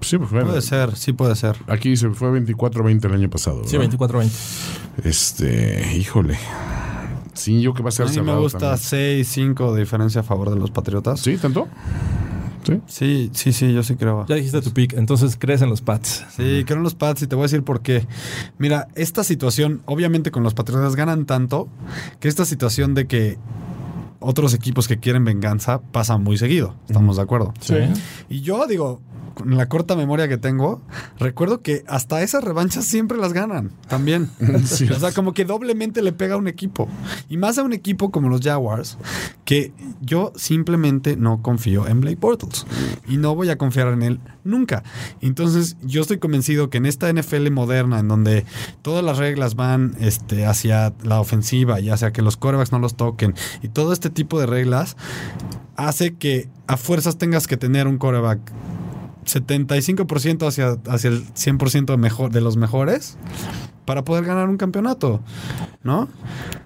Sí, 0.00 0.16
pues 0.18 0.30
bueno. 0.30 0.46
Puede 0.48 0.62
ser, 0.62 0.96
sí 0.96 1.12
puede 1.12 1.36
ser. 1.36 1.56
Aquí 1.68 1.96
se 1.96 2.08
fue 2.10 2.30
24-20 2.40 3.04
el 3.04 3.12
año 3.14 3.28
pasado. 3.30 3.62
Sí, 3.66 3.76
¿verdad? 3.76 3.92
24-20. 3.98 4.30
Este, 5.04 5.96
híjole. 5.96 6.38
Sí, 7.40 7.62
yo 7.62 7.72
que 7.72 7.82
va 7.82 7.88
a 7.88 7.92
ser 7.92 8.06
A 8.06 8.10
mí 8.10 8.20
me 8.20 8.36
gusta 8.36 8.58
también. 8.58 8.78
6, 8.78 9.28
5 9.28 9.74
de 9.74 9.80
diferencia 9.80 10.20
a 10.20 10.24
favor 10.24 10.50
de 10.50 10.56
los 10.56 10.70
Patriotas. 10.70 11.20
¿Sí, 11.20 11.38
tanto? 11.38 11.68
Sí. 12.64 12.80
Sí, 12.86 13.30
sí, 13.32 13.52
sí, 13.52 13.72
yo 13.72 13.82
sí 13.82 13.96
creo. 13.96 14.26
Ya 14.26 14.34
dijiste 14.34 14.60
tu 14.60 14.72
pick, 14.72 14.92
entonces 14.92 15.36
crees 15.38 15.62
en 15.62 15.70
los 15.70 15.80
Pats. 15.80 16.26
Sí, 16.36 16.64
creo 16.66 16.76
en 16.76 16.82
los 16.82 16.94
Pats 16.94 17.22
y 17.22 17.26
te 17.26 17.34
voy 17.34 17.44
a 17.44 17.46
decir 17.46 17.62
por 17.62 17.80
qué. 17.80 18.06
Mira, 18.58 18.88
esta 18.94 19.24
situación, 19.24 19.80
obviamente 19.86 20.30
con 20.30 20.42
los 20.42 20.52
Patriotas 20.52 20.94
ganan 20.96 21.24
tanto 21.24 21.68
que 22.20 22.28
esta 22.28 22.44
situación 22.44 22.94
de 22.94 23.06
que 23.06 23.38
otros 24.20 24.52
equipos 24.52 24.86
que 24.86 24.98
quieren 24.98 25.24
venganza 25.24 25.80
pasa 25.80 26.18
muy 26.18 26.36
seguido. 26.36 26.74
Estamos 26.86 27.16
de 27.16 27.22
acuerdo. 27.22 27.54
Sí. 27.60 27.76
Y 28.28 28.42
yo 28.42 28.66
digo, 28.66 29.00
con 29.34 29.56
la 29.56 29.68
corta 29.68 29.96
memoria 29.96 30.28
que 30.28 30.38
tengo, 30.38 30.82
recuerdo 31.18 31.62
que 31.62 31.84
hasta 31.86 32.22
esas 32.22 32.44
revanchas 32.44 32.84
siempre 32.84 33.18
las 33.18 33.32
ganan 33.32 33.70
también. 33.88 34.30
Sí. 34.64 34.88
O 35.00 35.00
sea, 35.00 35.12
como 35.12 35.32
que 35.32 35.44
doblemente 35.44 36.02
le 36.02 36.12
pega 36.12 36.34
a 36.34 36.36
un 36.36 36.48
equipo. 36.48 36.88
Y 37.28 37.36
más 37.36 37.56
a 37.58 37.62
un 37.62 37.72
equipo 37.72 38.10
como 38.10 38.28
los 38.28 38.40
Jaguars, 38.42 38.98
que 39.44 39.72
yo 40.00 40.32
simplemente 40.36 41.16
no 41.16 41.42
confío 41.42 41.86
en 41.86 42.00
Blake 42.00 42.18
Bortles. 42.20 42.66
Y 43.08 43.16
no 43.16 43.34
voy 43.34 43.48
a 43.50 43.56
confiar 43.56 43.88
en 43.88 44.02
él 44.02 44.20
nunca. 44.44 44.82
Entonces, 45.20 45.76
yo 45.82 46.02
estoy 46.02 46.18
convencido 46.18 46.70
que 46.70 46.78
en 46.78 46.86
esta 46.86 47.12
NFL 47.12 47.50
moderna, 47.50 47.98
en 47.98 48.08
donde 48.08 48.44
todas 48.82 49.04
las 49.04 49.18
reglas 49.18 49.54
van 49.54 49.96
este, 50.00 50.46
hacia 50.46 50.92
la 51.02 51.20
ofensiva 51.20 51.80
y 51.80 51.90
hacia 51.90 52.12
que 52.12 52.22
los 52.22 52.36
corebacks 52.36 52.72
no 52.72 52.78
los 52.78 52.96
toquen, 52.96 53.34
y 53.62 53.68
todo 53.68 53.92
este 53.92 54.10
tipo 54.10 54.38
de 54.38 54.46
reglas, 54.46 54.96
hace 55.76 56.14
que 56.14 56.48
a 56.66 56.76
fuerzas 56.76 57.16
tengas 57.16 57.46
que 57.46 57.56
tener 57.56 57.86
un 57.86 57.98
coreback 57.98 58.40
75% 59.32 60.46
hacia, 60.46 60.76
hacia 60.86 61.10
el 61.10 61.26
100% 61.34 61.86
de, 61.86 61.96
mejor, 61.96 62.30
de 62.30 62.40
los 62.40 62.56
mejores 62.56 63.16
para 63.84 64.04
poder 64.04 64.24
ganar 64.24 64.48
un 64.48 64.56
campeonato, 64.56 65.20
¿no? 65.82 66.08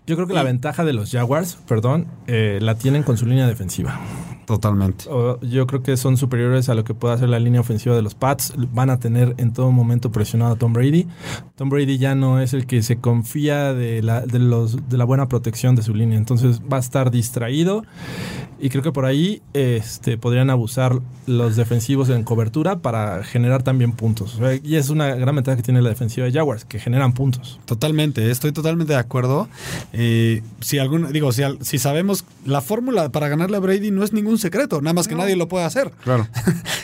Yo 0.06 0.16
creo 0.16 0.28
que 0.28 0.34
la 0.34 0.42
ventaja 0.42 0.84
de 0.84 0.92
los 0.92 1.10
Jaguars, 1.10 1.56
perdón, 1.66 2.06
eh, 2.26 2.58
la 2.60 2.74
tienen 2.74 3.02
con 3.02 3.16
su 3.16 3.24
línea 3.24 3.46
defensiva. 3.46 3.98
Totalmente. 4.44 5.06
Yo 5.40 5.66
creo 5.66 5.82
que 5.82 5.96
son 5.96 6.16
superiores 6.16 6.68
a 6.68 6.74
lo 6.74 6.84
que 6.84 6.92
puede 6.92 7.14
hacer 7.14 7.30
la 7.30 7.38
línea 7.38 7.60
ofensiva 7.60 7.96
de 7.96 8.02
los 8.02 8.14
Pats. 8.14 8.52
Van 8.74 8.90
a 8.90 8.98
tener 8.98 9.34
en 9.38 9.52
todo 9.52 9.70
momento 9.72 10.12
presionado 10.12 10.52
a 10.52 10.56
Tom 10.56 10.74
Brady. 10.74 11.06
Tom 11.56 11.70
Brady 11.70 11.96
ya 11.96 12.14
no 12.14 12.40
es 12.40 12.52
el 12.52 12.66
que 12.66 12.82
se 12.82 12.98
confía 12.98 13.72
de 13.72 14.02
la, 14.02 14.20
de 14.20 14.38
los, 14.38 14.88
de 14.88 14.98
la 14.98 15.04
buena 15.04 15.28
protección 15.28 15.76
de 15.76 15.82
su 15.82 15.94
línea. 15.94 16.18
Entonces 16.18 16.60
va 16.60 16.76
a 16.76 16.80
estar 16.80 17.10
distraído. 17.10 17.84
Y 18.60 18.68
creo 18.70 18.82
que 18.82 18.92
por 18.92 19.04
ahí 19.04 19.42
este, 19.52 20.16
podrían 20.16 20.48
abusar 20.50 21.00
los 21.26 21.56
defensivos 21.56 22.08
en 22.08 22.22
cobertura 22.22 22.78
para 22.78 23.22
generar 23.24 23.62
también 23.62 23.92
puntos. 23.92 24.34
O 24.36 24.38
sea, 24.38 24.58
y 24.62 24.76
es 24.76 24.90
una 24.90 25.14
gran 25.14 25.34
ventaja 25.34 25.56
que 25.56 25.62
tiene 25.62 25.82
la 25.82 25.88
defensiva 25.88 26.26
de 26.26 26.32
Jaguars, 26.32 26.64
que 26.64 26.78
generan 26.78 27.12
puntos. 27.14 27.58
Totalmente, 27.64 28.30
estoy 28.30 28.52
totalmente 28.52 28.92
de 28.92 28.98
acuerdo. 28.98 29.48
Eh, 29.92 30.42
si 30.60 30.78
algún, 30.78 31.12
digo, 31.12 31.32
si, 31.32 31.42
si 31.62 31.78
sabemos 31.78 32.24
la 32.44 32.60
fórmula 32.60 33.10
para 33.10 33.28
ganarle 33.28 33.56
a 33.56 33.60
Brady 33.60 33.90
no 33.90 34.04
es 34.04 34.12
ningún 34.12 34.38
secreto, 34.38 34.80
nada 34.80 34.94
más 34.94 35.08
que 35.08 35.14
nadie 35.14 35.36
lo 35.36 35.48
puede 35.48 35.64
hacer. 35.64 35.90
Claro. 36.02 36.28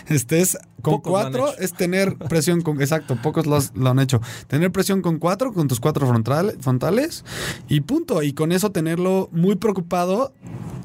Este 0.09 0.41
es 0.41 0.59
con 0.83 0.95
Pocos 0.95 1.13
cuatro 1.13 1.57
es 1.57 1.73
tener 1.73 2.17
presión 2.17 2.63
con 2.63 2.81
exacto, 2.81 3.15
pocos 3.23 3.47
lo 3.47 3.91
han 3.91 4.01
hecho. 4.01 4.21
Tener 4.49 4.73
presión 4.73 5.03
con 5.03 5.21
cuatro, 5.21 5.53
con 5.53 5.69
tus 5.69 5.79
cuatro 5.79 6.05
frontal- 6.09 6.57
frontales 6.61 7.25
y 7.69 7.83
punto. 7.83 8.21
Y 8.25 8.33
con 8.33 8.51
eso 8.51 8.73
tenerlo 8.73 9.29
muy 9.31 9.55
preocupado 9.55 10.33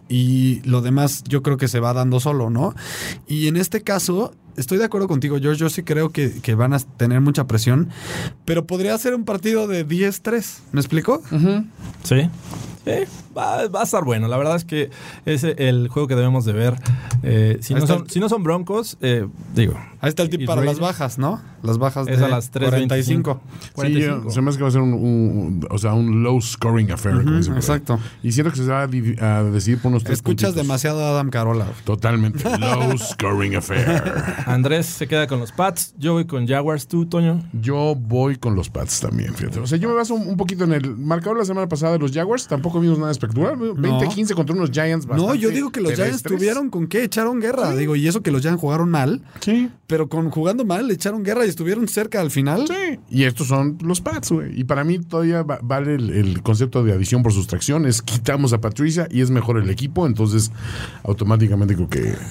y 0.08 0.62
lo 0.64 0.82
demás 0.82 1.24
yo 1.28 1.42
creo 1.42 1.58
que 1.58 1.68
se 1.68 1.80
va 1.80 1.94
dando 1.94 2.20
solo, 2.20 2.50
¿no? 2.50 2.74
Y 3.28 3.48
en 3.48 3.58
este 3.58 3.82
caso, 3.82 4.34
estoy 4.58 4.78
de 4.78 4.86
acuerdo 4.86 5.08
contigo, 5.08 5.38
George. 5.40 5.60
Yo 5.60 5.70
sí 5.70 5.84
creo 5.84 6.10
que, 6.12 6.42
que 6.42 6.56
van 6.56 6.74
a 6.74 6.80
tener 6.80 7.22
mucha 7.22 7.48
presión, 7.48 7.90
pero 8.46 8.66
podría 8.66 8.98
ser 8.98 9.16
un 9.16 9.26
partido 9.26 9.68
de 9.68 9.88
10-3. 9.88 10.60
¿Me 10.72 10.82
explico? 10.82 11.22
Sí. 12.04 12.30
Sí, 12.86 12.92
va, 13.36 13.68
va 13.68 13.82
a 13.82 13.84
estar 13.84 14.04
bueno. 14.04 14.28
La 14.28 14.38
verdad 14.38 14.56
es 14.58 14.64
que 14.64 14.92
es 15.26 15.44
el 15.44 15.88
juego 15.88 16.08
que 16.08 16.14
debemos 16.14 16.46
de 16.46 16.54
ver. 16.54 16.76
Eh, 17.24 17.58
si, 17.62 17.74
no 17.74 17.88
son, 17.88 18.04
el- 18.04 18.10
si 18.12 18.20
no 18.20 18.30
son 18.30 18.44
broncos, 18.44 18.98
eh, 19.02 19.28
digo. 19.56 19.74
Ahí 20.02 20.10
está 20.10 20.22
el 20.22 20.30
tip 20.30 20.42
Is 20.42 20.48
para 20.48 20.62
las 20.64 20.78
bajas, 20.78 21.18
¿no? 21.18 21.42
Las 21.64 21.80
bajas 21.80 22.08
Es 22.08 22.20
de 22.20 22.26
a 22.26 22.28
las 22.28 22.52
45. 22.52 23.42
3.25. 23.42 23.42
Sí, 23.64 23.70
45. 23.74 24.24
yo- 24.26 24.30
se 24.30 24.42
me 24.42 24.50
hace 24.52 24.58
que 24.60 24.64
va 24.64 24.70
a 24.70 24.72
ser 24.72 24.82
un, 24.82 24.94
un- 24.94 25.68
o 25.72 25.78
sea, 25.80 25.94
un 25.94 26.22
low 26.22 26.40
scoring 26.40 26.92
affair. 26.92 27.16
exacto. 27.56 27.98
Y 28.22 28.34
siento 28.34 28.52
que 28.52 28.58
se 28.58 28.66
va 28.68 28.84
a, 28.84 28.88
di- 28.88 29.16
a 29.20 29.42
decidir 29.42 29.80
por 29.82 29.90
unos 29.90 30.04
tres 30.04 30.20
Escuchas 30.20 30.50
puntitos. 30.52 30.56
demasiado 30.68 31.04
a 31.04 31.10
Adam 31.10 31.32
Carola. 31.32 31.66
Totalmente. 31.86 32.44
Low 32.60 32.96
scoring 33.00 33.56
affair. 33.56 34.14
Andrés 34.46 34.86
se 34.86 35.08
queda 35.08 35.28
con 35.28 35.40
los 35.40 35.52
Pats. 35.52 35.94
Yo 35.98 36.14
voy 36.14 36.26
con 36.26 36.48
Jaguars. 36.48 36.88
¿Tú, 36.88 37.06
Toño? 37.06 37.44
Yo 37.54 37.96
voy 37.96 38.36
con 38.38 38.56
los 38.56 38.70
Pats 38.70 39.00
también, 39.02 39.34
fíjate. 39.34 39.60
O 39.60 39.68
sea, 39.68 39.78
yo 39.78 39.90
me 39.90 39.96
baso 39.96 40.14
un, 40.16 40.28
un 40.28 40.38
poquito 40.38 40.64
en 40.64 40.74
el 40.74 40.96
marcador 40.98 41.38
la 41.38 41.46
semana 41.46 41.68
pasada 41.68 41.94
de 41.94 42.00
los 42.00 42.12
Jaguars. 42.12 42.48
Tampoco 42.48 42.80
vimos 42.80 43.00
nada 43.00 43.12
espectacular. 43.12 43.58
20-15 43.58 44.34
contra 44.34 44.56
unos 44.56 44.72
Giants. 44.72 45.08
No, 45.08 45.34
yo 45.36 45.50
digo 45.50 45.72
que 45.72 45.82
los 45.82 45.94
Giants 45.94 46.24
tuvieron 46.24 46.70
con 46.70 46.88
qué, 46.88 47.04
echaron 47.04 47.40
guerra. 47.40 47.76
Digo, 47.76 47.96
y 47.96 48.08
eso 48.08 48.22
que 48.22 48.32
los 48.32 48.42
Giants 48.42 48.62
jugaron 48.62 48.90
mal, 48.90 49.22
Sí. 49.40 49.70
pero 49.88 50.10
con 50.10 50.30
jugando 50.30 50.66
mal 50.66 50.90
echaron 50.92 51.24
guerra 51.24 51.46
y 51.46 51.50
estuvieron 51.50 51.88
cerca 51.88 52.22
al 52.22 52.32
final. 52.32 52.66
Sí. 52.68 53.00
Y 53.10 53.24
estos 53.24 53.48
son 53.48 53.78
los 53.82 54.02
Pats, 54.02 54.32
güey. 54.32 54.60
Y 54.60 54.64
para 54.66 54.84
mí 54.84 55.00
todavía 55.00 55.44
va- 55.44 55.60
vale 55.64 55.96
el, 55.96 56.10
el 56.12 56.42
concepto 56.44 56.84
de 56.84 56.94
adición 56.94 57.24
por 57.24 57.34
sustracción. 57.34 57.86
Es 57.86 58.02
quitamos 58.02 58.54
a 58.54 58.62
Patricia 58.62 59.08
y 59.10 59.22
es 59.22 59.30
mejor 59.32 59.58
el 59.58 59.70
equipo. 59.70 60.06
Entonces, 60.06 60.52
automáticamente 61.04 61.76
creo 61.76 61.90
que. 61.90 62.16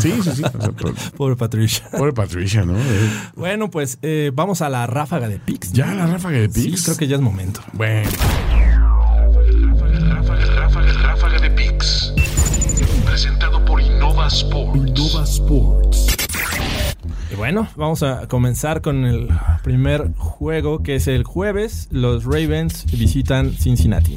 Sí, 0.00 0.12
sí, 0.22 0.30
sí. 0.36 0.42
O 0.42 0.60
sea, 0.62 0.72
pero- 0.72 0.94
Pobre 1.16 1.36
Patricia. 1.36 1.49
pobre 1.96 2.12
Patricia, 2.12 2.64
¿no? 2.64 2.76
Eh, 2.78 3.10
Bueno, 3.36 3.70
pues 3.70 3.98
eh, 4.02 4.30
vamos 4.34 4.62
a 4.62 4.68
la 4.68 4.86
ráfaga 4.86 5.28
de 5.28 5.38
picks. 5.38 5.72
Ya 5.72 5.94
la 5.94 6.06
ráfaga 6.06 6.38
de 6.38 6.50
Sí, 6.50 6.70
Pix. 6.70 6.84
creo 6.84 6.96
que 6.96 7.06
ya 7.08 7.16
es 7.16 7.22
momento. 7.22 7.60
Bueno. 7.72 8.08
Ráfaga, 10.10 10.46
ráfaga, 10.56 10.92
ráfaga 11.02 11.38
de 11.40 11.50
Pix. 11.50 12.12
Presentado 13.04 13.64
por 13.64 13.80
Innova 13.80 14.26
Sports. 14.28 14.76
Innova 14.88 15.24
Sports. 15.24 16.06
Y 17.32 17.36
bueno, 17.36 17.68
vamos 17.76 18.02
a 18.02 18.26
comenzar 18.28 18.80
con 18.80 19.04
el 19.04 19.28
primer 19.62 20.12
juego, 20.16 20.82
que 20.82 20.96
es 20.96 21.06
el 21.06 21.24
jueves. 21.24 21.88
Los 21.90 22.24
Ravens 22.24 22.86
visitan 22.92 23.52
Cincinnati. 23.52 24.16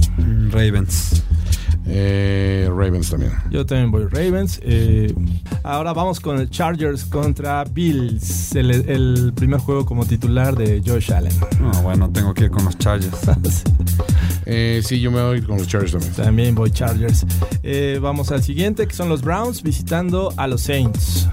Ravens. 0.49 1.23
Eh, 1.85 2.69
Ravens 2.69 3.09
también. 3.09 3.33
Yo 3.49 3.65
también 3.65 3.91
voy 3.91 4.05
Ravens. 4.05 4.59
Eh, 4.63 5.13
ahora 5.63 5.93
vamos 5.93 6.19
con 6.19 6.39
el 6.39 6.49
Chargers 6.49 7.05
contra 7.05 7.63
Bills. 7.65 8.55
El, 8.55 8.71
el 8.71 9.33
primer 9.35 9.59
juego 9.59 9.85
como 9.85 10.05
titular 10.05 10.55
de 10.55 10.81
Josh 10.85 11.11
Allen. 11.11 11.33
No, 11.59 11.71
bueno, 11.81 12.09
tengo 12.09 12.33
que 12.33 12.45
ir 12.45 12.51
con 12.51 12.65
los 12.65 12.77
Chargers. 12.77 13.17
Eh, 14.45 14.81
sí, 14.83 14.99
yo 14.99 15.09
me 15.09 15.21
voy 15.21 15.41
con 15.41 15.57
los 15.57 15.67
Chargers 15.69 15.93
también. 15.93 16.13
También 16.15 16.55
voy 16.55 16.69
Chargers. 16.69 17.25
Eh, 17.63 17.97
vamos 18.01 18.29
al 18.31 18.43
siguiente, 18.43 18.85
que 18.87 18.93
son 18.93 19.07
los 19.07 19.21
Browns 19.21 19.63
visitando 19.63 20.33
a 20.35 20.47
los 20.47 20.61
Saints. 20.63 21.29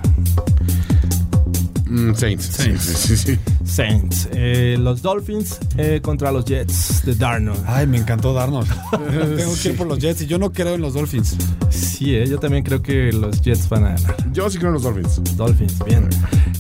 Mm, 1.87 2.15
Saints. 2.15 2.45
Saints. 2.45 2.83
Sí, 2.85 3.17
sí, 3.17 3.17
sí. 3.17 3.39
Saints. 3.71 4.29
Eh, 4.33 4.77
los 4.79 5.01
Dolphins 5.03 5.59
eh, 5.77 6.01
contra 6.03 6.33
los 6.33 6.45
Jets 6.45 7.05
de 7.05 7.15
Darnold. 7.15 7.63
Ay, 7.67 7.87
me 7.87 7.99
encantó 7.99 8.35
Darnold. 8.35 8.69
tengo 9.37 9.55
que 9.63 9.69
ir 9.69 9.77
por 9.77 9.87
los 9.87 9.99
Jets 9.99 10.23
y 10.23 10.27
yo 10.27 10.39
no 10.39 10.53
creo 10.53 10.75
en 10.75 10.81
los 10.81 10.95
Dolphins. 10.95 11.37
Sí, 11.71 12.15
eh, 12.15 12.27
yo 12.27 12.39
también 12.39 12.65
creo 12.65 12.83
que 12.83 13.13
los 13.13 13.41
Jets 13.41 13.69
van 13.69 13.85
a 13.85 13.89
ganar. 13.95 14.33
Yo 14.33 14.51
sí 14.51 14.59
creo 14.59 14.71
en 14.71 14.75
los 14.75 14.83
Dolphins. 14.83 15.37
Dolphins, 15.37 15.85
bien. 15.85 16.09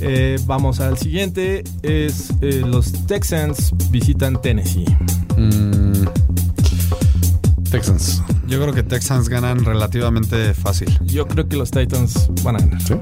Eh, 0.01 0.38
vamos 0.46 0.81
al 0.81 0.99
siguiente. 0.99 1.64
Es 1.83 2.31
eh, 2.40 2.62
los 2.64 2.92
Texans 3.07 3.73
visitan 3.90 4.40
Tennessee. 4.40 4.87
Mm, 5.37 6.05
Texans. 7.70 8.23
Yo 8.46 8.61
creo 8.61 8.75
que 8.75 8.83
Texans 8.83 9.29
ganan 9.29 9.64
relativamente 9.64 10.55
fácil. 10.55 10.88
Yo 11.05 11.27
creo 11.27 11.49
que 11.49 11.57
los 11.57 11.70
Titans 11.70 12.31
van 12.42 12.57
a 12.57 12.59
ganar. 12.59 12.83
¿Sí? 12.83 12.94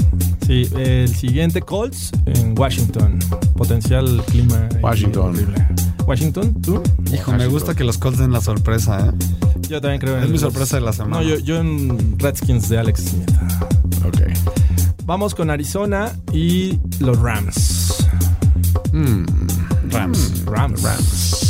Sí, 0.49 0.67
el 0.79 1.15
siguiente 1.15 1.61
Colts 1.61 2.11
en 2.25 2.59
Washington. 2.59 3.19
Potencial 3.55 4.23
clima. 4.31 4.67
Washington. 4.81 5.29
horrible. 5.29 5.67
Washington, 6.07 6.63
¿tú? 6.63 6.83
Hijo, 7.13 7.33
me 7.35 7.47
gusta 7.49 7.75
que 7.75 7.85
los 7.85 7.99
Colts 7.99 8.19
den 8.19 8.33
la 8.33 8.41
sorpresa, 8.41 9.09
¿eh? 9.09 9.13
Yo 9.69 9.79
también 9.83 10.01
creo 10.01 10.17
en 10.17 10.23
Es 10.23 10.29
mi 10.29 10.33
los- 10.33 10.41
sorpresa 10.41 10.77
de 10.77 10.83
la 10.83 10.95
semana. 10.95 11.19
No, 11.19 11.23
yo, 11.23 11.39
yo 11.39 11.59
en 11.59 12.19
Redskins 12.19 12.71
de 12.71 12.79
Alex 12.79 13.01
Smith. 13.11 13.31
Ok. 14.07 14.23
Vamos 15.05 15.35
con 15.35 15.51
Arizona 15.51 16.13
y 16.33 16.79
los 17.01 17.19
Rams. 17.21 18.07
Mm, 18.93 19.25
Rams. 19.91 20.45
Rams. 20.47 20.83
Rams. 20.83 21.48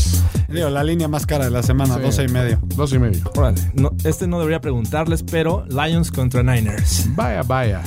Digo, 0.49 0.71
la 0.71 0.83
línea 0.83 1.09
más 1.09 1.27
cara 1.27 1.45
de 1.45 1.51
la 1.51 1.63
semana, 1.63 1.97
Sí. 1.97 2.01
12 2.03 2.25
y 2.25 2.29
medio. 2.29 2.59
Dos 2.75 2.93
y 2.95 2.99
medio. 2.99 3.21
Órale, 3.37 3.61
no, 3.75 3.91
este 4.05 4.27
no 4.27 4.39
debería 4.39 4.61
preguntarles, 4.61 5.23
pero 5.23 5.67
Lions 5.69 6.11
contra 6.11 6.43
Niners. 6.43 7.07
Vaya, 7.15 7.43
vaya. 7.43 7.83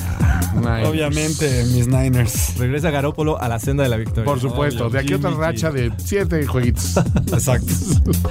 Niners. 0.54 0.88
Obviamente, 0.88 1.64
mis 1.72 1.88
Niners. 1.88 2.56
Regresa 2.58 2.90
Garópolo 2.90 3.40
a 3.40 3.48
la 3.48 3.58
senda 3.58 3.82
de 3.82 3.88
la 3.88 3.96
victoria. 3.96 4.24
Por 4.24 4.38
supuesto. 4.40 4.90
De 4.90 5.00
aquí 5.00 5.14
otra 5.14 5.30
racha 5.30 5.70
G. 5.70 5.74
de 5.74 5.92
siete 5.96 6.46
jueguitos. 6.46 6.96
Exacto. 7.32 7.72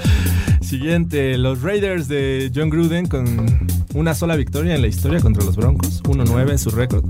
Siguiente, 0.62 1.36
los 1.36 1.60
Raiders 1.60 2.08
de 2.08 2.50
John 2.54 2.70
Gruden 2.70 3.06
con 3.06 3.68
una 3.94 4.14
sola 4.14 4.36
victoria 4.36 4.74
en 4.74 4.80
la 4.80 4.88
historia 4.88 5.20
contra 5.20 5.44
los 5.44 5.56
Broncos. 5.56 6.02
1-9 6.04 6.50
en 6.52 6.58
su 6.58 6.70
récord. 6.70 7.04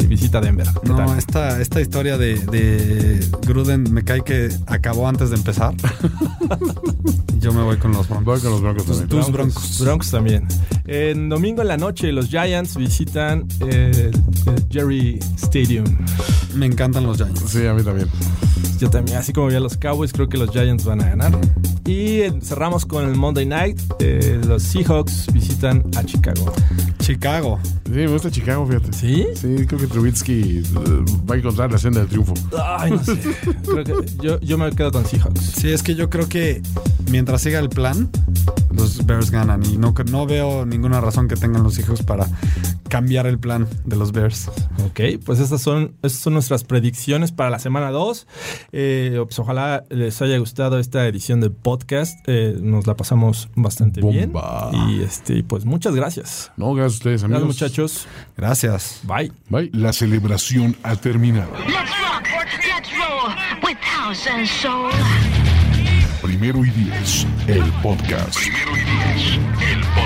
Y 0.00 0.06
visita 0.06 0.40
Denver. 0.40 0.66
¿Qué 0.82 0.88
No, 0.88 0.96
tal? 0.96 1.18
esta, 1.18 1.60
esta 1.60 1.80
historia 1.80 2.18
de, 2.18 2.34
de 2.46 3.26
Gruden 3.46 3.92
me 3.92 4.02
cae 4.04 4.22
que 4.22 4.48
acabó 4.66 5.08
antes 5.08 5.30
de 5.30 5.36
empezar. 5.36 5.74
Yo 7.40 7.52
me 7.52 7.62
voy 7.62 7.76
con 7.76 7.92
los 7.92 8.08
Voy 8.08 8.18
Broncos. 8.24 8.42
con 8.42 8.50
los 8.52 8.60
Broncos 8.62 8.86
también. 8.86 9.08
Tus 9.08 9.30
Broncos. 9.32 9.80
Broncos 9.80 10.10
también. 10.10 10.48
En 10.86 11.28
domingo 11.28 11.62
en 11.62 11.68
la 11.68 11.76
noche, 11.76 12.10
los 12.12 12.28
Giants 12.28 12.76
visitan 12.76 13.46
eh, 13.60 14.10
el 14.46 14.66
Jerry 14.70 15.18
Stadium. 15.36 15.84
Me 16.54 16.66
encantan 16.66 17.04
los 17.04 17.18
Giants. 17.18 17.42
Sí, 17.46 17.64
a 17.66 17.74
mí 17.74 17.82
también. 17.82 18.08
Yo 18.78 18.90
también, 18.90 19.18
así 19.18 19.32
como 19.32 19.46
vi 19.46 19.54
a 19.54 19.60
los 19.60 19.76
Cowboys, 19.76 20.12
creo 20.12 20.28
que 20.28 20.36
los 20.38 20.50
Giants 20.50 20.84
van 20.84 21.00
a 21.02 21.08
ganar. 21.10 21.38
Y 21.86 22.20
eh, 22.22 22.32
cerramos 22.42 22.84
con 22.84 23.06
el 23.08 23.14
Monday 23.14 23.46
Night. 23.46 23.80
eh, 24.00 24.40
los 24.46 24.62
Seahawks 24.64 25.26
visitan 25.32 25.84
a 25.96 26.02
Chicago. 26.04 26.52
Chicago. 26.98 27.60
Sí, 27.84 27.90
me 27.92 28.08
gusta 28.08 28.30
Chicago, 28.30 28.66
fíjate. 28.66 28.92
¿Sí? 28.92 29.26
Sí, 29.34 29.66
creo 29.76 29.88
que 29.88 29.94
Trubitsky 29.94 30.58
eh, 30.58 30.64
va 31.28 31.34
a 31.34 31.38
encontrar 31.38 31.70
la 31.70 31.78
senda 31.78 32.00
del 32.00 32.08
triunfo. 32.08 32.34
Ay, 32.78 32.92
no 32.92 33.04
sé. 33.04 33.18
Creo 33.64 33.84
que 33.84 33.94
yo, 34.22 34.40
yo 34.40 34.58
me 34.58 34.70
quedo 34.72 34.92
con 34.92 35.04
Seahawks. 35.04 35.40
Sí, 35.40 35.70
es 35.70 35.82
que 35.82 35.94
yo 35.94 36.10
creo 36.10 36.28
que 36.28 36.62
mientras 37.10 37.42
siga 37.42 37.58
el 37.58 37.68
plan, 37.68 38.08
los 38.72 39.04
Bears 39.06 39.30
ganan. 39.30 39.64
Y 39.64 39.76
no, 39.76 39.94
no 40.10 40.26
veo 40.26 40.66
ninguna 40.66 41.00
razón 41.00 41.28
que 41.28 41.36
tengan 41.36 41.62
los 41.62 41.78
hijos 41.78 42.02
para 42.02 42.26
cambiar 42.88 43.26
el 43.26 43.38
plan 43.38 43.68
de 43.84 43.96
los 43.96 44.12
Bears. 44.12 44.48
Ok, 44.86 45.00
pues 45.24 45.40
estas 45.40 45.60
son, 45.62 45.94
estas 46.02 46.20
son 46.20 46.32
nuestras 46.34 46.64
predicciones 46.64 47.32
para 47.32 47.50
la 47.50 47.58
semana 47.58 47.90
2. 47.90 48.26
Eh, 48.72 49.20
pues 49.24 49.38
ojalá 49.38 49.84
les 49.90 50.20
haya 50.22 50.38
gustado 50.38 50.78
esta 50.78 51.06
edición 51.06 51.40
del 51.40 51.52
podcast. 51.52 52.18
Eh, 52.26 52.56
nos 52.60 52.86
la 52.86 52.94
pasamos 52.96 53.48
bastante 53.54 54.00
Bomba. 54.00 54.70
bien. 54.72 54.88
Y 54.90 55.02
este, 55.02 55.42
pues 55.42 55.64
muchas 55.64 55.94
gracias. 55.94 56.52
No, 56.56 56.72
gracias 56.74 56.94
a 56.94 56.96
ustedes, 56.96 57.24
amigos. 57.24 57.42
Gracias, 57.44 57.62
muchachos. 57.62 58.08
Gracias. 58.36 59.00
Bye. 59.04 59.32
Bye. 59.48 59.70
La 59.72 59.92
celebración 59.92 60.76
ha 60.82 60.96
terminado. 60.96 61.50
Let's 61.66 61.90
rock, 62.00 62.26
let's 62.66 62.90
roll 62.96 63.32
with 63.62 63.78
house 63.82 64.26
and 64.26 64.46
soul. 64.46 64.90
Primero 66.22 66.64
y 66.64 66.70
diez, 66.70 67.26
el 67.46 67.62
podcast. 67.82 68.36
Primero 68.36 68.72
y 68.76 68.80
diez, 68.80 69.38
el 69.72 69.80
podcast. 69.94 70.05